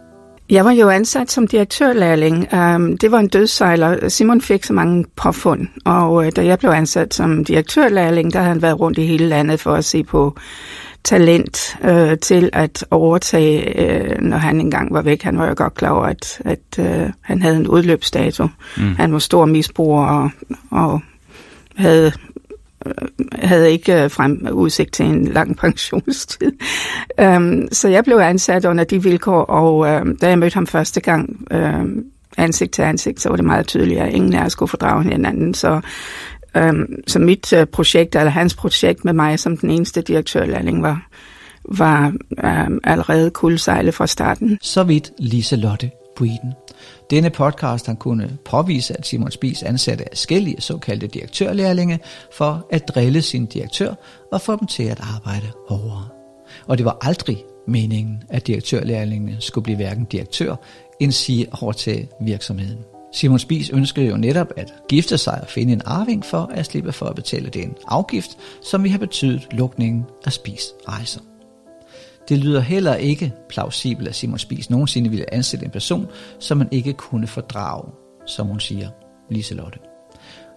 Jeg 0.50 0.64
var 0.64 0.72
jo 0.72 0.88
ansat 0.88 1.30
som 1.30 1.46
direktørlærling. 1.46 2.54
Øhm, 2.54 2.98
det 2.98 3.10
var 3.10 3.18
en 3.18 3.28
dødsejler. 3.28 4.08
Simon 4.08 4.40
fik 4.40 4.64
så 4.64 4.72
mange 4.72 5.04
påfund, 5.16 5.68
og 5.84 6.26
øh, 6.26 6.32
da 6.36 6.44
jeg 6.44 6.58
blev 6.58 6.70
ansat 6.70 7.14
som 7.14 7.44
direktørlærling, 7.44 8.32
der 8.32 8.38
havde 8.38 8.52
han 8.52 8.62
været 8.62 8.80
rundt 8.80 8.98
i 8.98 9.06
hele 9.06 9.28
landet 9.28 9.60
for 9.60 9.74
at 9.74 9.84
se 9.84 10.04
på 10.04 10.36
talent 11.04 11.76
øh, 11.84 12.18
til 12.18 12.50
at 12.52 12.84
overtage, 12.90 13.80
øh, 13.80 14.20
når 14.20 14.36
han 14.36 14.60
engang 14.60 14.94
var 14.94 15.02
væk. 15.02 15.22
Han 15.22 15.38
var 15.38 15.48
jo 15.48 15.54
godt 15.56 15.74
klar 15.74 15.90
over, 15.90 16.04
at, 16.04 16.42
at 16.44 16.78
øh, 16.78 17.10
han 17.20 17.42
havde 17.42 17.56
en 17.56 17.68
udløbsdato. 17.68 18.48
Mm. 18.76 18.94
Han 18.96 19.12
var 19.12 19.18
stor 19.18 19.44
misbruger 19.44 20.06
og, 20.06 20.30
og 20.70 21.00
havde 21.76 22.06
øh, 22.06 22.12
havde 23.32 23.72
ikke 23.72 24.04
øh, 24.04 24.10
frem 24.10 24.48
udsigt 24.52 24.92
til 24.92 25.06
en 25.06 25.24
lang 25.24 25.56
pensionstid. 25.60 26.52
um, 27.22 27.68
så 27.72 27.88
jeg 27.88 28.04
blev 28.04 28.16
ansat 28.16 28.64
under 28.64 28.84
de 28.84 29.02
vilkår, 29.02 29.42
og 29.42 29.78
uh, 29.78 30.14
da 30.20 30.28
jeg 30.28 30.38
mødte 30.38 30.54
ham 30.54 30.66
første 30.66 31.00
gang 31.00 31.46
uh, 31.54 31.84
ansigt 32.36 32.72
til 32.72 32.82
ansigt, 32.82 33.20
så 33.20 33.28
var 33.28 33.36
det 33.36 33.44
meget 33.44 33.66
tydeligt, 33.66 34.00
at 34.00 34.12
ingen 34.12 34.34
af 34.34 34.44
os 34.44 34.52
skulle 34.52 34.68
fordrage 34.68 35.02
hinanden. 35.02 35.54
Så 35.54 35.80
Øhm, 36.56 37.02
så 37.06 37.18
mit 37.18 37.52
øh, 37.52 37.66
projekt, 37.66 38.16
eller 38.16 38.30
hans 38.30 38.54
projekt 38.54 39.04
med 39.04 39.12
mig 39.12 39.38
som 39.38 39.56
den 39.56 39.70
eneste 39.70 40.02
direktørlærling, 40.02 40.82
var, 40.82 41.08
var 41.64 42.12
øh, 42.44 42.78
allerede 42.84 43.30
kuldsejlet 43.30 43.94
fra 43.94 44.06
starten. 44.06 44.58
Så 44.62 44.82
vidt 44.82 45.12
Liselotte 45.18 45.90
Buiden. 46.16 46.52
Denne 47.10 47.30
podcast 47.30 47.86
har 47.86 47.94
kunnet 47.94 48.38
påvise, 48.44 48.98
at 48.98 49.06
Simon 49.06 49.30
Spies 49.30 49.62
ansatte 49.62 50.04
forskellige 50.10 50.60
såkaldte 50.60 51.06
direktørlærlinge 51.06 51.98
for 52.36 52.66
at 52.70 52.88
drille 52.88 53.22
sin 53.22 53.46
direktør 53.46 53.94
og 54.32 54.40
få 54.40 54.56
dem 54.56 54.66
til 54.66 54.82
at 54.82 55.00
arbejde 55.14 55.46
hårdere. 55.68 56.08
Og 56.66 56.78
det 56.78 56.84
var 56.84 56.98
aldrig 57.00 57.44
meningen, 57.66 58.22
at 58.28 58.46
direktørlærlingene 58.46 59.36
skulle 59.40 59.62
blive 59.62 59.76
hverken 59.76 60.04
direktør 60.04 60.56
end 61.00 61.12
sige 61.12 61.46
over 61.62 61.72
til 61.72 62.08
virksomheden. 62.20 62.78
Simon 63.12 63.38
Spies 63.38 63.70
ønskede 63.70 64.06
jo 64.06 64.16
netop 64.16 64.52
at 64.56 64.74
gifte 64.88 65.18
sig 65.18 65.40
og 65.42 65.48
finde 65.48 65.72
en 65.72 65.82
arving 65.84 66.24
for 66.24 66.50
at 66.54 66.66
slippe 66.66 66.92
for 66.92 67.06
at 67.06 67.16
betale 67.16 67.48
den 67.48 67.74
afgift, 67.86 68.38
som 68.62 68.84
vi 68.84 68.88
har 68.88 68.98
betydet 68.98 69.48
lukningen 69.52 70.04
af 70.26 70.32
Spies 70.32 70.62
rejser. 70.88 71.20
Det 72.28 72.38
lyder 72.38 72.60
heller 72.60 72.94
ikke 72.94 73.32
plausibelt, 73.48 74.08
at 74.08 74.14
Simon 74.14 74.38
Spies 74.38 74.70
nogensinde 74.70 75.10
ville 75.10 75.34
ansætte 75.34 75.64
en 75.64 75.70
person, 75.70 76.06
som 76.38 76.58
man 76.58 76.68
ikke 76.70 76.92
kunne 76.92 77.26
fordrage, 77.26 77.90
som 78.26 78.46
hun 78.46 78.60
siger, 78.60 78.88
Liselotte. 79.30 79.78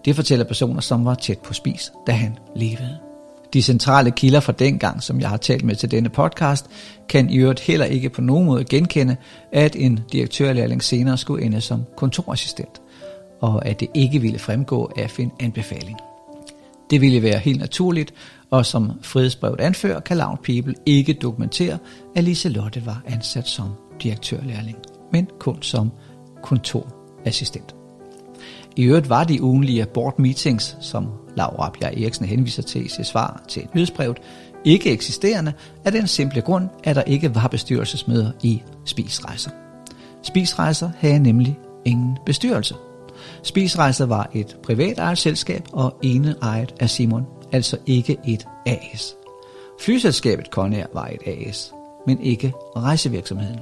Det 0.05 0.15
fortæller 0.15 0.45
personer, 0.45 0.81
som 0.81 1.05
var 1.05 1.15
tæt 1.15 1.39
på 1.39 1.53
Spis, 1.53 1.91
da 2.07 2.11
han 2.11 2.37
levede. 2.55 3.12
De 3.53 3.61
centrale 3.61 4.11
kilder 4.11 4.39
fra 4.39 4.51
dengang, 4.51 5.03
som 5.03 5.19
jeg 5.19 5.29
har 5.29 5.37
talt 5.37 5.63
med 5.63 5.75
til 5.75 5.91
denne 5.91 6.09
podcast, 6.09 6.65
kan 7.09 7.29
i 7.29 7.37
øvrigt 7.37 7.59
heller 7.59 7.85
ikke 7.85 8.09
på 8.09 8.21
nogen 8.21 8.45
måde 8.45 8.63
genkende, 8.63 9.15
at 9.51 9.75
en 9.75 9.99
direktørlærling 10.11 10.83
senere 10.83 11.17
skulle 11.17 11.45
ende 11.45 11.61
som 11.61 11.83
kontorassistent, 11.97 12.81
og 13.41 13.65
at 13.65 13.79
det 13.79 13.87
ikke 13.93 14.19
ville 14.19 14.39
fremgå 14.39 14.91
af 14.97 15.19
en 15.19 15.31
anbefaling. 15.39 15.97
Det 16.89 17.01
ville 17.01 17.21
være 17.21 17.39
helt 17.39 17.59
naturligt, 17.59 18.13
og 18.51 18.65
som 18.65 18.91
frihedsbrevet 19.01 19.61
anfører, 19.61 19.99
kan 19.99 20.17
Loud 20.17 20.37
People 20.43 20.75
ikke 20.85 21.13
dokumentere, 21.13 21.77
at 22.15 22.23
Liselotte 22.23 22.85
var 22.85 23.01
ansat 23.05 23.47
som 23.47 23.69
direktørlærling, 24.03 24.77
men 25.11 25.27
kun 25.39 25.61
som 25.61 25.91
kontorassistent. 26.43 27.75
I 28.75 28.83
øvrigt 28.83 29.09
var 29.09 29.23
de 29.23 29.41
ugenlige 29.41 29.85
board 29.85 30.19
meetings, 30.19 30.77
som 30.81 31.07
Laura 31.35 31.69
Bjerg 31.69 31.93
Eriksen 32.01 32.25
henviser 32.25 32.63
til 32.63 32.85
i 32.85 32.89
sit 32.89 33.07
svar 33.07 33.43
til 33.47 33.63
et 33.63 33.75
nyhedsbrevet, 33.75 34.17
ikke 34.65 34.91
eksisterende 34.91 35.53
af 35.85 35.91
den 35.91 36.07
simple 36.07 36.41
grund, 36.41 36.69
at 36.83 36.95
der 36.95 37.03
ikke 37.03 37.35
var 37.35 37.47
bestyrelsesmøder 37.47 38.31
i 38.43 38.61
Spisrejser. 38.85 39.51
Spisrejser 40.23 40.91
havde 40.99 41.19
nemlig 41.19 41.59
ingen 41.85 42.17
bestyrelse. 42.25 42.75
Spisrejser 43.43 44.05
var 44.05 44.29
et 44.33 44.57
privat 44.63 44.99
ejet 44.99 45.17
selskab 45.17 45.67
og 45.71 45.97
ene 46.01 46.35
ejet 46.41 46.73
af 46.79 46.89
Simon, 46.89 47.25
altså 47.51 47.77
ikke 47.85 48.17
et 48.27 48.47
AS. 48.65 49.15
Flyselskabet 49.81 50.45
Conair 50.45 50.85
var 50.93 51.07
et 51.07 51.47
AS, 51.47 51.73
men 52.07 52.21
ikke 52.21 52.53
rejsevirksomheden. 52.75 53.59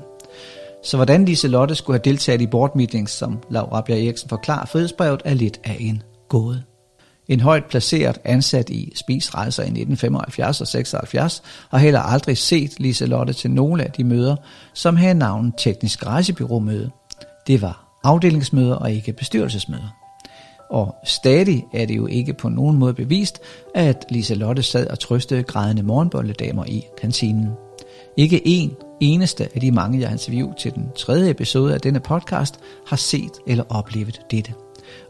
Så 0.83 0.97
hvordan 0.97 1.25
Lise 1.25 1.47
Lotte 1.47 1.75
skulle 1.75 1.99
have 1.99 2.11
deltaget 2.11 2.41
i 2.41 2.47
board 2.47 2.75
meetings, 2.75 3.11
som 3.11 3.39
Laura 3.49 3.81
Bjerg 3.81 4.05
Eriksen 4.05 4.29
forklarer 4.29 4.65
frihedsbrevet, 4.65 5.21
er 5.25 5.33
lidt 5.33 5.59
af 5.63 5.77
en 5.79 6.03
gåde. 6.29 6.63
En 7.31 7.39
højt 7.39 7.65
placeret 7.65 8.17
ansat 8.25 8.69
i 8.69 8.91
spisrejser 8.95 9.63
i 9.63 9.65
1975 9.65 10.61
og 10.61 10.67
76 10.67 11.43
har 11.69 11.77
heller 11.77 11.99
aldrig 11.99 12.37
set 12.37 12.79
Lise 12.79 13.05
Lotte 13.05 13.33
til 13.33 13.51
nogle 13.51 13.83
af 13.83 13.91
de 13.91 14.03
møder, 14.03 14.35
som 14.73 14.95
havde 14.95 15.13
navnet 15.13 15.53
Teknisk 15.57 16.05
Rejsebyråmøde. 16.05 16.91
Det 17.47 17.61
var 17.61 17.99
afdelingsmøder 18.03 18.75
og 18.75 18.91
ikke 18.91 19.13
bestyrelsesmøder. 19.13 19.97
Og 20.69 20.95
stadig 21.05 21.65
er 21.73 21.85
det 21.85 21.97
jo 21.97 22.07
ikke 22.07 22.33
på 22.33 22.49
nogen 22.49 22.77
måde 22.77 22.93
bevist, 22.93 23.39
at 23.75 24.05
Lise 24.09 24.35
Lotte 24.35 24.63
sad 24.63 24.87
og 24.87 24.99
trøstede 24.99 25.43
grædende 25.43 25.83
morgenbolledamer 25.83 26.65
i 26.65 26.83
kantinen. 27.01 27.49
Ikke 28.17 28.47
en 28.47 28.75
eneste 28.99 29.49
af 29.55 29.61
de 29.61 29.71
mange, 29.71 29.99
jeg 29.99 30.07
har 30.07 30.13
interviewet 30.13 30.57
til 30.57 30.75
den 30.75 30.85
tredje 30.97 31.29
episode 31.29 31.73
af 31.73 31.81
denne 31.81 31.99
podcast, 31.99 32.59
har 32.87 32.97
set 32.97 33.33
eller 33.47 33.63
oplevet 33.69 34.21
dette. 34.31 34.53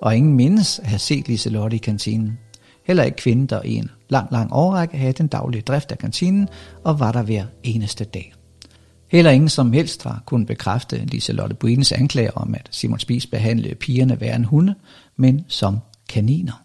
Og 0.02 0.18
ingen 0.18 0.34
mindes 0.34 0.80
at 0.80 0.88
have 0.88 1.00
set 1.00 1.28
Liselotte 1.28 1.76
i 1.76 1.80
kantinen. 1.80 2.40
Heller 2.84 3.04
ikke 3.04 3.18
kvinden, 3.18 3.46
der 3.46 3.62
i 3.62 3.76
en 3.76 3.90
lang, 4.10 4.32
lang 4.32 4.54
årrække 4.54 4.98
havde 4.98 5.14
den 5.14 5.28
daglige 5.28 5.62
drift 5.62 5.92
af 5.92 5.98
kantinen 5.98 6.48
og 6.84 7.00
var 7.00 7.12
der 7.12 7.22
hver 7.22 7.46
eneste 7.64 8.04
dag. 8.04 8.34
Heller 9.08 9.32
ingen 9.32 9.50
som 9.50 9.74
helst 9.74 10.04
har 10.04 10.24
kunnet 10.26 10.48
bekræfte 10.48 11.06
Liselotte 11.06 11.56
Buines 11.56 11.92
anklager 11.92 12.32
om, 12.32 12.56
at 12.56 12.68
Simon 12.72 13.00
Spies 13.00 13.28
behandlede 13.28 13.76
pigerne 13.76 14.22
værre 14.22 14.36
en 14.36 14.46
hunde, 14.46 14.76
men 15.18 15.46
som 15.48 15.80
kaniner. 16.10 16.64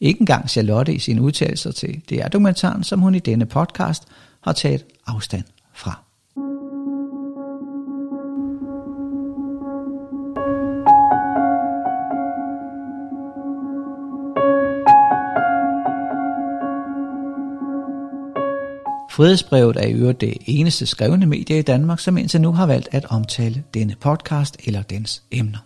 Ikke 0.00 0.20
engang 0.20 0.50
Charlotte 0.50 0.94
i 0.94 0.98
sine 0.98 1.22
udtalelser 1.22 1.72
til 1.72 2.02
DR-dokumentaren, 2.10 2.84
som 2.84 3.00
hun 3.00 3.14
i 3.14 3.18
denne 3.18 3.46
podcast 3.46 4.02
har 4.40 4.52
taget 4.52 4.84
afstand 5.06 5.44
Frihedsbrevet 19.12 19.76
er 19.76 19.86
i 19.86 19.92
øvrigt 19.92 20.20
det 20.20 20.34
eneste 20.46 20.86
skrevne 20.86 21.26
medie 21.26 21.58
i 21.58 21.62
Danmark, 21.62 22.00
som 22.00 22.16
indtil 22.16 22.40
nu 22.40 22.52
har 22.52 22.66
valgt 22.66 22.88
at 22.92 23.04
omtale 23.04 23.64
denne 23.74 23.94
podcast 24.00 24.56
eller 24.64 24.82
dens 24.82 25.22
emner. 25.30 25.58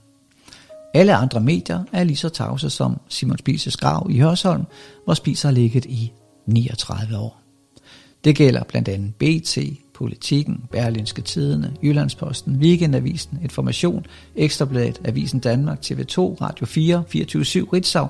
Alle 0.94 1.14
andre 1.14 1.40
medier 1.40 1.84
er 1.92 2.05
lige 2.05 2.16
så 2.16 2.28
tavse 2.28 2.70
som 2.70 3.01
Simon 3.09 3.38
Spises 3.38 3.76
grav 3.76 4.07
i 4.11 4.18
Hørsholm, 4.18 4.64
hvor 5.05 5.14
Spis 5.14 5.42
har 5.42 5.51
ligget 5.51 5.84
i 5.84 6.12
39 6.47 7.18
år. 7.18 7.40
Det 8.24 8.36
gælder 8.36 8.64
blandt 8.64 8.88
andet 8.88 9.14
BT, 9.14 9.59
Politiken, 9.94 10.64
Berlinske 10.70 11.22
Tidene, 11.22 11.72
Jyllandsposten, 11.82 12.57
Weekendavisen, 12.57 13.38
Information, 13.42 14.07
Ekstrabladet, 14.36 15.01
Avisen 15.05 15.40
Danmark, 15.40 15.78
TV2, 15.78 16.18
Radio 16.18 16.66
4, 16.66 17.05
24-7, 17.09 17.72
Ritzau, 17.72 18.07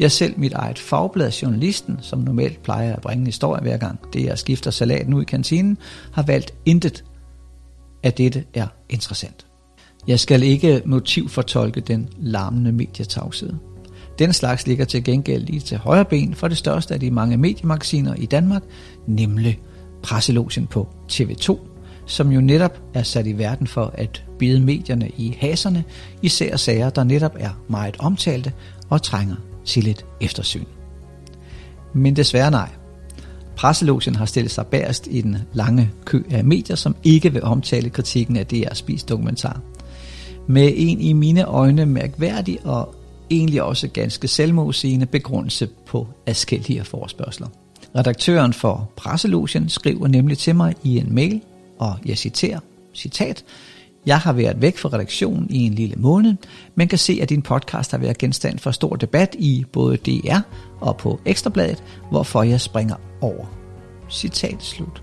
jeg 0.00 0.12
selv 0.12 0.38
mit 0.38 0.52
eget 0.52 0.78
fagblad, 0.78 1.30
Journalisten, 1.30 1.98
som 2.02 2.18
normalt 2.18 2.62
plejer 2.62 2.96
at 2.96 3.02
bringe 3.02 3.20
en 3.20 3.26
historie 3.26 3.62
hver 3.62 3.76
gang 3.76 4.00
det 4.12 4.24
jeg 4.24 4.38
skifter 4.38 4.70
salaten 4.70 5.14
ud 5.14 5.22
i 5.22 5.24
kantinen, 5.24 5.78
har 6.12 6.22
valgt 6.22 6.54
intet 6.66 7.04
af 8.02 8.12
dette 8.12 8.44
er 8.54 8.66
interessant. 8.88 9.46
Jeg 10.06 10.20
skal 10.20 10.42
ikke 10.42 10.82
motivfortolke 10.84 11.80
den 11.80 12.08
larmende 12.18 12.72
medietavshed. 12.72 13.52
Den 14.18 14.32
slags 14.32 14.66
ligger 14.66 14.84
til 14.84 15.04
gengæld 15.04 15.44
lige 15.44 15.60
til 15.60 15.78
højre 15.78 16.04
ben 16.04 16.34
for 16.34 16.48
det 16.48 16.56
største 16.56 16.94
af 16.94 17.00
de 17.00 17.10
mange 17.10 17.36
mediemagasiner 17.36 18.14
i 18.14 18.26
Danmark, 18.26 18.62
nemlig 19.06 19.60
Presselogen 20.02 20.66
på 20.66 20.88
TV2, 21.12 21.58
som 22.06 22.32
jo 22.32 22.40
netop 22.40 22.82
er 22.94 23.02
sat 23.02 23.26
i 23.26 23.38
verden 23.38 23.66
for 23.66 23.92
at 23.94 24.24
bide 24.38 24.60
medierne 24.60 25.10
i 25.16 25.36
haserne, 25.40 25.84
især 26.22 26.56
sager, 26.56 26.90
der 26.90 27.04
netop 27.04 27.36
er 27.38 27.50
meget 27.68 27.96
omtalte 27.98 28.52
og 28.88 29.02
trænger 29.02 29.36
til 29.68 29.88
et 29.88 30.04
eftersyn. 30.20 30.64
Men 31.94 32.16
desværre 32.16 32.50
nej. 32.50 32.68
Presselogien 33.56 34.16
har 34.16 34.24
stillet 34.24 34.50
sig 34.50 34.66
bagerst 34.66 35.08
i 35.10 35.20
den 35.20 35.36
lange 35.52 35.90
kø 36.04 36.22
af 36.30 36.44
medier, 36.44 36.76
som 36.76 36.96
ikke 37.04 37.32
vil 37.32 37.42
omtale 37.42 37.90
kritikken 37.90 38.36
af 38.36 38.46
DR 38.46 38.74
Spis 38.74 39.04
dokumentar. 39.04 39.60
Med 40.46 40.72
en 40.76 41.00
i 41.00 41.12
mine 41.12 41.44
øjne 41.44 41.86
mærkværdig 41.86 42.58
og 42.64 42.94
egentlig 43.30 43.62
også 43.62 43.88
ganske 43.88 44.28
selvmodsigende 44.28 45.06
begrundelse 45.06 45.68
på 45.86 46.06
adskillige 46.26 46.84
forspørgseler. 46.84 47.48
Redaktøren 47.96 48.52
for 48.52 48.90
Presselogien 48.96 49.68
skriver 49.68 50.08
nemlig 50.08 50.38
til 50.38 50.54
mig 50.54 50.74
i 50.82 50.98
en 50.98 51.14
mail, 51.14 51.40
og 51.78 51.94
jeg 52.06 52.18
citerer, 52.18 52.60
citat, 52.94 53.44
jeg 54.06 54.18
har 54.18 54.32
været 54.32 54.62
væk 54.62 54.78
fra 54.78 54.88
redaktionen 54.88 55.46
i 55.50 55.66
en 55.66 55.74
lille 55.74 55.94
måned, 55.98 56.34
men 56.74 56.88
kan 56.88 56.98
se, 56.98 57.18
at 57.22 57.28
din 57.28 57.42
podcast 57.42 57.90
har 57.90 57.98
været 57.98 58.18
genstand 58.18 58.58
for 58.58 58.70
stor 58.70 58.96
debat 58.96 59.36
i 59.38 59.64
både 59.72 59.96
DR 59.96 60.38
og 60.80 60.96
på 60.96 61.20
Ekstrabladet, 61.24 61.82
hvorfor 62.10 62.42
jeg 62.42 62.60
springer 62.60 62.96
over. 63.20 63.44
Citat 64.10 64.62
slut. 64.62 65.02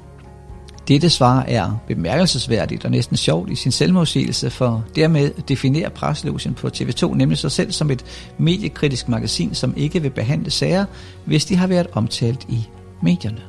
Dette 0.88 1.10
svar 1.10 1.41
er 1.48 1.78
bemærkelsesværdigt 1.88 2.86
og 2.86 2.91
næsten 2.91 3.18
sjovt 3.18 3.50
i 3.50 3.56
sin 3.56 3.72
selvmodsigelse, 3.72 4.50
for 4.50 4.86
dermed 4.96 5.32
definerer 5.48 5.89
Presselogen 5.89 6.54
på 6.54 6.68
TV2 6.68 7.14
nemlig 7.14 7.38
sig 7.38 7.52
selv 7.52 7.72
som 7.72 7.91
et 7.91 8.06
mediekritisk 8.38 9.10
magasin, 9.10 9.54
som 9.54 9.74
ikke 9.78 10.02
vil 10.02 10.10
behandle 10.10 10.52
sager, 10.52 10.86
hvis 11.26 11.46
de 11.46 11.56
har 11.56 11.68
været 11.68 11.88
omtalt 11.93 12.46
i 12.50 12.68
medierne. 13.04 13.41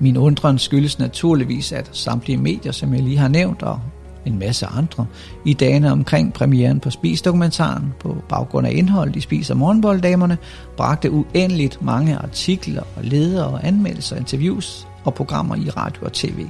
Min 0.00 0.16
undren 0.16 0.58
skyldes 0.58 0.98
naturligvis, 0.98 1.72
at 1.72 1.90
samtlige 1.92 2.36
medier, 2.36 2.72
som 2.72 2.94
jeg 2.94 3.02
lige 3.02 3.16
har 3.16 3.28
nævnt, 3.28 3.62
og 3.62 3.80
en 4.26 4.38
masse 4.38 4.66
andre, 4.66 5.06
i 5.44 5.54
dagene 5.54 5.92
omkring 5.92 6.32
premieren 6.32 6.80
på 6.80 6.90
Spis-dokumentaren 6.90 7.94
på 8.00 8.16
baggrund 8.28 8.66
af 8.66 8.72
indholdet 8.74 9.16
i 9.16 9.20
Spis 9.20 9.50
og 9.50 9.56
Morgenbolddamerne, 9.56 10.38
bragte 10.76 11.10
uendeligt 11.10 11.82
mange 11.82 12.16
artikler 12.16 12.82
og 12.96 13.04
ledere 13.04 13.46
og 13.46 13.66
anmeldelser, 13.66 14.16
interviews 14.16 14.86
og 15.04 15.14
programmer 15.14 15.56
i 15.56 15.70
radio 15.70 16.04
og 16.04 16.12
tv. 16.12 16.46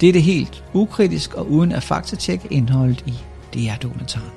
Det 0.00 0.08
er 0.08 0.12
det 0.12 0.22
helt 0.22 0.64
ukritisk 0.74 1.34
og 1.34 1.50
uden 1.50 1.72
at 1.72 1.82
faktatjekke 1.82 2.48
indholdet 2.50 3.04
i 3.06 3.14
DR-dokumentaren. 3.54 4.30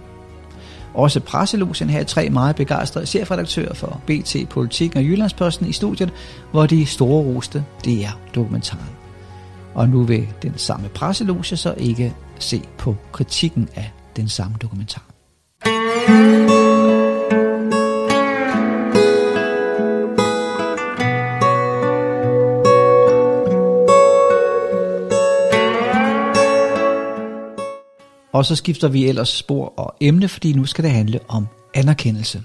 Også 0.94 1.20
presselogen 1.20 1.90
havde 1.90 2.04
tre 2.04 2.30
meget 2.30 2.56
begejstrede 2.56 3.06
chefredaktører 3.06 3.74
for 3.74 4.02
BT, 4.08 4.36
Politik 4.50 4.96
og 4.96 5.04
Jyllandsposten 5.04 5.68
i 5.68 5.72
studiet, 5.72 6.14
hvor 6.52 6.66
de 6.66 6.86
store 6.86 7.24
roste 7.24 7.64
DR-dokumentaren 7.86 9.05
og 9.76 9.90
nu 9.90 10.04
vil 10.04 10.28
den 10.42 10.58
samme 10.58 10.90
presseloge 10.90 11.44
så 11.44 11.74
ikke 11.78 12.14
se 12.40 12.62
på 12.78 12.96
kritikken 13.12 13.70
af 13.76 13.92
den 14.16 14.30
samme 14.30 14.58
dokumentar. 14.62 15.06
Og 28.34 28.46
så 28.46 28.56
skifter 28.56 28.88
vi 28.88 29.08
ellers 29.08 29.30
spor 29.30 29.74
og 29.78 29.96
emne, 30.02 30.28
fordi 30.28 30.54
nu 30.54 30.66
skal 30.66 30.84
det 30.84 30.92
handle 30.92 31.20
om 31.28 31.48
anerkendelse. 31.74 32.44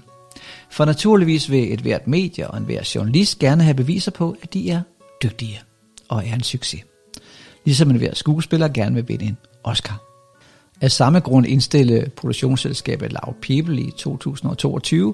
For 0.69 0.85
naturligvis 0.85 1.51
vil 1.51 1.73
et 1.73 1.81
hvert 1.81 2.07
medie 2.07 2.47
og 2.47 2.57
en 2.57 2.65
hver 2.65 2.91
journalist 2.95 3.39
gerne 3.39 3.63
have 3.63 3.75
beviser 3.75 4.11
på, 4.11 4.35
at 4.43 4.53
de 4.53 4.69
er 4.69 4.81
dygtige 5.23 5.61
og 6.09 6.27
er 6.27 6.33
en 6.33 6.43
succes. 6.43 6.81
Ligesom 7.65 7.89
en 7.89 7.97
hver 7.97 8.15
skuespiller 8.15 8.67
gerne 8.67 8.95
vil 8.95 9.07
vinde 9.07 9.25
en 9.25 9.37
Oscar. 9.63 10.01
Af 10.81 10.91
samme 10.91 11.19
grund 11.19 11.45
indstille 11.47 12.11
produktionsselskabet 12.15 13.11
Loud 13.11 13.33
People 13.41 13.81
i 13.81 13.91
2022 13.97 15.13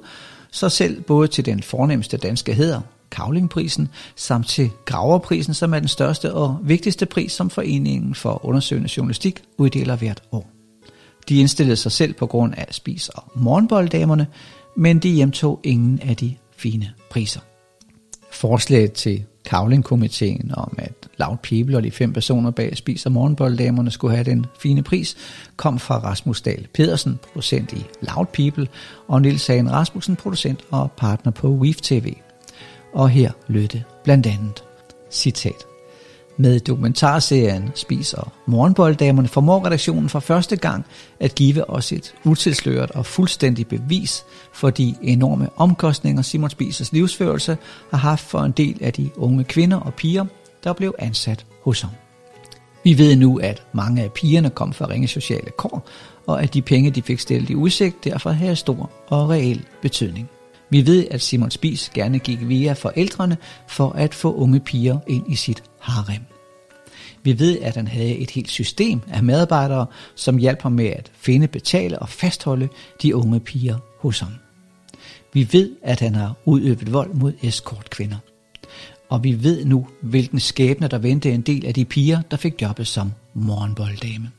så 0.52 0.70
selv 0.70 1.02
både 1.02 1.28
til 1.28 1.46
den 1.46 1.64
fornemmeste 1.64 2.18
danske 2.18 2.54
hæder, 2.54 2.82
Kavlingprisen, 3.12 3.90
samt 4.16 4.48
til 4.48 4.70
Graverprisen, 4.86 5.54
som 5.54 5.74
er 5.74 5.80
den 5.80 5.88
største 5.88 6.34
og 6.34 6.60
vigtigste 6.64 7.06
pris, 7.06 7.32
som 7.32 7.50
Foreningen 7.50 8.16
for 8.16 8.46
Undersøgende 8.46 8.90
Journalistik 8.98 9.44
uddeler 9.58 9.96
hvert 9.96 10.24
år. 10.32 10.50
De 11.30 11.40
indstillede 11.40 11.76
sig 11.76 11.92
selv 11.92 12.14
på 12.14 12.28
grund 12.28 12.54
af 12.58 12.68
spis- 12.72 13.10
og 13.10 13.24
morgenbolddamerne, 13.36 14.28
men 14.78 15.00
de 15.00 15.10
hjemtog 15.10 15.60
ingen 15.64 16.00
af 16.00 16.16
de 16.16 16.36
fine 16.58 16.94
priser. 17.12 17.40
Forslaget 18.32 18.94
til 18.94 19.24
Kavlingkomiteen 19.48 20.52
om, 20.54 20.76
at 20.78 20.94
Loud 21.18 21.38
People 21.44 21.78
og 21.78 21.84
de 21.84 21.92
fem 21.92 22.14
personer 22.14 22.52
bag 22.52 22.78
Spis- 22.78 23.06
og 23.06 23.12
Morgenbolddamerne 23.12 23.92
skulle 23.92 24.16
have 24.16 24.24
den 24.24 24.46
fine 24.60 24.84
pris, 24.84 25.18
kom 25.56 25.80
fra 25.80 26.00
Rasmus 26.00 26.42
Dahl 26.42 26.68
Pedersen, 26.74 27.20
producent 27.32 27.74
i 27.74 27.86
Loud 28.02 28.26
People, 28.26 28.68
og 29.08 29.22
Nils 29.22 29.48
Hagen 29.48 29.72
Rasmussen, 29.72 30.16
producent 30.16 30.60
og 30.72 30.92
partner 30.92 31.32
på 31.32 31.48
Weave 31.48 31.76
TV. 31.82 32.14
Og 32.94 33.10
her 33.10 33.32
lød 33.48 33.68
det 33.68 33.84
blandt 34.04 34.28
andet, 34.28 34.64
citat, 35.12 35.77
med 36.38 36.60
dokumentarserien 36.60 37.72
Spis 37.76 38.14
og 38.14 38.28
Morgenbolddamerne 38.46 39.28
formår 39.28 39.66
redaktionen 39.66 40.10
for 40.10 40.20
første 40.20 40.56
gang 40.56 40.86
at 41.20 41.36
give 41.36 41.70
os 41.70 41.92
et 41.92 42.16
utilsløret 42.24 42.92
og 42.92 43.06
fuldstændig 43.06 43.68
bevis 43.68 44.24
for 44.54 44.70
de 44.70 44.96
enorme 45.02 45.50
omkostninger 45.56 46.22
Simon 46.22 46.50
Spisers 46.50 46.92
livsførelse 46.92 47.58
har 47.92 47.98
haft 47.98 48.26
for 48.26 48.40
en 48.40 48.52
del 48.52 48.78
af 48.82 48.94
de 48.94 49.10
unge 49.18 49.44
kvinder 49.44 49.78
og 49.78 49.94
piger, 49.94 50.26
der 50.64 50.74
blev 50.74 50.96
ansat 51.00 51.46
hos 51.64 51.82
ham. 51.82 51.92
Vi 52.84 52.98
ved 52.98 53.16
nu, 53.16 53.40
at 53.40 53.64
mange 53.74 54.04
af 54.04 54.12
pigerne 54.12 54.50
kom 54.50 54.74
fra 54.74 54.86
ringe 54.90 55.08
sociale 55.08 55.52
kår, 55.58 55.88
og 56.28 56.44
at 56.44 56.54
de 56.54 56.62
penge, 56.62 56.92
de 56.92 57.02
fik 57.02 57.20
stillet 57.20 57.50
i 57.50 57.56
udsigt, 57.56 58.04
derfor 58.04 58.30
havde 58.30 58.56
stor 58.56 58.92
og 59.08 59.30
reel 59.30 59.66
betydning. 59.82 60.30
Vi 60.70 60.86
ved, 60.86 61.08
at 61.12 61.22
Simon 61.22 61.52
Spis 61.52 61.92
gerne 61.94 62.20
gik 62.20 62.48
via 62.48 62.74
forældrene 62.74 63.38
for 63.68 63.90
at 63.90 64.14
få 64.14 64.34
unge 64.34 64.60
piger 64.60 65.00
ind 65.08 65.32
i 65.32 65.36
sit 65.36 65.64
harem. 65.80 66.22
Vi 67.24 67.40
ved, 67.40 67.60
at 67.60 67.76
han 67.76 67.88
havde 67.88 68.18
et 68.18 68.32
helt 68.32 68.50
system 68.50 69.02
af 69.08 69.24
medarbejdere, 69.24 69.86
som 70.16 70.38
hjalp 70.38 70.62
ham 70.62 70.72
med 70.72 70.86
at 70.86 71.12
finde, 71.18 71.48
betale 71.48 72.00
og 72.00 72.10
fastholde 72.10 72.70
de 73.02 73.16
unge 73.16 73.40
piger 73.40 73.78
hos 74.00 74.20
ham. 74.20 74.32
Vi 75.34 75.48
ved, 75.52 75.72
at 75.84 76.00
han 76.00 76.16
har 76.16 76.36
udøvet 76.46 76.94
vold 76.94 77.14
mod 77.14 77.34
escortkvinder. 77.42 78.18
Og 79.10 79.24
vi 79.24 79.44
ved 79.44 79.66
nu, 79.66 79.88
hvilken 80.02 80.40
skæbne 80.40 80.88
der 80.88 80.98
ventede 80.98 81.34
en 81.34 81.42
del 81.42 81.66
af 81.66 81.74
de 81.74 81.86
piger, 81.86 82.22
der 82.32 82.38
fik 82.38 82.62
jobbet 82.62 82.88
som 82.88 83.12
morgenbolddame. 83.34 84.32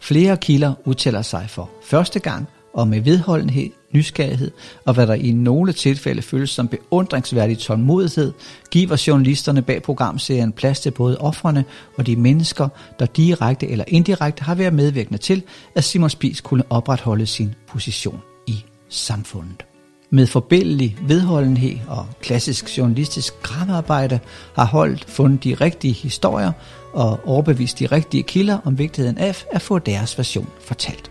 Flere 0.00 0.36
kilder 0.36 0.74
udtaler 0.84 1.22
sig 1.22 1.46
for 1.50 1.70
første 1.84 2.18
gang 2.18 2.46
og 2.74 2.88
med 2.88 3.00
vedholdenhed, 3.00 3.70
nysgerrighed 3.94 4.50
og 4.84 4.94
hvad 4.94 5.06
der 5.06 5.14
i 5.14 5.30
nogle 5.30 5.72
tilfælde 5.72 6.22
føles 6.22 6.50
som 6.50 6.68
beundringsværdig 6.68 7.58
tålmodighed, 7.58 8.32
giver 8.70 9.04
journalisterne 9.06 9.62
bag 9.62 9.82
programserien 9.82 10.52
plads 10.52 10.80
til 10.80 10.90
både 10.90 11.18
offrene 11.18 11.64
og 11.96 12.06
de 12.06 12.16
mennesker, 12.16 12.68
der 12.98 13.06
direkte 13.06 13.68
eller 13.68 13.84
indirekte 13.88 14.44
har 14.44 14.54
været 14.54 14.74
medvirkende 14.74 15.18
til, 15.18 15.42
at 15.74 15.84
Simon 15.84 16.10
Spies 16.10 16.40
kunne 16.40 16.64
opretholde 16.70 17.26
sin 17.26 17.54
position 17.68 18.20
i 18.46 18.64
samfundet. 18.88 19.64
Med 20.10 20.26
forbindelig 20.26 20.96
vedholdenhed 21.02 21.78
og 21.88 22.06
klassisk 22.20 22.78
journalistisk 22.78 23.42
gravearbejde 23.42 24.20
har 24.54 24.64
holdt 24.64 25.04
fundet 25.04 25.44
de 25.44 25.54
rigtige 25.54 25.94
historier 25.94 26.52
og 26.92 27.20
overbevist 27.24 27.78
de 27.78 27.86
rigtige 27.86 28.22
kilder 28.22 28.58
om 28.64 28.78
vigtigheden 28.78 29.18
af 29.18 29.44
at 29.52 29.62
få 29.62 29.78
deres 29.78 30.18
version 30.18 30.48
fortalt. 30.60 31.10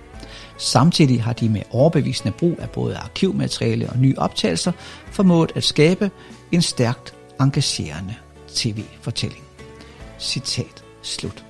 Samtidig 0.57 1.23
har 1.23 1.33
de 1.33 1.49
med 1.49 1.61
overbevisende 1.71 2.31
brug 2.31 2.57
af 2.59 2.69
både 2.69 2.95
arkivmateriale 2.95 3.89
og 3.89 3.97
nye 3.97 4.15
optagelser 4.17 4.71
formået 5.11 5.51
at 5.55 5.63
skabe 5.63 6.11
en 6.51 6.61
stærkt 6.61 7.13
engagerende 7.41 8.15
tv-fortælling. 8.55 9.43
Citat 10.19 10.83
slut. 11.01 11.43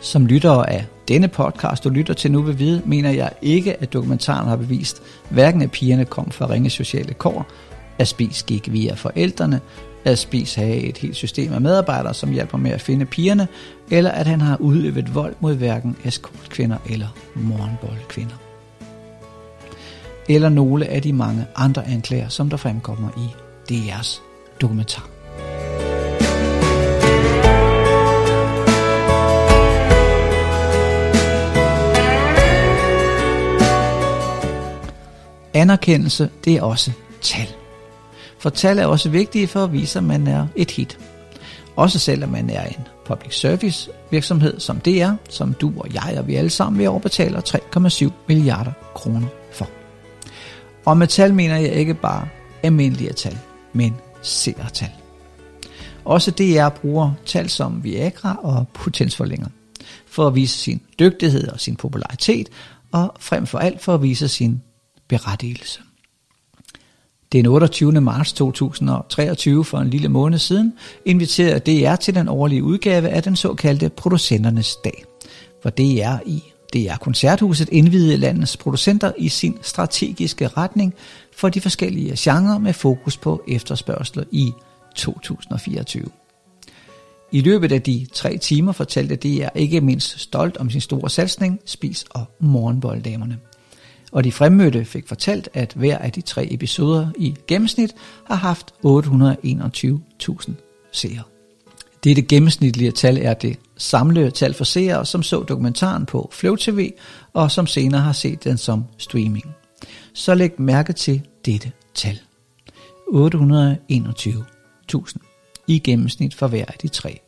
Som 0.00 0.26
lyttere 0.26 0.70
af 0.70 0.86
denne 1.08 1.28
podcast, 1.28 1.84
du 1.84 1.88
lytter 1.88 2.14
til 2.14 2.32
nu 2.32 2.42
ved 2.42 2.54
vide, 2.54 2.82
mener 2.86 3.10
jeg 3.10 3.32
ikke, 3.42 3.82
at 3.82 3.92
dokumentaren 3.92 4.48
har 4.48 4.56
bevist, 4.56 5.02
hverken 5.30 5.62
at 5.62 5.70
pigerne 5.70 6.04
kom 6.04 6.30
fra 6.30 6.46
ringe 6.50 6.70
sociale 6.70 7.14
kår, 7.14 7.46
at 7.98 8.08
spis 8.08 8.42
gik 8.42 8.72
via 8.72 8.94
forældrene, 8.94 9.60
at 10.04 10.18
Spis 10.18 10.54
havde 10.54 10.76
et 10.76 10.98
helt 10.98 11.16
system 11.16 11.52
af 11.52 11.60
medarbejdere, 11.60 12.14
som 12.14 12.32
hjælper 12.32 12.58
med 12.58 12.70
at 12.70 12.80
finde 12.80 13.06
pigerne, 13.06 13.48
eller 13.92 14.10
at 14.10 14.26
han 14.26 14.40
har 14.40 14.56
udøvet 14.56 15.14
vold 15.14 15.34
mod 15.40 15.54
hverken 15.54 15.96
eskortkvinder 16.04 16.78
eller 16.86 17.08
morgenboldkvinder. 17.34 18.34
Eller 20.28 20.48
nogle 20.48 20.86
af 20.86 21.02
de 21.02 21.12
mange 21.12 21.46
andre 21.56 21.86
anklager, 21.86 22.28
som 22.28 22.50
der 22.50 22.56
fremkommer 22.56 23.08
i 23.16 23.28
DR's 23.72 24.20
dokumentar. 24.60 25.08
Anerkendelse, 35.54 36.30
det 36.44 36.54
er 36.54 36.62
også 36.62 36.92
tal. 37.20 37.48
For 38.38 38.50
tal 38.50 38.78
er 38.78 38.86
også 38.86 39.08
vigtige 39.08 39.46
for 39.46 39.64
at 39.64 39.72
vise, 39.72 39.98
at 39.98 40.04
man 40.04 40.26
er 40.26 40.46
et 40.56 40.70
hit. 40.70 40.98
Også 41.76 41.98
selvom 41.98 42.30
man 42.30 42.50
er 42.50 42.64
en 42.64 42.86
public 43.04 43.34
service 43.34 43.90
virksomhed 44.10 44.60
som 44.60 44.80
DR, 44.80 45.10
som 45.28 45.54
du 45.54 45.72
og 45.76 45.94
jeg 45.94 46.14
og 46.18 46.26
vi 46.26 46.34
alle 46.34 46.50
sammen 46.50 46.78
vi 46.78 46.86
overbetaler 46.86 47.40
3,7 48.08 48.12
milliarder 48.28 48.72
kroner 48.94 49.26
for. 49.52 49.68
Og 50.84 50.96
med 50.96 51.06
tal 51.06 51.34
mener 51.34 51.56
jeg 51.56 51.72
ikke 51.72 51.94
bare 51.94 52.28
almindelige 52.62 53.12
tal, 53.12 53.38
men 53.72 53.94
seertal. 54.22 54.90
Også 56.04 56.30
DR 56.30 56.68
bruger 56.68 57.12
tal 57.26 57.50
som 57.50 57.84
Viagra 57.84 58.36
og 58.42 58.68
potensforlænger 58.74 59.48
for 60.06 60.26
at 60.26 60.34
vise 60.34 60.58
sin 60.58 60.80
dygtighed 60.98 61.48
og 61.48 61.60
sin 61.60 61.76
popularitet, 61.76 62.48
og 62.92 63.16
frem 63.20 63.46
for 63.46 63.58
alt 63.58 63.80
for 63.82 63.94
at 63.94 64.02
vise 64.02 64.28
sin 64.28 64.62
berettigelse. 65.08 65.80
Den 67.32 67.46
28. 67.46 68.00
marts 68.00 68.32
2023 68.32 69.64
for 69.64 69.78
en 69.78 69.90
lille 69.90 70.08
måned 70.08 70.38
siden 70.38 70.72
inviterede 71.04 71.58
DR 71.58 71.96
til 71.96 72.14
den 72.14 72.28
årlige 72.28 72.62
udgave 72.62 73.08
af 73.08 73.22
den 73.22 73.36
såkaldte 73.36 73.88
Producenternes 73.88 74.76
Dag, 74.84 75.04
hvor 75.62 75.70
DR 75.70 76.18
i 76.26 76.42
DR 76.74 76.96
Koncerthuset 77.00 77.68
indvidede 77.68 78.16
landets 78.16 78.56
producenter 78.56 79.12
i 79.18 79.28
sin 79.28 79.58
strategiske 79.62 80.48
retning 80.48 80.94
for 81.36 81.48
de 81.48 81.60
forskellige 81.60 82.14
genrer 82.18 82.58
med 82.58 82.72
fokus 82.72 83.16
på 83.16 83.42
efterspørgsel 83.48 84.26
i 84.30 84.52
2024. 84.96 86.04
I 87.32 87.40
løbet 87.40 87.72
af 87.72 87.82
de 87.82 88.06
tre 88.12 88.38
timer 88.38 88.72
fortalte 88.72 89.16
DR 89.16 89.48
ikke 89.54 89.80
mindst 89.80 90.20
stolt 90.20 90.56
om 90.56 90.70
sin 90.70 90.80
store 90.80 91.10
satsning, 91.10 91.60
Spis 91.64 92.04
og 92.10 92.24
Morgenbolddamerne 92.40 93.38
og 94.12 94.24
de 94.24 94.32
fremmødte 94.32 94.84
fik 94.84 95.08
fortalt, 95.08 95.48
at 95.54 95.72
hver 95.76 95.98
af 95.98 96.12
de 96.12 96.20
tre 96.20 96.52
episoder 96.52 97.08
i 97.18 97.36
gennemsnit 97.46 97.94
har 98.26 98.34
haft 98.34 98.74
821.000 98.86 100.52
seere. 100.92 101.22
Dette 102.04 102.22
gennemsnitlige 102.22 102.90
tal 102.90 103.18
er 103.18 103.34
det 103.34 103.58
samlede 103.76 104.30
tal 104.30 104.54
for 104.54 104.64
seere, 104.64 105.06
som 105.06 105.22
så 105.22 105.42
dokumentaren 105.42 106.06
på 106.06 106.28
Flow 106.32 106.56
TV, 106.56 106.92
og 107.32 107.50
som 107.50 107.66
senere 107.66 108.00
har 108.00 108.12
set 108.12 108.44
den 108.44 108.58
som 108.58 108.84
streaming. 108.98 109.46
Så 110.14 110.34
læg 110.34 110.60
mærke 110.60 110.92
til 110.92 111.22
dette 111.44 111.72
tal. 111.94 112.20
821.000 113.08 115.18
i 115.66 115.78
gennemsnit 115.78 116.34
for 116.34 116.46
hver 116.46 116.64
af 116.68 116.74
de 116.82 116.88
tre 116.88 117.20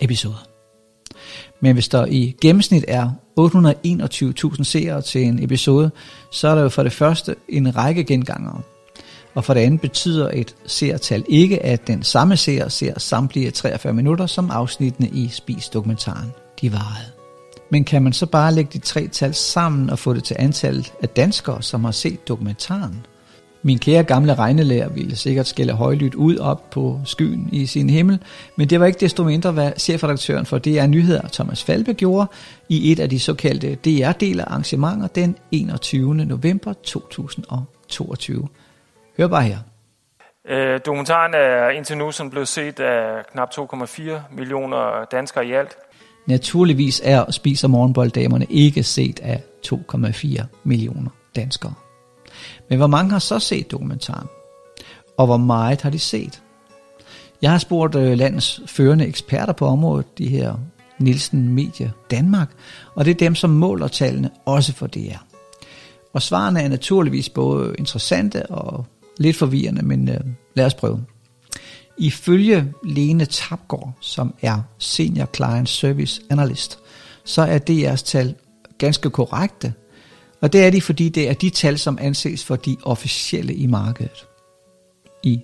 episoder. 0.00 0.46
Men 1.60 1.74
hvis 1.74 1.88
der 1.88 2.06
i 2.06 2.36
gennemsnit 2.40 2.84
er 2.88 3.10
821.000 3.40 4.64
seere 4.64 5.02
til 5.02 5.22
en 5.22 5.44
episode, 5.44 5.90
så 6.30 6.48
er 6.48 6.54
der 6.54 6.62
jo 6.62 6.68
for 6.68 6.82
det 6.82 6.92
første 6.92 7.36
en 7.48 7.76
række 7.76 8.04
gengangere. 8.04 8.60
Og 9.34 9.44
for 9.44 9.54
det 9.54 9.60
andet 9.60 9.80
betyder 9.80 10.30
et 10.32 10.54
seertal 10.66 11.24
ikke, 11.28 11.62
at 11.62 11.86
den 11.86 12.02
samme 12.02 12.36
seer 12.36 12.68
ser 12.68 12.98
samtlige 12.98 13.50
43 13.50 13.92
minutter, 13.92 14.26
som 14.26 14.50
afsnittene 14.50 15.08
i 15.08 15.28
Spis-dokumentaren 15.28 16.32
de 16.60 16.72
varede. 16.72 17.10
Men 17.70 17.84
kan 17.84 18.02
man 18.02 18.12
så 18.12 18.26
bare 18.26 18.54
lægge 18.54 18.70
de 18.72 18.78
tre 18.78 19.08
tal 19.08 19.34
sammen 19.34 19.90
og 19.90 19.98
få 19.98 20.14
det 20.14 20.24
til 20.24 20.36
antallet 20.38 20.92
af 21.02 21.08
danskere, 21.08 21.62
som 21.62 21.84
har 21.84 21.92
set 21.92 22.28
dokumentaren? 22.28 23.06
Min 23.66 23.78
kære 23.78 24.02
gamle 24.02 24.34
regnelærer 24.34 24.88
ville 24.88 25.16
sikkert 25.16 25.46
skælde 25.46 25.72
højlydt 25.72 26.14
ud 26.14 26.38
op 26.38 26.70
på 26.70 27.00
skyen 27.04 27.48
i 27.52 27.66
sin 27.66 27.90
himmel, 27.90 28.18
men 28.56 28.70
det 28.70 28.80
var 28.80 28.86
ikke 28.86 29.00
desto 29.00 29.24
mindre, 29.24 29.52
hvad 29.52 29.72
chefredaktøren 29.78 30.46
for 30.46 30.58
DR 30.58 30.86
Nyheder, 30.86 31.28
Thomas 31.32 31.64
Falbe, 31.64 31.94
gjorde 31.94 32.26
i 32.68 32.92
et 32.92 33.00
af 33.00 33.10
de 33.10 33.20
såkaldte 33.20 33.74
DR-deler 33.74 34.44
arrangementer 34.44 35.06
den 35.06 35.36
21. 35.52 36.14
november 36.14 36.72
2022. 36.72 38.48
Hør 39.18 39.28
bare 39.28 39.42
her. 39.42 39.58
Øh, 40.48 40.80
dokumentaren 40.86 41.34
er 41.34 41.68
indtil 41.68 41.96
nu 41.96 42.12
som 42.12 42.30
blevet 42.30 42.48
set 42.48 42.80
af 42.80 43.26
knap 43.32 43.48
2,4 43.58 44.02
millioner 44.36 45.04
danskere 45.12 45.46
i 45.46 45.52
alt. 45.52 45.76
Naturligvis 46.26 47.00
er 47.04 47.30
Spiser 47.30 47.68
Morgenbolddamerne 47.68 48.46
ikke 48.50 48.82
set 48.82 49.20
af 49.20 49.42
2,4 49.66 50.44
millioner 50.64 51.10
danskere. 51.36 51.74
Men 52.68 52.78
hvor 52.78 52.86
mange 52.86 53.10
har 53.10 53.18
så 53.18 53.38
set 53.38 53.70
dokumentaren? 53.70 54.26
Og 55.16 55.26
hvor 55.26 55.36
meget 55.36 55.82
har 55.82 55.90
de 55.90 55.98
set? 55.98 56.42
Jeg 57.42 57.50
har 57.50 57.58
spurgt 57.58 57.94
øh, 57.94 58.18
landets 58.18 58.60
førende 58.66 59.06
eksperter 59.06 59.52
på 59.52 59.66
området, 59.66 60.18
de 60.18 60.28
her 60.28 60.54
Nielsen 60.98 61.48
Media 61.48 61.90
Danmark, 62.10 62.48
og 62.94 63.04
det 63.04 63.10
er 63.10 63.14
dem, 63.14 63.34
som 63.34 63.50
måler 63.50 63.88
tallene 63.88 64.30
også 64.44 64.72
for 64.72 64.86
DR. 64.86 65.18
Og 66.12 66.22
svarene 66.22 66.62
er 66.62 66.68
naturligvis 66.68 67.28
både 67.28 67.74
interessante 67.78 68.46
og 68.46 68.86
lidt 69.18 69.36
forvirrende, 69.36 69.82
men 69.82 70.08
øh, 70.08 70.20
lad 70.54 70.66
os 70.66 70.74
prøve. 70.74 71.04
Ifølge 71.98 72.72
Lene 72.84 73.24
Tapgaard, 73.24 73.92
som 74.00 74.34
er 74.42 74.62
Senior 74.78 75.28
Client 75.34 75.68
Service 75.68 76.20
Analyst, 76.30 76.78
så 77.24 77.42
er 77.42 77.58
DR's 77.58 78.04
tal 78.04 78.34
ganske 78.78 79.10
korrekte, 79.10 79.72
og 80.44 80.52
det 80.52 80.64
er 80.64 80.70
de, 80.70 80.80
fordi 80.80 81.08
det 81.08 81.28
er 81.28 81.34
de 81.34 81.50
tal, 81.50 81.78
som 81.78 81.98
anses 82.00 82.44
for 82.44 82.56
de 82.56 82.76
officielle 82.82 83.54
i 83.54 83.66
markedet. 83.66 84.26
I 85.22 85.40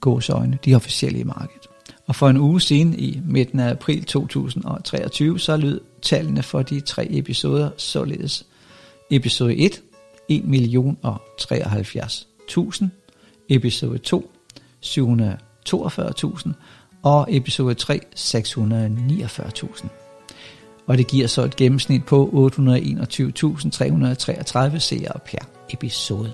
gåsøjne, 0.00 0.58
de 0.64 0.74
officielle 0.74 1.18
i 1.18 1.24
markedet. 1.24 1.68
Og 2.06 2.16
for 2.16 2.28
en 2.28 2.36
uge 2.36 2.60
siden, 2.60 2.98
i 2.98 3.20
midten 3.28 3.60
af 3.60 3.70
april 3.70 4.04
2023, 4.04 5.40
så 5.40 5.56
lød 5.56 5.80
tallene 6.02 6.42
for 6.42 6.62
de 6.62 6.80
tre 6.80 7.06
episoder 7.10 7.70
således. 7.76 8.46
Episode 9.10 9.56
1, 9.56 9.82
1 10.28 10.44
million 10.44 10.98
og 11.02 11.22
73.000. 11.40 12.84
Episode 13.48 13.98
2, 13.98 14.30
742.000. 14.84 16.48
Og 17.02 17.26
episode 17.30 17.74
3, 17.74 18.00
649.000 18.16 20.01
og 20.86 20.98
det 20.98 21.06
giver 21.06 21.26
så 21.26 21.42
et 21.42 21.56
gennemsnit 21.56 22.04
på 22.04 22.50
821.333 22.58 24.78
seere 24.78 25.18
per 25.26 25.38
episode. 25.70 26.32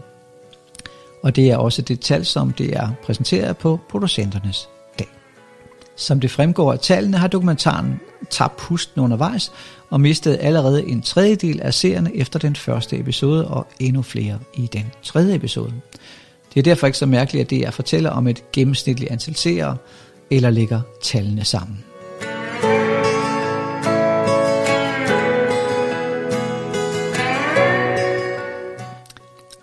Og 1.22 1.36
det 1.36 1.50
er 1.50 1.56
også 1.56 1.82
det 1.82 2.00
tal, 2.00 2.24
som 2.24 2.52
det 2.52 2.76
er 2.76 2.88
præsenteret 3.04 3.56
på 3.56 3.80
producenternes 3.90 4.68
dag. 4.98 5.08
Som 5.96 6.20
det 6.20 6.30
fremgår 6.30 6.72
af 6.72 6.78
tallene, 6.78 7.16
har 7.16 7.28
dokumentaren 7.28 8.00
tabt 8.30 8.56
pusten 8.56 9.00
undervejs 9.00 9.52
og 9.90 10.00
mistet 10.00 10.38
allerede 10.40 10.88
en 10.88 11.02
tredjedel 11.02 11.60
af 11.60 11.74
seerne 11.74 12.16
efter 12.16 12.38
den 12.38 12.56
første 12.56 12.98
episode 12.98 13.48
og 13.48 13.66
endnu 13.80 14.02
flere 14.02 14.38
i 14.54 14.68
den 14.72 14.84
tredje 15.02 15.34
episode. 15.34 15.72
Det 16.54 16.60
er 16.60 16.62
derfor 16.62 16.86
ikke 16.86 16.98
så 16.98 17.06
mærkeligt, 17.06 17.44
at 17.44 17.50
det 17.50 17.66
er 17.66 17.70
fortæller 17.70 18.10
om 18.10 18.26
et 18.26 18.44
gennemsnitligt 18.52 19.10
antal 19.10 19.36
seere, 19.36 19.76
eller 20.30 20.50
lægger 20.50 20.80
tallene 21.02 21.44
sammen. 21.44 21.87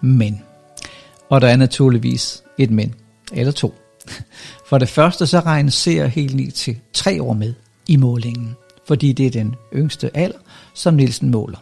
Men. 0.06 0.41
Og 1.30 1.41
der 1.41 1.47
er 1.47 1.56
naturligvis 1.56 2.43
et 2.58 2.72
men, 2.72 2.95
eller 3.34 3.51
to. 3.51 3.74
For 4.70 4.78
det 4.78 4.89
første 4.89 5.28
så 5.28 5.39
regnes 5.39 5.74
seer 5.74 6.08
helt 6.08 6.36
ned 6.36 6.51
til 6.51 6.78
tre 6.93 7.24
år 7.24 7.34
med 7.34 7.53
i 7.88 7.95
målingen, 7.95 8.56
fordi 8.88 9.14
det 9.14 9.26
er 9.26 9.32
den 9.32 9.56
yngste 9.76 10.18
alder, 10.18 10.38
som 10.74 10.93
Nielsen 10.93 11.32
måler. 11.32 11.58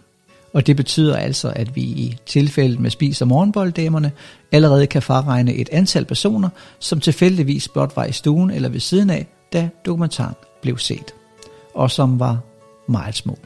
Og 0.54 0.68
det 0.68 0.76
betyder 0.76 1.18
altså, 1.18 1.54
at 1.56 1.76
vi 1.76 1.82
i 1.82 2.18
tilfældet 2.26 2.80
med 2.80 2.90
Spis 2.90 3.22
og 3.22 3.28
Morgenbolddamerne 3.28 4.12
allerede 4.52 4.88
kan 4.88 5.02
fraregne 5.02 5.54
et 5.54 5.70
antal 5.72 6.06
personer, 6.06 6.50
som 6.80 7.00
tilfældigvis 7.00 7.68
blot 7.68 7.96
var 7.96 8.06
i 8.06 8.12
stuen 8.12 8.52
eller 8.52 8.70
ved 8.70 8.80
siden 8.80 9.10
af, 9.10 9.28
da 9.54 9.70
dokumentaren 9.86 10.36
blev 10.62 10.78
set, 10.78 11.14
og 11.74 11.92
som 11.92 12.20
var 12.20 12.40
meget 12.88 13.16
små. 13.16 13.38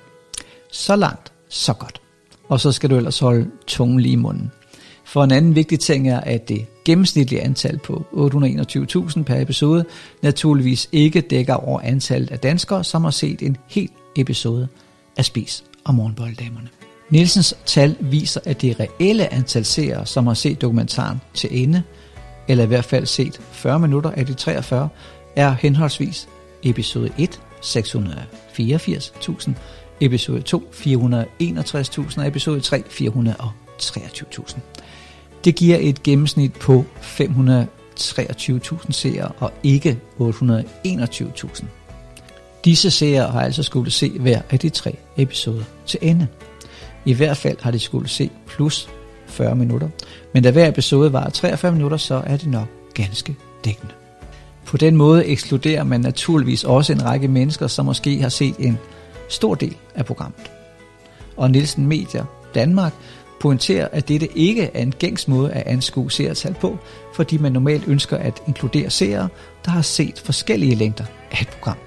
Så 0.72 0.96
langt, 0.96 1.32
så 1.50 1.74
godt. 1.74 2.02
Og 2.50 2.60
så 2.60 2.72
skal 2.72 2.90
du 2.90 2.96
ellers 2.96 3.20
holde 3.20 3.50
tungen 3.68 4.00
lige 4.00 4.14
i 4.14 4.16
munden. 4.16 4.52
For 5.08 5.24
en 5.24 5.32
anden 5.32 5.56
vigtig 5.56 5.80
ting 5.80 6.10
er, 6.10 6.20
at 6.20 6.50
det 6.50 6.66
gennemsnitlige 6.86 7.42
antal 7.42 7.78
på 7.78 8.06
821.000 8.14 9.24
per 9.24 9.42
episode 9.42 9.86
naturligvis 10.22 10.90
ikke 10.92 11.22
dækker 11.22 11.54
over 11.54 11.80
antallet 11.80 12.32
af 12.32 12.40
danskere, 12.40 12.84
som 12.84 13.04
har 13.04 13.12
set 13.12 13.42
en 13.42 13.58
hel 13.68 13.90
episode 14.16 14.68
af 15.18 15.26
Spis 15.26 15.64
og 15.84 15.96
Morgenbolddamerne. 15.96 16.70
Nielsens 17.10 17.56
tal 17.66 17.96
viser, 18.00 18.42
at 18.46 18.62
det 18.62 18.80
reelle 18.80 19.34
antal 19.34 19.66
seere, 19.66 20.06
som 20.06 20.28
har 20.28 20.34
set 20.34 20.62
dokumentaren 20.62 21.22
til 21.34 21.64
ende, 21.64 21.84
eller 22.48 22.64
i 22.64 22.68
hvert 22.68 22.86
fald 22.86 23.06
set 23.06 23.42
40 23.52 23.80
minutter 23.80 24.12
af 24.12 24.26
de 24.26 24.34
43, 24.34 24.90
er 25.36 25.56
henholdsvis 25.60 26.28
episode 26.64 27.10
1 27.18 27.42
684.000, 27.62 29.52
episode 30.02 30.42
2 30.42 30.72
461.000 30.74 32.20
og 32.20 32.28
episode 32.28 32.60
3 32.60 32.84
423.000. 32.90 34.60
Det 35.44 35.56
giver 35.56 35.78
et 35.82 36.04
gennemsnit 36.04 36.54
på 36.54 36.86
523.000 37.02 38.92
seere 38.92 39.32
og 39.40 39.54
ikke 39.64 40.00
821.000. 40.20 41.66
Disse 42.66 42.92
seere 42.92 43.32
har 43.32 43.42
altså 43.42 43.64
skulle 43.64 43.92
se 43.92 44.20
hver 44.20 44.42
af 44.50 44.60
de 44.60 44.70
tre 44.70 44.96
episoder 45.18 45.64
til 45.86 46.00
ende. 46.02 46.28
I 47.06 47.14
hvert 47.14 47.38
fald 47.38 47.58
har 47.62 47.72
de 47.72 47.80
skulle 47.80 48.10
se 48.10 48.30
plus 48.48 48.90
40 49.28 49.56
minutter, 49.56 49.90
men 50.34 50.44
da 50.44 50.52
hver 50.52 50.68
episode 50.68 51.14
var 51.14 51.30
43 51.30 51.72
minutter, 51.72 51.98
så 51.98 52.24
er 52.26 52.38
det 52.38 52.48
nok 52.48 52.68
ganske 52.94 53.36
dækkende. 53.66 53.94
På 54.66 54.78
den 54.78 54.96
måde 54.96 55.26
ekskluderer 55.26 55.84
man 55.84 56.02
naturligvis 56.02 56.64
også 56.64 56.94
en 56.94 57.06
række 57.06 57.28
mennesker, 57.28 57.68
som 57.68 57.86
måske 57.86 58.22
har 58.22 58.30
set 58.30 58.56
en 58.60 58.78
stor 59.30 59.56
del 59.56 59.76
af 59.96 60.06
programmet. 60.06 60.52
Og 61.38 61.52
Nielsen 61.52 61.88
Media 61.88 62.24
Danmark 62.56 62.94
pointerer, 63.40 63.88
at 63.92 64.08
dette 64.08 64.38
ikke 64.38 64.64
er 64.74 64.82
en 64.82 64.94
gængs 65.00 65.28
måde 65.28 65.52
at 65.52 65.68
anskue 65.68 66.12
seertal 66.12 66.54
på, 66.54 66.78
fordi 67.14 67.38
man 67.38 67.52
normalt 67.52 67.88
ønsker 67.88 68.18
at 68.18 68.42
inkludere 68.48 68.90
seere, 68.90 69.28
der 69.66 69.72
har 69.72 69.82
set 69.82 70.20
forskellige 70.20 70.76
længder 70.76 71.04
af 71.32 71.42
et 71.42 71.48
program. 71.48 71.78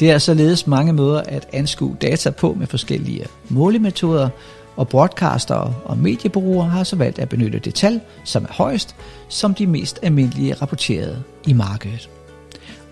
Det 0.00 0.10
er 0.10 0.18
således 0.18 0.66
mange 0.66 0.92
måder 0.92 1.20
at 1.20 1.48
anskue 1.52 1.96
data 2.02 2.30
på 2.30 2.54
med 2.54 2.66
forskellige 2.66 3.26
målemetoder, 3.48 4.28
og 4.76 4.88
broadcastere 4.88 5.74
og 5.84 5.98
mediebrugere 5.98 6.68
har 6.68 6.84
så 6.84 6.96
valgt 6.96 7.18
at 7.18 7.28
benytte 7.28 7.58
det 7.58 7.74
tal, 7.74 8.00
som 8.24 8.44
er 8.44 8.52
højst, 8.52 8.96
som 9.28 9.54
de 9.54 9.66
mest 9.66 9.98
almindelige 10.02 10.54
rapporterede 10.54 11.22
i 11.46 11.52
markedet. 11.52 12.10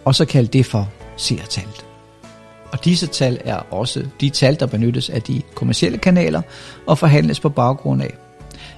Og 0.04 0.14
så 0.14 0.24
kaldt 0.24 0.52
det 0.52 0.66
for 0.66 0.88
seertallet. 1.16 1.89
Og 2.72 2.84
disse 2.84 3.06
tal 3.06 3.40
er 3.44 3.56
også 3.56 4.06
de 4.20 4.30
tal, 4.30 4.60
der 4.60 4.66
benyttes 4.66 5.10
af 5.10 5.22
de 5.22 5.42
kommercielle 5.54 5.98
kanaler 5.98 6.42
og 6.86 6.98
forhandles 6.98 7.40
på 7.40 7.48
baggrund 7.48 8.02
af. 8.02 8.14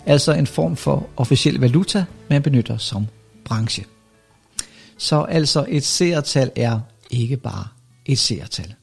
Altså 0.06 0.32
en 0.32 0.46
form 0.46 0.76
for 0.76 1.06
officiel 1.16 1.60
valuta, 1.60 2.04
man 2.30 2.42
benytter 2.42 2.76
som 2.76 3.06
branche. 3.44 3.84
Så 4.98 5.22
altså 5.22 5.66
et 5.68 5.84
seertal 5.84 6.50
er 6.56 6.80
ikke 7.10 7.36
bare 7.36 7.64
et 8.06 8.18
seertal. 8.18 8.74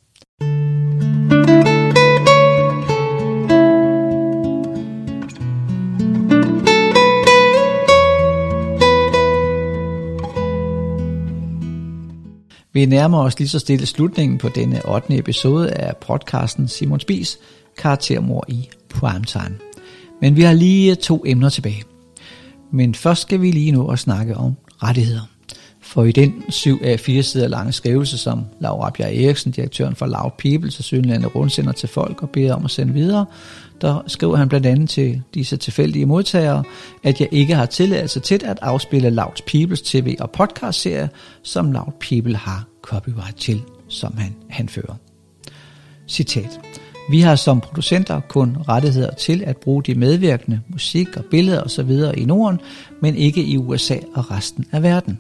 Vi 12.73 12.85
nærmer 12.85 13.19
os 13.19 13.39
lige 13.39 13.49
så 13.49 13.59
stille 13.59 13.85
slutningen 13.85 14.37
på 14.37 14.49
denne 14.49 14.89
8. 14.89 15.17
episode 15.17 15.71
af 15.71 15.97
podcasten 15.97 16.67
Simon 16.67 16.99
Spis, 16.99 17.37
karaktermor 17.77 18.45
i 18.47 18.69
primetime. 18.89 19.57
Men 20.21 20.35
vi 20.35 20.41
har 20.41 20.53
lige 20.53 20.95
to 20.95 21.23
emner 21.25 21.49
tilbage. 21.49 21.83
Men 22.71 22.95
først 22.95 23.21
skal 23.21 23.41
vi 23.41 23.51
lige 23.51 23.71
nå 23.71 23.87
at 23.87 23.99
snakke 23.99 24.37
om 24.37 24.53
rettigheder. 24.83 25.29
For 25.81 26.03
i 26.03 26.11
den 26.11 26.43
7 26.49 26.79
af 26.83 26.99
4 26.99 27.23
sider 27.23 27.47
lange 27.47 27.71
skrivelse, 27.71 28.17
som 28.17 28.45
Laura 28.59 28.89
Bjerg 28.89 29.15
Eriksen, 29.15 29.51
direktøren 29.51 29.95
for 29.95 30.05
Loud 30.05 30.31
People, 30.39 30.69
til 30.69 30.83
Sydlande 30.83 31.27
rundsender 31.27 31.71
til 31.71 31.89
folk 31.89 32.23
og 32.23 32.29
beder 32.29 32.55
om 32.55 32.65
at 32.65 32.71
sende 32.71 32.93
videre, 32.93 33.25
der 33.81 34.03
skriver 34.07 34.35
han 34.35 34.49
blandt 34.49 34.65
andet 34.65 34.89
til 34.89 35.21
disse 35.33 35.57
tilfældige 35.57 36.05
modtagere, 36.05 36.63
at 37.03 37.21
jeg 37.21 37.27
ikke 37.31 37.55
har 37.55 37.65
tilladelse 37.65 38.19
til 38.19 38.41
at 38.45 38.59
afspille 38.61 39.09
Loud 39.09 39.41
Peoples 39.47 39.81
tv- 39.81 40.15
og 40.19 40.31
podcast-serie, 40.31 41.09
som 41.43 41.71
Loud 41.71 41.91
People 41.99 42.35
har 42.35 42.65
copyright 42.81 43.37
til, 43.37 43.61
som 43.87 44.17
han 44.17 44.35
anfører. 44.59 44.95
Citat. 46.07 46.59
Vi 47.09 47.21
har 47.21 47.35
som 47.35 47.61
producenter 47.61 48.19
kun 48.19 48.57
rettigheder 48.67 49.11
til 49.11 49.43
at 49.45 49.57
bruge 49.57 49.83
de 49.83 49.95
medvirkende 49.95 50.61
musik 50.67 51.17
og 51.17 51.25
billeder 51.31 51.61
osv. 51.61 51.91
i 52.17 52.25
Norden, 52.25 52.59
men 53.01 53.15
ikke 53.15 53.43
i 53.43 53.57
USA 53.57 53.97
og 54.15 54.31
resten 54.31 54.65
af 54.71 54.83
verden. 54.83 55.19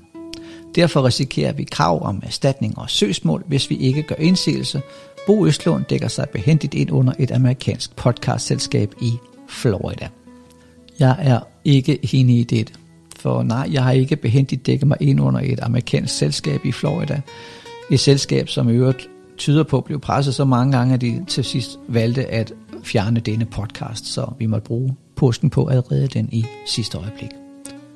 Derfor 0.75 1.05
risikerer 1.05 1.51
vi 1.51 1.63
krav 1.63 2.05
om 2.05 2.23
erstatning 2.25 2.77
og 2.77 2.89
søgsmål, 2.89 3.43
hvis 3.47 3.69
vi 3.69 3.75
ikke 3.75 4.03
gør 4.03 4.15
indsigelse. 4.15 4.81
Bo 5.27 5.45
Østlund 5.45 5.85
dækker 5.85 6.07
sig 6.07 6.29
behendigt 6.33 6.73
ind 6.73 6.91
under 6.91 7.13
et 7.19 7.31
amerikansk 7.31 7.95
podcastselskab 7.95 8.93
i 9.01 9.11
Florida. 9.49 10.07
Jeg 10.99 11.15
er 11.19 11.39
ikke 11.65 12.15
enig 12.15 12.39
i 12.39 12.43
det, 12.43 12.73
for 13.19 13.43
nej, 13.43 13.69
jeg 13.71 13.83
har 13.83 13.91
ikke 13.91 14.15
behendigt 14.15 14.65
dækket 14.65 14.87
mig 14.87 14.97
ind 14.99 15.21
under 15.21 15.39
et 15.43 15.59
amerikansk 15.61 16.17
selskab 16.17 16.65
i 16.65 16.71
Florida. 16.71 17.21
Et 17.91 17.99
selskab, 17.99 18.49
som 18.49 18.69
i 18.69 18.73
øvrigt 18.73 19.07
tyder 19.37 19.63
på 19.63 19.81
blev 19.81 19.99
presset 19.99 20.35
så 20.35 20.45
mange 20.45 20.77
gange, 20.77 20.93
at 20.93 21.01
de 21.01 21.25
til 21.27 21.43
sidst 21.43 21.79
valgte 21.87 22.25
at 22.25 22.53
fjerne 22.83 23.19
denne 23.19 23.45
podcast, 23.45 24.05
så 24.05 24.33
vi 24.39 24.45
måtte 24.45 24.65
bruge 24.65 24.95
posten 25.15 25.49
på 25.49 25.65
at 25.65 25.91
redde 25.91 26.07
den 26.07 26.29
i 26.31 26.45
sidste 26.65 26.97
øjeblik. 26.97 27.48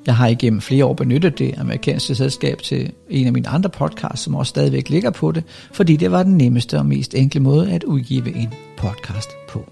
Jeg 0.06 0.16
har 0.16 0.26
igennem 0.26 0.60
flere 0.60 0.84
år 0.84 0.94
benyttet 0.94 1.38
det 1.38 1.54
amerikanske 1.58 2.14
selskab 2.14 2.58
til 2.58 2.92
en 3.10 3.26
af 3.26 3.32
mine 3.32 3.48
andre 3.48 3.70
podcasts, 3.70 4.22
som 4.22 4.34
også 4.34 4.50
stadigvæk 4.50 4.88
ligger 4.88 5.10
på 5.10 5.32
det, 5.32 5.44
fordi 5.72 5.96
det 5.96 6.10
var 6.10 6.22
den 6.22 6.36
nemmeste 6.36 6.78
og 6.78 6.86
mest 6.86 7.14
enkle 7.14 7.40
måde 7.40 7.72
at 7.72 7.84
udgive 7.84 8.36
en 8.36 8.48
podcast 8.76 9.30
på. 9.48 9.64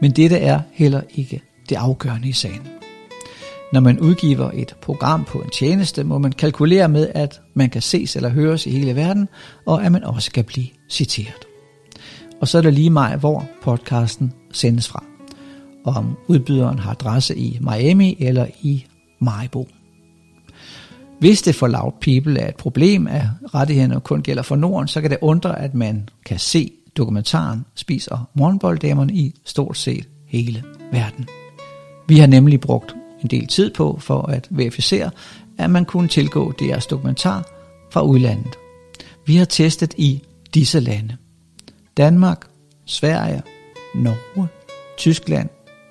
Men 0.00 0.10
dette 0.10 0.36
er 0.36 0.60
heller 0.72 1.00
ikke 1.14 1.40
det 1.68 1.76
afgørende 1.76 2.28
i 2.28 2.32
sagen. 2.32 2.62
Når 3.72 3.80
man 3.80 4.00
udgiver 4.00 4.50
et 4.54 4.74
program 4.82 5.24
på 5.24 5.38
en 5.38 5.50
tjeneste, 5.50 6.04
må 6.04 6.18
man 6.18 6.32
kalkulere 6.32 6.88
med, 6.88 7.08
at 7.14 7.40
man 7.54 7.70
kan 7.70 7.82
ses 7.82 8.16
eller 8.16 8.28
høres 8.28 8.66
i 8.66 8.70
hele 8.70 8.96
verden, 8.96 9.28
og 9.66 9.84
at 9.84 9.92
man 9.92 10.04
også 10.04 10.32
kan 10.32 10.44
blive 10.44 10.66
citeret. 10.90 11.46
Og 12.40 12.48
så 12.48 12.58
er 12.58 12.62
det 12.62 12.74
lige 12.74 12.90
mig, 12.90 13.16
hvor 13.16 13.44
podcasten 13.62 14.32
sendes 14.52 14.88
fra. 14.88 15.04
Om 15.84 16.16
udbyderen 16.26 16.78
har 16.78 16.90
adresse 16.90 17.36
i 17.36 17.58
Miami 17.60 18.16
eller 18.20 18.46
i 18.62 18.86
Maribo. 19.18 19.68
Hvis 21.18 21.42
det 21.42 21.54
for 21.54 21.66
Loud 21.66 21.92
People 22.00 22.40
er 22.40 22.48
et 22.48 22.56
problem, 22.56 23.06
at 23.06 23.22
rettighederne 23.54 24.00
kun 24.00 24.22
gælder 24.22 24.42
for 24.42 24.56
Norden, 24.56 24.88
så 24.88 25.00
kan 25.00 25.10
det 25.10 25.18
undre, 25.20 25.60
at 25.60 25.74
man 25.74 26.08
kan 26.26 26.38
se 26.38 26.70
dokumentaren 26.96 27.64
Spiser 27.74 28.30
morgenbolddamerne 28.34 29.12
i 29.12 29.34
stort 29.44 29.76
set 29.76 30.08
hele 30.26 30.64
verden. 30.92 31.28
Vi 32.08 32.18
har 32.18 32.26
nemlig 32.26 32.60
brugt 32.60 32.96
en 33.22 33.28
del 33.28 33.46
tid 33.46 33.70
på 33.70 33.98
for 34.00 34.22
at 34.22 34.48
verificere, 34.50 35.10
at 35.58 35.70
man 35.70 35.84
kunne 35.84 36.08
tilgå 36.08 36.52
deres 36.58 36.86
dokumentar 36.86 37.44
fra 37.92 38.02
udlandet. 38.02 38.58
Vi 39.26 39.36
har 39.36 39.44
testet 39.44 39.94
i 39.96 40.22
disse 40.54 40.80
lande. 40.80 41.16
Danmark, 41.96 42.46
Sverige, 42.84 43.42
Norge, 43.94 44.48
Tyskland, 44.98 45.48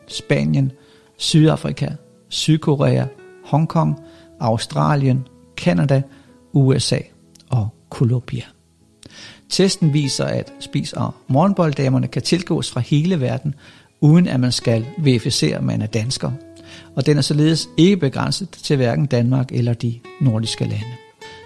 Spanien, 0.07 0.71
Sydafrika, 1.17 1.89
Sydkorea, 2.35 3.05
Hongkong, 3.43 3.99
Australien, 4.39 5.27
Kanada, 5.57 6.01
USA 6.53 6.97
og 7.49 7.67
Colombia. 7.89 8.43
Testen 9.49 9.93
viser, 9.93 10.25
at 10.25 10.53
spis- 10.59 10.93
og 10.93 11.13
morgenbolddamerne 11.27 12.07
kan 12.07 12.21
tilgås 12.21 12.71
fra 12.71 12.79
hele 12.79 13.21
verden, 13.21 13.55
uden 14.01 14.27
at 14.27 14.39
man 14.39 14.51
skal 14.51 14.85
verificere, 14.97 15.57
at 15.57 15.63
man 15.63 15.81
er 15.81 15.85
dansker. 15.85 16.31
Og 16.95 17.05
den 17.05 17.17
er 17.17 17.21
således 17.21 17.69
ikke 17.77 17.97
begrænset 17.97 18.49
til 18.49 18.75
hverken 18.75 19.05
Danmark 19.05 19.51
eller 19.51 19.73
de 19.73 19.99
nordiske 20.21 20.63
lande. 20.63 20.95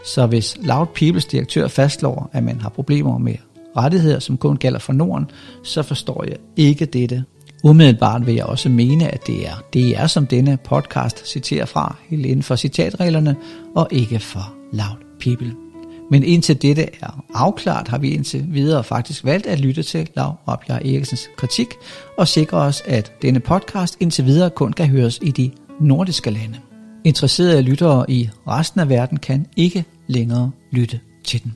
Så 0.05 0.25
hvis 0.25 0.57
Loud 0.61 0.87
Peoples 0.95 1.25
direktør 1.25 1.67
fastslår, 1.67 2.29
at 2.33 2.43
man 2.43 2.61
har 2.61 2.69
problemer 2.69 3.17
med 3.17 3.35
rettigheder, 3.77 4.19
som 4.19 4.37
kun 4.37 4.57
gælder 4.57 4.79
for 4.79 4.93
Norden, 4.93 5.31
så 5.63 5.83
forstår 5.83 6.23
jeg 6.23 6.37
ikke 6.55 6.85
dette 6.85 7.23
Umiddelbart 7.64 8.26
vil 8.26 8.36
jeg 8.36 8.45
også 8.45 8.70
mene, 8.70 9.07
at 9.07 9.28
det 9.28 9.47
er 9.47 9.64
DR, 9.74 10.07
som 10.07 10.28
denne 10.28 10.57
podcast 10.57 11.28
citerer 11.28 11.66
fra, 11.66 11.95
helt 12.10 12.26
inden 12.26 12.43
for 12.43 12.55
citatreglerne, 12.55 13.36
og 13.76 13.88
ikke 13.91 14.20
for 14.20 14.53
loud 14.74 14.97
people. 15.20 15.55
Men 16.12 16.24
indtil 16.24 16.62
dette 16.62 16.84
er 17.01 17.24
afklaret, 17.34 17.88
har 17.88 17.97
vi 17.97 18.10
indtil 18.10 18.45
videre 18.49 18.84
faktisk 18.84 19.26
valgt 19.26 19.47
at 19.47 19.60
lytte 19.60 19.84
til 19.84 20.10
Lav 20.16 20.36
Opjar 20.45 20.76
Eriksens 20.76 21.30
kritik 21.38 21.68
og 22.18 22.28
sikre 22.28 22.57
os, 22.57 22.84
at 22.86 23.12
denne 23.22 23.39
podcast 23.39 23.97
indtil 23.99 24.26
videre 24.26 24.49
kun 24.49 24.74
kan 24.74 24.88
høres 24.88 25.20
i 25.22 25.32
de 25.32 25.51
nordiske 25.80 26.32
lande. 26.32 26.60
Interesserede 27.03 27.62
lyttere 27.62 28.12
i 28.12 28.30
resten 28.47 28.80
af 28.80 28.89
verden 28.89 29.18
kan 29.18 29.45
ikke 29.55 29.86
længere 30.07 30.51
lytte 30.72 30.99
til 31.24 31.43
den. 31.43 31.55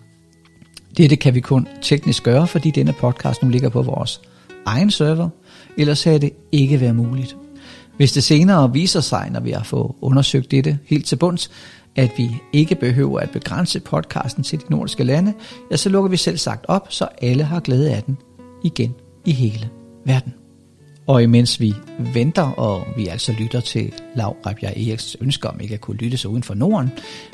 Dette 0.98 1.16
kan 1.16 1.36
vi 1.36 1.40
kun 1.40 1.68
teknisk 1.82 2.24
gøre, 2.24 2.48
fordi 2.48 2.72
denne 2.72 2.94
podcast 2.94 3.44
nu 3.44 3.50
ligger 3.50 3.70
på 3.70 3.82
vores 3.82 4.22
egen 4.66 4.92
server, 4.92 5.30
ellers 5.78 6.04
havde 6.04 6.20
det 6.20 6.32
ikke 6.52 6.82
været 6.82 6.96
muligt. 6.96 7.36
Hvis 7.98 8.12
det 8.12 8.24
senere 8.24 8.74
viser 8.74 9.02
sig, 9.02 9.30
når 9.32 9.40
vi 9.40 9.52
har 9.52 9.64
fået 9.64 9.92
undersøgt 10.02 10.52
dette 10.52 10.80
helt 10.86 11.06
til 11.06 11.16
bunds, 11.16 11.52
at 11.96 12.12
vi 12.18 12.30
ikke 12.54 12.76
behøver 12.76 13.20
at 13.20 13.30
begrænse 13.30 13.80
podcasten 13.80 14.44
til 14.44 14.60
de 14.60 14.66
nordiske 14.70 15.04
lande, 15.04 15.34
ja, 15.72 15.78
så 15.78 15.90
lukker 15.90 16.10
vi 16.10 16.18
selv 16.18 16.38
sagt 16.38 16.66
op, 16.68 16.88
så 16.90 17.08
alle 17.22 17.44
har 17.44 17.60
glæde 17.60 17.96
af 17.96 18.04
den 18.04 18.18
igen 18.64 18.96
i 19.26 19.32
hele 19.32 19.70
verden. 20.06 20.34
Og 21.08 21.24
imens 21.24 21.60
vi 21.60 21.74
venter, 22.00 22.44
og 22.44 22.88
vi 22.98 23.08
altså 23.08 23.32
lytter 23.40 23.60
til 23.60 23.94
Lav 24.16 24.38
Rebjerg 24.46 24.74
Eriks 24.78 25.18
ønsker 25.22 25.50
om 25.50 25.60
ikke 25.60 25.74
at 25.74 25.82
kunne 25.82 25.98
lytte 25.98 26.18
sig 26.18 26.30
uden 26.30 26.44
for 26.44 26.54
Norden, 26.54 26.92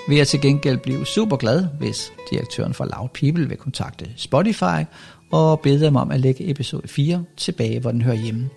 vil 0.07 0.17
jeg 0.17 0.27
til 0.27 0.41
gengæld 0.41 0.77
blive 0.77 1.05
super 1.05 1.37
glad, 1.37 1.67
hvis 1.79 2.11
direktøren 2.31 2.73
for 2.73 2.85
Loud 2.85 3.09
People 3.13 3.49
vil 3.49 3.57
kontakte 3.57 4.05
Spotify 4.15 4.83
og 5.31 5.59
bede 5.59 5.85
dem 5.85 5.95
om 5.95 6.11
at 6.11 6.19
lægge 6.19 6.49
episode 6.49 6.87
4 6.87 7.23
tilbage, 7.37 7.79
hvor 7.79 7.91
den 7.91 8.01
hører 8.01 8.15
hjemme. 8.15 8.49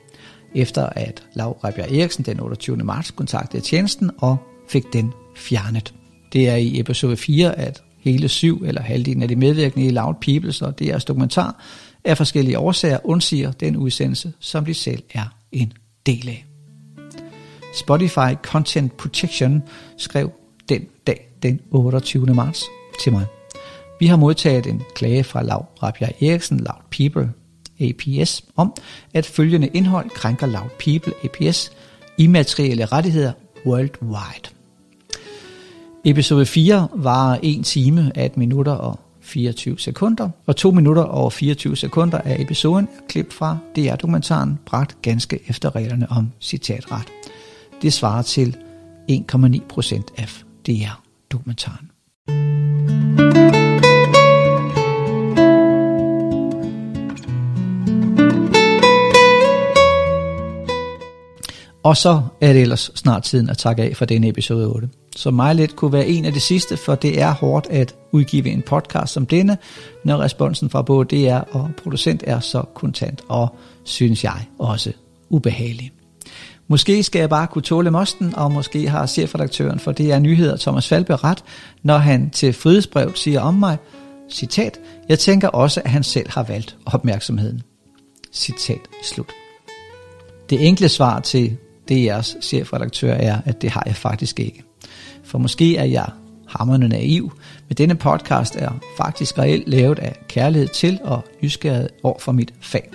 Efter 0.54 0.86
at 0.86 1.22
Lav 1.34 1.58
Rebjerg 1.64 1.92
Eriksen 1.92 2.24
den 2.24 2.40
28. 2.40 2.76
marts 2.76 3.10
kontaktede 3.10 3.62
tjenesten 3.62 4.10
og 4.18 4.36
fik 4.68 4.92
den 4.92 5.12
fjernet. 5.36 5.94
Det 6.32 6.48
er 6.48 6.56
i 6.56 6.80
episode 6.80 7.16
4, 7.16 7.58
at 7.58 7.82
hele 7.98 8.28
syv 8.28 8.62
eller 8.66 8.82
halvdelen 8.82 9.22
af 9.22 9.28
de 9.28 9.36
medvirkende 9.36 9.86
i 9.86 9.90
Loud 9.90 10.14
Peoples 10.20 10.62
og 10.62 10.74
er 10.80 10.98
dokumentar 11.08 11.64
af 12.04 12.16
forskellige 12.16 12.58
årsager 12.58 12.98
undsiger 13.04 13.52
den 13.52 13.76
udsendelse, 13.76 14.32
som 14.40 14.64
de 14.64 14.74
selv 14.74 15.02
er 15.14 15.36
en 15.52 15.72
del 16.06 16.28
af. 16.28 16.46
Spotify 17.74 18.34
Content 18.42 18.96
Protection 18.96 19.62
skrev 19.96 20.30
den 20.68 20.86
dag 21.06 21.28
den 21.42 21.60
28. 21.70 22.26
marts 22.26 22.64
til 23.02 23.12
mig. 23.12 23.41
Vi 24.02 24.06
har 24.06 24.16
modtaget 24.16 24.66
en 24.66 24.82
klage 24.94 25.24
fra 25.24 25.42
Lav 25.42 25.66
Rabia 25.82 26.08
Eriksen, 26.20 26.58
Loud 26.58 26.82
People 26.90 27.32
APS, 27.80 28.44
om 28.56 28.74
at 29.14 29.26
følgende 29.26 29.66
indhold 29.66 30.10
krænker 30.10 30.46
Loud 30.46 30.68
People 30.78 31.12
APS 31.24 31.72
immaterielle 32.18 32.84
rettigheder 32.84 33.32
worldwide. 33.66 34.54
Episode 36.04 36.46
4 36.46 36.88
var 36.94 37.38
1 37.42 37.64
time, 37.64 38.12
18 38.14 38.40
minutter 38.40 38.72
og 38.72 39.00
24 39.20 39.78
sekunder, 39.78 40.28
og 40.46 40.56
2 40.56 40.70
minutter 40.70 41.02
og 41.02 41.32
24 41.32 41.76
sekunder 41.76 42.18
af 42.18 42.36
episoden 42.40 42.84
er 42.84 43.06
klip 43.08 43.32
fra 43.32 43.58
DR-dokumentaren 43.76 44.58
bragt 44.66 45.02
ganske 45.02 45.38
efter 45.48 45.76
reglerne 45.76 46.10
om 46.10 46.32
citatret. 46.40 47.08
Det 47.82 47.92
svarer 47.92 48.22
til 48.22 48.56
1,9% 49.10 50.02
af 50.16 50.28
DR-dokumentaren. 50.66 51.92
Og 61.82 61.96
så 61.96 62.22
er 62.40 62.52
det 62.52 62.62
ellers 62.62 62.90
snart 62.94 63.22
tiden 63.22 63.50
at 63.50 63.58
takke 63.58 63.82
af 63.82 63.96
for 63.96 64.04
denne 64.04 64.28
episode 64.28 64.66
8. 64.66 64.88
Så 65.16 65.30
mig 65.30 65.54
lidt 65.54 65.76
kunne 65.76 65.92
være 65.92 66.06
en 66.06 66.24
af 66.24 66.32
de 66.32 66.40
sidste, 66.40 66.76
for 66.76 66.94
det 66.94 67.20
er 67.20 67.30
hårdt 67.30 67.66
at 67.70 67.94
udgive 68.12 68.48
en 68.48 68.62
podcast 68.62 69.12
som 69.12 69.26
denne, 69.26 69.58
når 70.04 70.18
responsen 70.18 70.70
fra 70.70 70.82
både 70.82 71.26
DR 71.26 71.38
og 71.50 71.70
producent 71.82 72.24
er 72.26 72.40
så 72.40 72.62
kontant, 72.74 73.22
og 73.28 73.56
synes 73.84 74.24
jeg 74.24 74.46
også 74.58 74.92
ubehagelig. 75.30 75.92
Måske 76.68 77.02
skal 77.02 77.18
jeg 77.18 77.30
bare 77.30 77.46
kunne 77.46 77.62
tåle 77.62 77.90
mosten, 77.90 78.34
og 78.36 78.52
måske 78.52 78.88
har 78.88 79.06
chefredaktøren 79.06 79.78
for 79.78 79.92
DR 79.92 80.18
Nyheder 80.18 80.56
Thomas 80.56 80.88
Falbe 80.88 81.16
ret, 81.16 81.44
når 81.82 81.98
han 81.98 82.30
til 82.30 82.52
frihedsbrev 82.52 83.16
siger 83.16 83.40
om 83.40 83.54
mig, 83.54 83.76
citat, 84.30 84.78
jeg 85.08 85.18
tænker 85.18 85.48
også, 85.48 85.82
at 85.84 85.90
han 85.90 86.02
selv 86.02 86.30
har 86.30 86.42
valgt 86.42 86.76
opmærksomheden. 86.86 87.62
Citat 88.32 88.80
slut. 89.02 89.30
Det 90.50 90.66
enkle 90.66 90.88
svar 90.88 91.20
til 91.20 91.56
det 91.88 92.04
jeres 92.04 92.36
chefredaktør 92.42 93.12
er, 93.12 93.38
at 93.44 93.62
det 93.62 93.70
har 93.70 93.82
jeg 93.86 93.96
faktisk 93.96 94.40
ikke. 94.40 94.62
For 95.24 95.38
måske 95.38 95.76
er 95.76 95.84
jeg 95.84 96.06
hammerne 96.48 96.88
naiv, 96.88 97.32
men 97.68 97.76
denne 97.76 97.94
podcast 97.94 98.56
er 98.56 98.70
faktisk 98.96 99.38
reelt 99.38 99.68
lavet 99.68 99.98
af 99.98 100.16
kærlighed 100.28 100.68
til 100.68 101.00
og 101.04 101.24
nysgerrighed 101.42 101.88
over 102.02 102.18
for 102.18 102.32
mit 102.32 102.54
fag. 102.60 102.90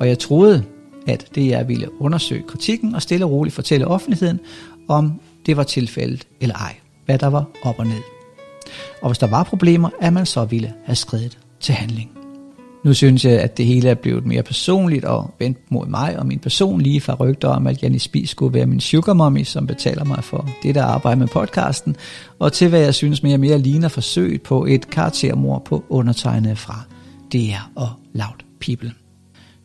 Og 0.00 0.08
jeg 0.08 0.18
troede, 0.18 0.64
at 1.06 1.26
det 1.34 1.48
jeg 1.48 1.68
ville 1.68 2.02
undersøge 2.02 2.42
kritikken 2.48 2.94
og 2.94 3.02
stille 3.02 3.24
og 3.24 3.30
roligt 3.30 3.54
fortælle 3.54 3.86
offentligheden, 3.86 4.40
om 4.88 5.20
det 5.46 5.56
var 5.56 5.62
tilfældet 5.62 6.26
eller 6.40 6.54
ej, 6.54 6.76
hvad 7.04 7.18
der 7.18 7.26
var 7.26 7.44
op 7.62 7.78
og 7.78 7.86
ned. 7.86 8.02
Og 9.02 9.08
hvis 9.08 9.18
der 9.18 9.26
var 9.26 9.42
problemer, 9.42 9.90
at 10.00 10.12
man 10.12 10.26
så 10.26 10.44
ville 10.44 10.72
have 10.84 10.96
skrevet 10.96 11.38
til 11.60 11.74
handling. 11.74 12.15
Nu 12.86 12.94
synes 12.94 13.24
jeg, 13.24 13.40
at 13.40 13.56
det 13.56 13.66
hele 13.66 13.88
er 13.88 13.94
blevet 13.94 14.26
mere 14.26 14.42
personligt 14.42 15.04
og 15.04 15.34
vendt 15.38 15.58
mod 15.70 15.86
mig 15.86 16.18
og 16.18 16.26
min 16.26 16.38
person 16.38 16.80
lige 16.80 17.00
fra 17.00 17.14
rygter 17.14 17.48
om, 17.48 17.66
at 17.66 17.82
Janne 17.82 17.98
Spis 17.98 18.30
skulle 18.30 18.54
være 18.54 18.66
min 18.66 18.80
sugar 18.80 19.12
mommy, 19.12 19.44
som 19.44 19.66
betaler 19.66 20.04
mig 20.04 20.24
for 20.24 20.48
det 20.62 20.74
der 20.74 20.82
arbejde 20.82 21.18
med 21.20 21.26
podcasten, 21.26 21.96
og 22.38 22.52
til 22.52 22.68
hvad 22.68 22.80
jeg 22.80 22.94
synes 22.94 23.22
mere 23.22 23.34
og 23.34 23.40
mere 23.40 23.58
ligner 23.58 23.88
forsøg 23.88 24.42
på 24.42 24.64
et 24.64 24.90
karaktermor 24.90 25.58
på 25.58 25.84
undertegnet 25.88 26.58
fra 26.58 26.82
DR 27.32 27.70
og 27.74 27.88
Loud 28.12 28.44
People. 28.60 28.92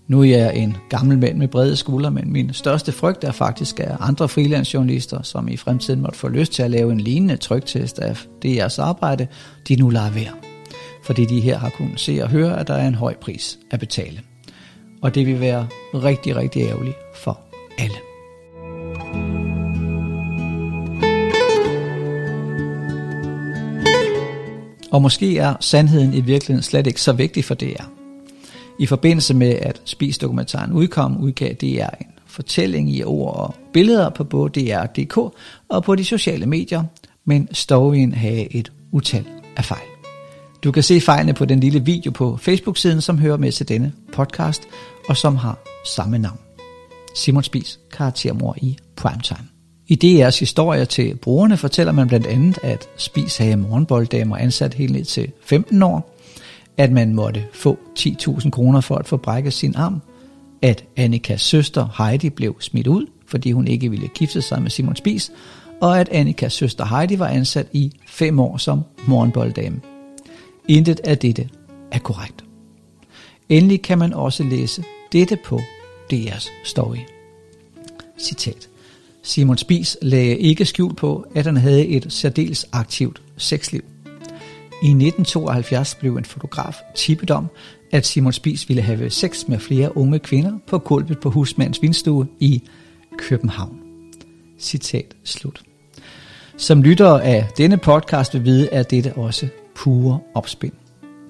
Nu 0.07 0.19
er 0.21 0.25
jeg 0.25 0.55
en 0.55 0.77
gammel 0.89 1.17
mand 1.17 1.37
med 1.37 1.47
brede 1.47 1.75
skuldre, 1.75 2.11
men 2.11 2.33
min 2.33 2.53
største 2.53 2.91
frygt 2.91 3.23
er 3.23 3.31
faktisk, 3.31 3.79
at 3.79 3.97
andre 3.99 4.29
freelancejournalister, 4.29 5.21
som 5.21 5.47
i 5.47 5.57
fremtiden 5.57 6.01
måtte 6.01 6.17
få 6.17 6.27
lyst 6.27 6.53
til 6.53 6.63
at 6.63 6.71
lave 6.71 6.91
en 6.91 7.01
lignende 7.01 7.37
tryktest 7.37 7.99
af 7.99 8.25
DR's 8.45 8.81
arbejde, 8.81 9.27
de 9.67 9.75
nu 9.75 9.89
lader 9.89 10.11
være 10.11 10.50
fordi 11.03 11.25
de 11.25 11.41
her 11.41 11.57
har 11.57 11.69
kunnet 11.69 11.99
se 11.99 12.19
og 12.23 12.29
høre, 12.29 12.59
at 12.59 12.67
der 12.67 12.73
er 12.73 12.87
en 12.87 12.95
høj 12.95 13.15
pris 13.15 13.59
at 13.71 13.79
betale. 13.79 14.21
Og 15.01 15.15
det 15.15 15.27
vil 15.27 15.39
være 15.39 15.67
rigtig, 15.93 16.35
rigtig 16.35 16.61
ærgerligt 16.61 16.97
for 17.15 17.39
alle. 17.77 17.95
Og 24.91 25.01
måske 25.01 25.37
er 25.37 25.55
sandheden 25.59 26.13
i 26.13 26.21
virkeligheden 26.21 26.63
slet 26.63 26.87
ikke 26.87 27.01
så 27.01 27.13
vigtig 27.13 27.45
for 27.45 27.55
DR. 27.55 27.83
I 28.79 28.85
forbindelse 28.85 29.33
med, 29.33 29.49
at 29.49 29.81
Spis-dokumentaren 29.85 30.71
udkom, 30.71 31.17
udgav 31.17 31.53
DR 31.53 31.95
en 32.01 32.07
fortælling 32.25 32.95
i 32.95 33.03
ord 33.03 33.35
og 33.35 33.55
billeder 33.73 34.09
på 34.09 34.23
både 34.23 34.61
DR.dk 34.61 35.17
og 35.69 35.83
på 35.83 35.95
de 35.95 36.05
sociale 36.05 36.45
medier, 36.45 36.83
men 37.25 37.47
storyen 37.51 38.13
havde 38.13 38.55
et 38.55 38.71
utal 38.91 39.25
af 39.57 39.65
fejl. 39.65 39.90
Du 40.63 40.71
kan 40.71 40.83
se 40.83 41.01
fejlene 41.01 41.33
på 41.33 41.45
den 41.45 41.59
lille 41.59 41.85
video 41.85 42.11
på 42.11 42.37
Facebook-siden, 42.37 43.01
som 43.01 43.17
hører 43.17 43.37
med 43.37 43.51
til 43.51 43.67
denne 43.67 43.93
podcast, 44.13 44.63
og 45.09 45.17
som 45.17 45.35
har 45.35 45.59
samme 45.85 46.19
navn. 46.19 46.39
Simon 47.15 47.43
Spis, 47.43 47.79
karaktermor 47.97 48.55
i 48.61 48.77
Primetime. 48.95 49.47
I 49.87 49.99
DR's 50.03 50.39
historier 50.39 50.85
til 50.85 51.15
brugerne 51.15 51.57
fortæller 51.57 51.93
man 51.93 52.07
blandt 52.07 52.27
andet, 52.27 52.59
at 52.63 52.89
Spis 52.97 53.37
havde 53.37 53.57
morgenbolddamer 53.57 54.37
ansat 54.37 54.73
helt 54.73 54.91
ned 54.91 55.05
til 55.05 55.31
15 55.45 55.83
år, 55.83 56.17
at 56.77 56.91
man 56.91 57.13
måtte 57.13 57.43
få 57.53 57.79
10.000 57.99 58.49
kroner 58.49 58.81
for 58.81 58.95
at 58.95 59.07
få 59.07 59.17
brækket 59.17 59.53
sin 59.53 59.75
arm, 59.75 60.01
at 60.61 60.85
Annikas 60.97 61.41
søster 61.41 62.03
Heidi 62.03 62.29
blev 62.29 62.55
smidt 62.59 62.87
ud, 62.87 63.05
fordi 63.27 63.51
hun 63.51 63.67
ikke 63.67 63.89
ville 63.89 64.07
gifte 64.07 64.41
sig 64.41 64.61
med 64.61 64.69
Simon 64.69 64.95
Spis, 64.95 65.31
og 65.81 65.99
at 65.99 66.09
Annikas 66.09 66.53
søster 66.53 66.85
Heidi 66.85 67.19
var 67.19 67.27
ansat 67.27 67.67
i 67.73 67.91
fem 68.07 68.39
år 68.39 68.57
som 68.57 68.81
morgenbolddame. 69.07 69.90
Intet 70.67 70.99
af 71.03 71.17
dette 71.17 71.49
er 71.91 71.99
korrekt. 71.99 72.43
Endelig 73.49 73.81
kan 73.81 73.97
man 73.97 74.13
også 74.13 74.43
læse 74.43 74.83
dette 75.11 75.37
på 75.45 75.59
DR's 76.13 76.49
story. 76.63 76.97
Citat. 78.19 78.69
Simon 79.23 79.57
Spis 79.57 79.97
lagde 80.01 80.37
ikke 80.37 80.65
skjul 80.65 80.93
på, 80.93 81.25
at 81.35 81.45
han 81.45 81.57
havde 81.57 81.87
et 81.87 82.05
særdeles 82.09 82.65
aktivt 82.71 83.21
sexliv. 83.37 83.81
I 84.83 84.87
1972 84.87 85.95
blev 85.95 86.15
en 86.15 86.25
fotograf 86.25 86.75
tippet 86.95 87.31
om, 87.31 87.47
at 87.91 88.05
Simon 88.05 88.33
Spis 88.33 88.69
ville 88.69 88.81
have 88.81 89.09
sex 89.09 89.47
med 89.47 89.59
flere 89.59 89.97
unge 89.97 90.19
kvinder 90.19 90.57
på 90.67 90.79
gulvet 90.79 91.19
på 91.19 91.29
husmandens 91.29 91.81
vindstue 91.81 92.27
i 92.39 92.61
København. 93.17 93.79
Citat 94.59 95.15
slut. 95.23 95.61
Som 96.57 96.83
lytter 96.83 97.19
af 97.19 97.47
denne 97.57 97.77
podcast 97.77 98.33
vil 98.33 98.45
vide, 98.45 98.69
at 98.69 98.91
dette 98.91 99.13
også 99.13 99.47
pure 99.75 100.19
opspind. 100.33 100.73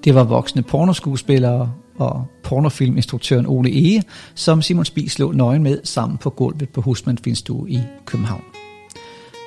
Det 0.04 0.14
var 0.14 0.24
voksne 0.24 0.62
pornoskuespillere 0.62 1.72
og 1.96 2.26
pornofilminstruktøren 2.42 3.46
Ole 3.46 3.70
Ege, 3.70 4.02
som 4.34 4.62
Simon 4.62 4.84
Spies 4.84 5.18
lå 5.18 5.32
nøgen 5.32 5.62
med 5.62 5.78
sammen 5.84 6.18
på 6.18 6.30
gulvet 6.30 6.68
på 6.68 6.80
Husmandsvindstue 6.80 7.70
i 7.70 7.80
København. 8.06 8.44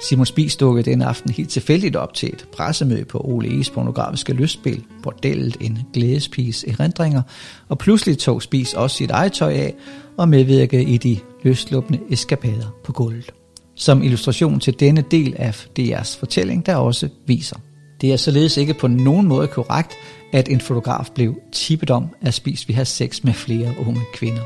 Simon 0.01 0.25
Spies 0.25 0.55
dukkede 0.55 0.91
den 0.91 1.01
aften 1.01 1.31
helt 1.31 1.49
tilfældigt 1.49 1.95
op 1.95 2.13
til 2.13 2.29
et 2.29 2.47
pressemøde 2.57 3.05
på 3.05 3.21
Ole 3.23 3.47
Eges 3.47 3.69
pornografiske 3.69 4.33
lystspil, 4.33 4.83
bordellet 5.03 5.57
en 5.61 5.79
glædespiges 5.93 6.63
erindringer, 6.63 7.21
og 7.69 7.77
pludselig 7.77 8.17
tog 8.17 8.41
Spies 8.41 8.73
også 8.73 8.97
sit 8.97 9.11
eget 9.11 9.33
tøj 9.33 9.53
af 9.53 9.75
og 10.17 10.29
medvirkede 10.29 10.83
i 10.83 10.97
de 10.97 11.17
løslupne 11.43 11.99
eskapader 12.09 12.75
på 12.83 12.91
gulvet. 12.91 13.31
Som 13.75 14.03
illustration 14.03 14.59
til 14.59 14.79
denne 14.79 15.03
del 15.11 15.35
af 15.37 15.67
DR's 15.79 16.19
fortælling, 16.19 16.65
der 16.65 16.75
også 16.75 17.09
viser 17.25 17.57
det 18.01 18.13
er 18.13 18.17
således 18.17 18.57
ikke 18.57 18.73
på 18.73 18.87
nogen 18.87 19.27
måde 19.27 19.47
korrekt, 19.47 19.93
at 20.33 20.49
en 20.49 20.61
fotograf 20.61 21.09
blev 21.15 21.35
tippet 21.51 21.89
om 21.89 22.07
at 22.21 22.33
spise 22.33 22.67
vi 22.67 22.73
har 22.73 22.83
sex 22.83 23.23
med 23.23 23.33
flere 23.33 23.73
unge 23.87 24.01
kvinder. 24.13 24.41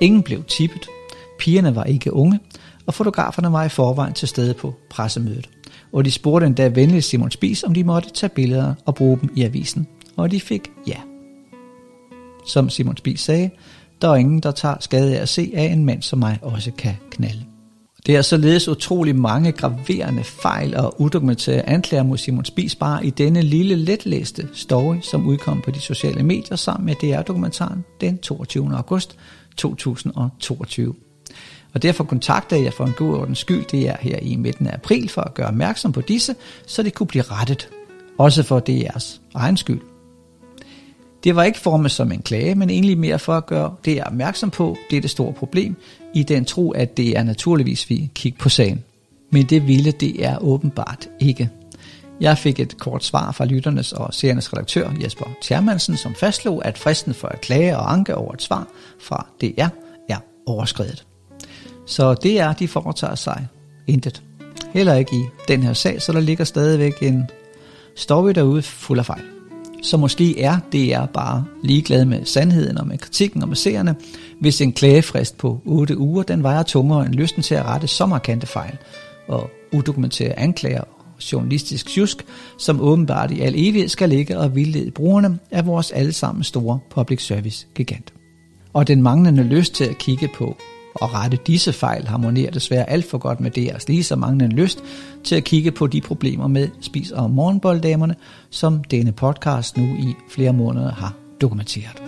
Ingen 0.00 0.22
blev 0.22 0.44
tippet, 0.44 0.88
pigerne 1.38 1.76
var 1.76 1.84
ikke 1.84 2.12
unge, 2.12 2.40
og 2.86 2.94
fotograferne 2.94 3.52
var 3.52 3.64
i 3.64 3.68
forvejen 3.68 4.14
til 4.14 4.28
stede 4.28 4.54
på 4.54 4.74
pressemødet. 4.90 5.48
Og 5.92 6.04
de 6.04 6.10
spurgte 6.10 6.46
endda 6.46 6.68
venligt 6.68 7.04
Simon 7.04 7.30
Spis, 7.30 7.62
om 7.64 7.74
de 7.74 7.84
måtte 7.84 8.10
tage 8.10 8.30
billeder 8.30 8.74
og 8.84 8.94
bruge 8.94 9.18
dem 9.20 9.30
i 9.36 9.42
avisen, 9.42 9.86
og 10.16 10.30
de 10.30 10.40
fik 10.40 10.70
ja. 10.86 10.96
Som 12.46 12.70
Simon 12.70 12.96
Spis 12.96 13.20
sagde, 13.20 13.50
der 14.02 14.08
er 14.08 14.16
ingen, 14.16 14.40
der 14.40 14.50
tager 14.50 14.76
skade 14.80 15.16
af 15.16 15.22
at 15.22 15.28
se, 15.28 15.52
at 15.54 15.72
en 15.72 15.84
mand 15.84 16.02
som 16.02 16.18
mig 16.18 16.38
også 16.42 16.70
kan 16.78 16.94
knalde. 17.10 17.47
Det 18.06 18.16
er 18.16 18.22
således 18.22 18.68
utrolig 18.68 19.16
mange 19.16 19.52
graverende 19.52 20.24
fejl 20.24 20.76
og 20.76 21.00
udokumenterede 21.00 21.62
anklager 21.62 22.02
mod 22.02 22.18
Simon 22.18 22.44
Spisbar 22.44 23.00
i 23.00 23.10
denne 23.10 23.42
lille 23.42 23.76
letlæste 23.76 24.48
story, 24.52 24.96
som 25.02 25.26
udkom 25.26 25.60
på 25.60 25.70
de 25.70 25.80
sociale 25.80 26.22
medier 26.22 26.56
sammen 26.56 26.86
med 26.86 26.94
DR-dokumentaren 26.94 27.84
den 28.00 28.18
22. 28.18 28.76
august 28.76 29.16
2022. 29.56 30.94
Og 31.74 31.82
derfor 31.82 32.04
kontakter 32.04 32.56
jeg 32.56 32.72
for 32.72 32.84
en 32.84 32.94
god 32.96 33.18
ordens 33.18 33.38
skyld, 33.38 33.64
det 33.70 33.88
er 33.88 33.96
her 34.00 34.18
i 34.22 34.36
midten 34.36 34.66
af 34.66 34.74
april, 34.74 35.08
for 35.08 35.20
at 35.20 35.34
gøre 35.34 35.46
opmærksom 35.46 35.92
på 35.92 36.00
disse, 36.00 36.34
så 36.66 36.82
det 36.82 36.94
kunne 36.94 37.06
blive 37.06 37.24
rettet. 37.24 37.68
Også 38.18 38.42
for 38.42 38.62
DR's 38.68 39.20
egen 39.34 39.56
skyld. 39.56 39.97
Det 41.24 41.36
var 41.36 41.44
ikke 41.44 41.58
formet 41.58 41.90
som 41.90 42.12
en 42.12 42.22
klage, 42.22 42.54
men 42.54 42.70
egentlig 42.70 42.98
mere 42.98 43.18
for 43.18 43.34
at 43.34 43.46
gøre 43.46 43.74
det 43.84 44.04
opmærksom 44.04 44.50
på 44.50 44.76
dette 44.90 45.08
store 45.08 45.32
problem, 45.32 45.76
i 46.14 46.22
den 46.22 46.44
tro, 46.44 46.70
at 46.70 46.96
det 46.96 47.18
er 47.18 47.22
naturligvis 47.22 47.90
vi 47.90 48.10
kigge 48.14 48.38
på 48.38 48.48
sagen. 48.48 48.84
Men 49.30 49.46
det 49.46 49.66
ville 49.66 49.90
det 49.90 50.24
er 50.24 50.38
åbenbart 50.38 51.08
ikke. 51.20 51.50
Jeg 52.20 52.38
fik 52.38 52.60
et 52.60 52.78
kort 52.78 53.04
svar 53.04 53.32
fra 53.32 53.44
lytternes 53.44 53.92
og 53.92 54.14
seriernes 54.14 54.52
redaktør 54.52 54.90
Jesper 55.02 55.26
Tjermansen, 55.42 55.96
som 55.96 56.14
fastslog, 56.14 56.64
at 56.64 56.78
fristen 56.78 57.14
for 57.14 57.28
at 57.28 57.40
klage 57.40 57.76
og 57.76 57.92
anke 57.92 58.14
over 58.14 58.32
et 58.32 58.42
svar 58.42 58.66
fra 59.00 59.26
DR 59.40 59.68
er 60.08 60.18
overskrevet. 60.46 61.06
Så 61.86 62.14
det 62.14 62.40
er, 62.40 62.52
de 62.52 62.68
foretager 62.68 63.14
sig 63.14 63.46
intet. 63.86 64.22
Heller 64.72 64.94
ikke 64.94 65.16
i 65.16 65.24
den 65.48 65.62
her 65.62 65.72
sag, 65.72 66.02
så 66.02 66.12
der 66.12 66.20
ligger 66.20 66.44
stadigvæk 66.44 67.02
en 67.02 67.30
story 67.96 68.30
derude 68.30 68.62
fuld 68.62 68.98
af 68.98 69.06
fejl. 69.06 69.37
Så 69.82 69.96
måske 69.96 70.40
er 70.40 70.58
DR 70.72 71.06
bare 71.06 71.44
ligeglad 71.62 72.04
med 72.04 72.24
sandheden 72.24 72.78
og 72.78 72.86
med 72.86 72.98
kritikken 72.98 73.42
og 73.42 73.48
med 73.48 73.56
seerne, 73.56 73.96
hvis 74.40 74.60
en 74.60 74.72
klagefrist 74.72 75.38
på 75.38 75.60
8 75.64 75.98
uger, 75.98 76.22
den 76.22 76.42
vejer 76.42 76.62
tungere 76.62 77.06
end 77.06 77.14
lysten 77.14 77.42
til 77.42 77.54
at 77.54 77.64
rette 77.64 77.86
så 77.86 78.06
markante 78.06 78.46
fejl 78.46 78.76
og 79.28 79.50
udokumentere 79.72 80.38
anklager 80.38 80.80
og 80.80 81.32
journalistisk 81.32 81.86
tjusk, 81.86 82.26
som 82.58 82.80
åbenbart 82.80 83.30
i 83.30 83.40
al 83.40 83.54
evighed 83.56 83.88
skal 83.88 84.08
ligge 84.08 84.38
og 84.38 84.54
vildlede 84.54 84.90
brugerne 84.90 85.38
af 85.50 85.66
vores 85.66 85.90
allesammen 85.90 86.44
store 86.44 86.78
public 86.90 87.26
service 87.26 87.66
gigant. 87.74 88.12
Og 88.72 88.86
den 88.86 89.02
manglende 89.02 89.42
lyst 89.42 89.74
til 89.74 89.84
at 89.84 89.98
kigge 89.98 90.28
på 90.34 90.56
og 90.94 91.14
rette 91.14 91.38
disse 91.46 91.72
fejl 91.72 92.06
harmonerer 92.06 92.50
desværre 92.50 92.90
alt 92.90 93.04
for 93.04 93.18
godt 93.18 93.40
med 93.40 93.58
DR's 93.58 93.84
lige 93.88 94.04
så 94.04 94.16
manglende 94.16 94.56
lyst 94.56 94.84
til 95.28 95.36
at 95.36 95.44
kigge 95.44 95.70
på 95.70 95.86
de 95.86 96.00
problemer 96.00 96.48
med 96.48 96.68
spis- 96.80 97.10
og 97.10 97.30
morgenbolddamerne, 97.30 98.14
som 98.50 98.84
denne 98.84 99.12
podcast 99.12 99.76
nu 99.76 99.84
i 99.84 100.14
flere 100.30 100.52
måneder 100.52 100.92
har 100.92 101.14
dokumenteret. 101.40 102.02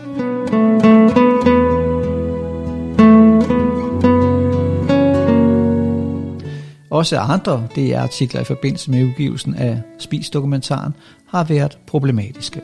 Også 6.90 7.18
andre 7.18 7.66
DR-artikler 7.76 8.40
i 8.40 8.44
forbindelse 8.44 8.90
med 8.90 9.04
udgivelsen 9.04 9.54
af 9.54 9.82
Spis-dokumentaren 9.98 10.92
har 11.26 11.44
været 11.44 11.78
problematiske. 11.86 12.60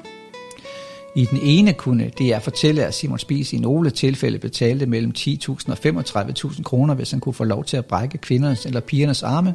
I 1.16 1.24
den 1.24 1.38
ene 1.42 1.72
kunne 1.72 2.10
DR 2.18 2.38
fortælle, 2.38 2.84
at 2.84 2.94
Simon 2.94 3.18
Spies 3.18 3.52
i 3.52 3.58
nogle 3.58 3.90
tilfælde 3.90 4.38
betalte 4.38 4.86
mellem 4.86 5.12
10.000 5.18 5.70
og 5.70 5.78
35.000 5.84 6.62
kroner, 6.62 6.94
hvis 6.94 7.10
han 7.10 7.20
kunne 7.20 7.34
få 7.34 7.44
lov 7.44 7.64
til 7.64 7.76
at 7.76 7.86
brække 7.86 8.18
kvindernes 8.18 8.66
eller 8.66 8.80
pigernes 8.80 9.22
arme. 9.22 9.54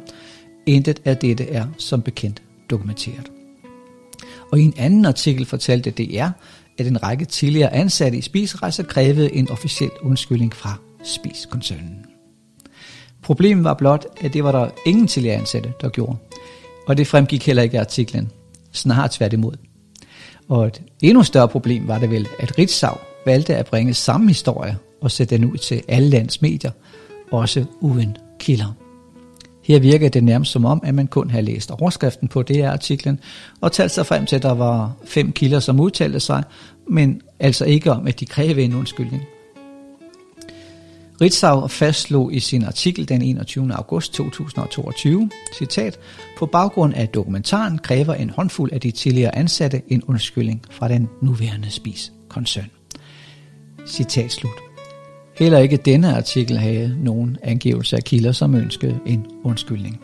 Intet 0.66 1.02
af 1.04 1.16
dette 1.16 1.48
er 1.48 1.66
som 1.78 2.02
bekendt 2.02 2.42
dokumenteret. 2.70 3.32
Og 4.52 4.60
i 4.60 4.62
en 4.62 4.74
anden 4.76 5.04
artikel 5.04 5.46
fortalte 5.46 5.90
DR, 5.90 6.28
at 6.78 6.86
en 6.86 7.02
række 7.02 7.24
tidligere 7.24 7.74
ansatte 7.74 8.18
i 8.18 8.20
Spisrejser 8.20 8.82
krævede 8.82 9.34
en 9.34 9.50
officiel 9.50 9.90
undskyldning 10.02 10.54
fra 10.54 10.74
Spis-koncernen. 11.04 12.06
Problemet 13.22 13.64
var 13.64 13.74
blot, 13.74 14.06
at 14.20 14.32
det 14.32 14.44
var 14.44 14.52
der 14.52 14.70
ingen 14.86 15.06
tidligere 15.06 15.36
ansatte, 15.36 15.72
der 15.80 15.88
gjorde. 15.88 16.16
Og 16.86 16.96
det 16.96 17.06
fremgik 17.06 17.46
heller 17.46 17.62
ikke 17.62 17.74
i 17.74 17.78
artiklen. 17.78 18.30
Snarere 18.72 19.08
tværtimod. 19.12 19.56
Og 20.48 20.66
et 20.66 20.82
endnu 21.02 21.22
større 21.22 21.48
problem 21.48 21.88
var 21.88 21.98
det 21.98 22.10
vel, 22.10 22.28
at 22.38 22.58
Ritzau 22.58 22.98
valgte 23.26 23.56
at 23.56 23.66
bringe 23.66 23.94
samme 23.94 24.28
historie 24.28 24.76
og 25.00 25.10
sætte 25.10 25.36
den 25.36 25.44
ud 25.44 25.56
til 25.56 25.82
alle 25.88 26.08
lands 26.08 26.42
medier, 26.42 26.70
også 27.30 27.64
uden 27.80 28.16
kilder. 28.38 28.81
Her 29.62 29.80
virker 29.80 30.08
det 30.08 30.24
nærmest 30.24 30.52
som 30.52 30.64
om, 30.64 30.80
at 30.84 30.94
man 30.94 31.06
kun 31.06 31.30
har 31.30 31.40
læst 31.40 31.70
overskriften 31.70 32.28
på 32.28 32.42
DR-artiklen 32.42 33.20
og 33.60 33.72
talt 33.72 33.90
sig 33.90 34.06
frem 34.06 34.26
til, 34.26 34.36
at 34.36 34.42
der 34.42 34.54
var 34.54 34.92
fem 35.04 35.32
kilder, 35.32 35.60
som 35.60 35.80
udtalte 35.80 36.20
sig, 36.20 36.42
men 36.88 37.20
altså 37.40 37.64
ikke 37.64 37.92
om, 37.92 38.06
at 38.06 38.20
de 38.20 38.26
krævede 38.26 38.62
en 38.62 38.74
undskyldning. 38.74 39.22
Ritzau 41.20 41.66
fastslog 41.66 42.34
i 42.34 42.40
sin 42.40 42.64
artikel 42.64 43.08
den 43.08 43.22
21. 43.22 43.74
august 43.74 44.14
2022, 44.14 45.30
citat, 45.58 45.98
på 46.38 46.46
baggrund 46.46 46.94
af 46.94 47.08
dokumentaren 47.08 47.78
kræver 47.78 48.14
en 48.14 48.30
håndfuld 48.30 48.72
af 48.72 48.80
de 48.80 48.90
tidligere 48.90 49.34
ansatte 49.34 49.82
en 49.88 50.02
undskyldning 50.02 50.62
fra 50.70 50.88
den 50.88 51.08
nuværende 51.20 51.70
spis-koncern. 51.70 52.70
Citat 53.86 54.32
slut. 54.32 54.71
Heller 55.34 55.58
ikke 55.58 55.76
denne 55.76 56.16
artikel 56.16 56.58
havde 56.58 56.96
nogen 56.98 57.36
angivelse 57.42 57.96
af 57.96 58.04
kilder, 58.04 58.32
som 58.32 58.54
ønskede 58.54 59.00
en 59.06 59.26
undskyldning. 59.44 60.00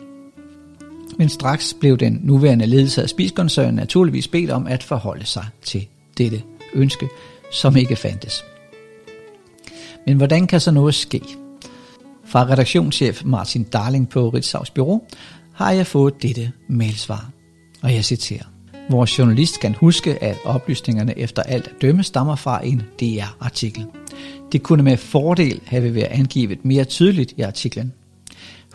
Men 1.17 1.29
straks 1.29 1.75
blev 1.79 1.97
den 1.97 2.19
nuværende 2.23 2.65
ledelse 2.65 3.03
af 3.03 3.09
spiskoncernen 3.09 3.75
naturligvis 3.75 4.27
bedt 4.27 4.51
om 4.51 4.67
at 4.67 4.83
forholde 4.83 5.25
sig 5.25 5.45
til 5.61 5.87
dette 6.17 6.41
ønske, 6.73 7.07
som 7.51 7.75
ikke 7.77 7.95
fandtes. 7.95 8.45
Men 10.07 10.17
hvordan 10.17 10.47
kan 10.47 10.59
så 10.59 10.71
noget 10.71 10.95
ske? 10.95 11.21
Fra 12.25 12.43
redaktionschef 12.43 13.21
Martin 13.25 13.63
Darling 13.63 14.09
på 14.09 14.29
Ritzaus 14.29 14.69
Bureau 14.69 15.01
har 15.53 15.71
jeg 15.71 15.87
fået 15.87 16.21
dette 16.21 16.51
mailsvar, 16.67 17.29
og 17.81 17.93
jeg 17.93 18.05
citerer. 18.05 18.43
Vores 18.89 19.19
journalist 19.19 19.59
kan 19.59 19.75
huske, 19.75 20.23
at 20.23 20.37
oplysningerne 20.45 21.19
efter 21.19 21.43
alt 21.43 21.67
at 21.67 21.81
dømme 21.81 22.03
stammer 22.03 22.35
fra 22.35 22.65
en 22.65 22.83
DR-artikel. 22.99 23.85
Det 24.51 24.63
kunne 24.63 24.83
med 24.83 24.97
fordel 24.97 25.61
have 25.65 25.95
været 25.95 26.07
angivet 26.11 26.65
mere 26.65 26.83
tydeligt 26.83 27.33
i 27.37 27.41
artiklen. 27.41 27.93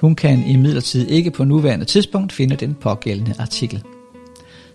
Hun 0.00 0.14
kan 0.14 0.46
imidlertid 0.46 1.08
ikke 1.08 1.30
på 1.30 1.44
nuværende 1.44 1.84
tidspunkt 1.84 2.32
finde 2.32 2.56
den 2.56 2.74
pågældende 2.74 3.34
artikel. 3.38 3.82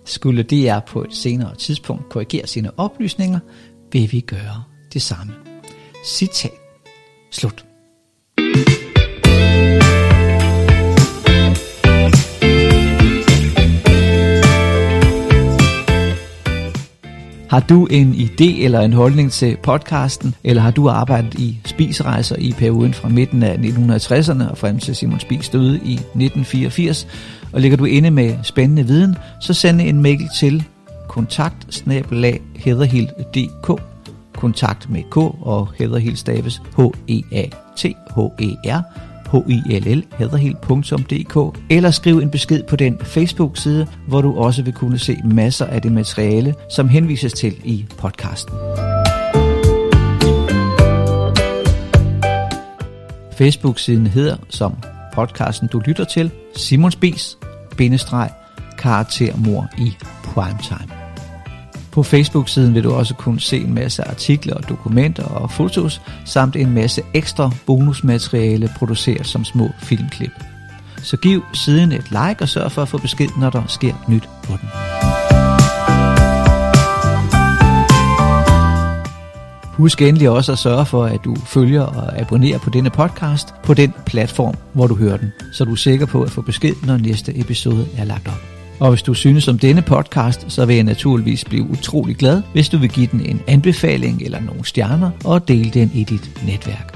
Skulle 0.06 0.44
DR 0.44 0.80
på 0.80 1.04
et 1.04 1.14
senere 1.14 1.56
tidspunkt 1.56 2.10
korrigere 2.10 2.48
sine 2.48 2.80
oplysninger, 2.80 3.40
vil 3.92 4.12
vi 4.12 4.20
gøre 4.20 4.64
det 4.94 5.02
samme. 5.02 5.34
Citat. 6.06 6.52
Slut. 7.32 7.66
Har 17.50 17.60
du 17.60 17.86
en 17.86 18.14
idé 18.14 18.64
eller 18.64 18.80
en 18.80 18.94
holdning 18.94 19.32
til 19.32 19.58
podcasten, 19.64 20.36
eller 20.44 20.62
har 20.62 20.72
du 20.72 20.90
arbejdet 20.90 21.34
i 21.34 21.60
spisrejser 21.66 22.36
i 22.36 22.54
perioden 22.58 22.94
fra 22.94 23.10
midten 23.10 23.44
af 23.44 23.56
1960'erne 23.56 24.50
og 24.50 24.58
frem 24.58 24.80
til 24.80 24.96
Simon 24.96 25.20
Spis 25.20 25.50
døde 25.50 25.76
i 25.76 25.94
1984, 25.94 27.08
og 27.54 27.62
ligger 27.62 27.78
du 27.78 27.86
inde 27.86 28.12
med 28.12 28.36
spændende 28.44 28.88
viden, 28.88 29.16
så 29.42 29.54
send 29.54 29.82
en 29.82 30.02
mail 30.02 30.30
til 30.40 30.64
kontakt 31.08 31.60
kontakt 34.40 34.90
med 34.90 35.04
K 35.12 35.18
og 35.18 35.68
hederhild 35.78 36.16
staves 36.16 36.62
H-E-A-T-H-E-R 36.78 37.50
hillhederhild.dk 39.32 41.60
eller 41.70 41.92
skriv 41.92 42.18
en 42.18 42.30
besked 42.30 42.64
på 42.64 42.76
den 42.76 43.00
Facebook-side, 43.04 43.88
hvor 44.08 44.22
du 44.22 44.38
også 44.38 44.64
vil 44.64 44.74
kunne 44.74 45.00
se 45.00 45.18
masser 45.26 45.66
af 45.66 45.82
det 45.82 45.92
materiale, 45.92 46.54
som 46.70 46.90
henvises 46.90 47.34
til 47.34 47.56
i 47.64 47.86
podcasten. 47.98 48.54
Facebook-siden 53.38 54.08
hedder, 54.08 54.38
som 54.50 54.76
podcasten 55.14 55.68
du 55.68 55.80
lytter 55.80 56.04
til, 56.04 56.32
Simons 56.56 56.96
Bis, 56.96 57.38
bindestreg, 57.78 58.30
karaktermor 58.78 59.68
i 59.78 59.94
primetime. 60.24 60.99
På 61.92 62.04
Facebook-siden 62.04 62.74
vil 62.74 62.84
du 62.84 62.92
også 62.92 63.14
kunne 63.14 63.40
se 63.40 63.58
en 63.58 63.74
masse 63.74 64.04
artikler 64.04 64.54
og 64.54 64.70
dokumenter 64.70 65.24
og 65.24 65.52
fotos, 65.52 66.02
samt 66.26 66.56
en 66.56 66.74
masse 66.74 67.02
ekstra 67.14 67.52
bonusmateriale 67.66 68.70
produceret 68.78 69.28
som 69.28 69.46
små 69.46 69.70
filmklip. 69.84 70.32
Så 71.04 71.18
giv 71.18 71.44
siden 71.54 71.92
et 71.92 72.12
like 72.12 72.42
og 72.42 72.50
sørg 72.50 72.72
for 72.72 72.82
at 72.82 72.88
få 72.88 72.98
besked, 72.98 73.30
når 73.40 73.50
der 73.50 73.64
sker 73.68 73.94
nyt 74.08 74.30
på 74.44 74.54
den. 74.62 74.70
Husk 79.80 80.02
endelig 80.02 80.30
også 80.30 80.52
at 80.52 80.58
sørge 80.58 80.86
for, 80.86 81.06
at 81.06 81.20
du 81.26 81.36
følger 81.36 81.82
og 81.82 82.20
abonnerer 82.20 82.58
på 82.60 82.70
denne 82.70 82.90
podcast 82.90 83.54
på 83.64 83.74
den 83.74 83.94
platform, 84.06 84.56
hvor 84.74 84.88
du 84.88 84.96
hører 84.96 85.18
den, 85.18 85.32
så 85.54 85.66
du 85.66 85.72
er 85.72 85.76
sikker 85.76 86.06
på 86.06 86.22
at 86.24 86.32
få 86.32 86.42
besked, 86.42 86.74
når 86.84 86.98
næste 86.98 87.40
episode 87.40 87.88
er 87.98 88.04
lagt 88.04 88.28
op. 88.28 88.59
Og 88.80 88.90
hvis 88.90 89.02
du 89.02 89.14
synes 89.14 89.48
om 89.48 89.60
denne 89.60 89.82
podcast, 89.82 90.46
så 90.48 90.66
vil 90.66 90.76
jeg 90.76 90.84
naturligvis 90.84 91.46
blive 91.46 91.70
utrolig 91.70 92.16
glad, 92.16 92.42
hvis 92.54 92.70
du 92.70 92.78
vil 92.78 92.90
give 92.90 93.08
den 93.12 93.26
en 93.26 93.42
anbefaling 93.48 94.22
eller 94.22 94.40
nogle 94.40 94.66
stjerner 94.66 95.12
og 95.26 95.48
dele 95.48 95.70
den 95.70 95.92
i 95.94 96.04
dit 96.04 96.32
netværk. 96.46 96.96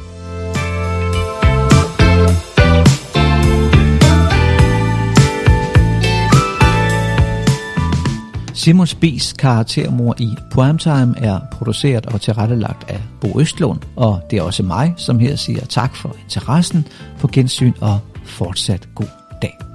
Simon 8.53 8.87
Spies 8.87 9.33
karaktermor 9.33 10.15
i 10.19 10.29
Primetime 10.51 11.15
er 11.17 11.39
produceret 11.51 12.05
og 12.05 12.21
tilrettelagt 12.21 12.89
af 12.89 13.01
Bo 13.21 13.39
Østlund, 13.39 13.79
og 13.95 14.21
det 14.31 14.39
er 14.39 14.43
også 14.43 14.63
mig, 14.63 14.93
som 14.97 15.19
her 15.19 15.35
siger 15.35 15.65
tak 15.65 15.95
for 15.95 16.15
interessen, 16.23 16.87
på 17.19 17.27
gensyn 17.27 17.73
og 17.81 17.99
fortsat 18.25 18.89
god 18.95 19.07
dag. 19.41 19.72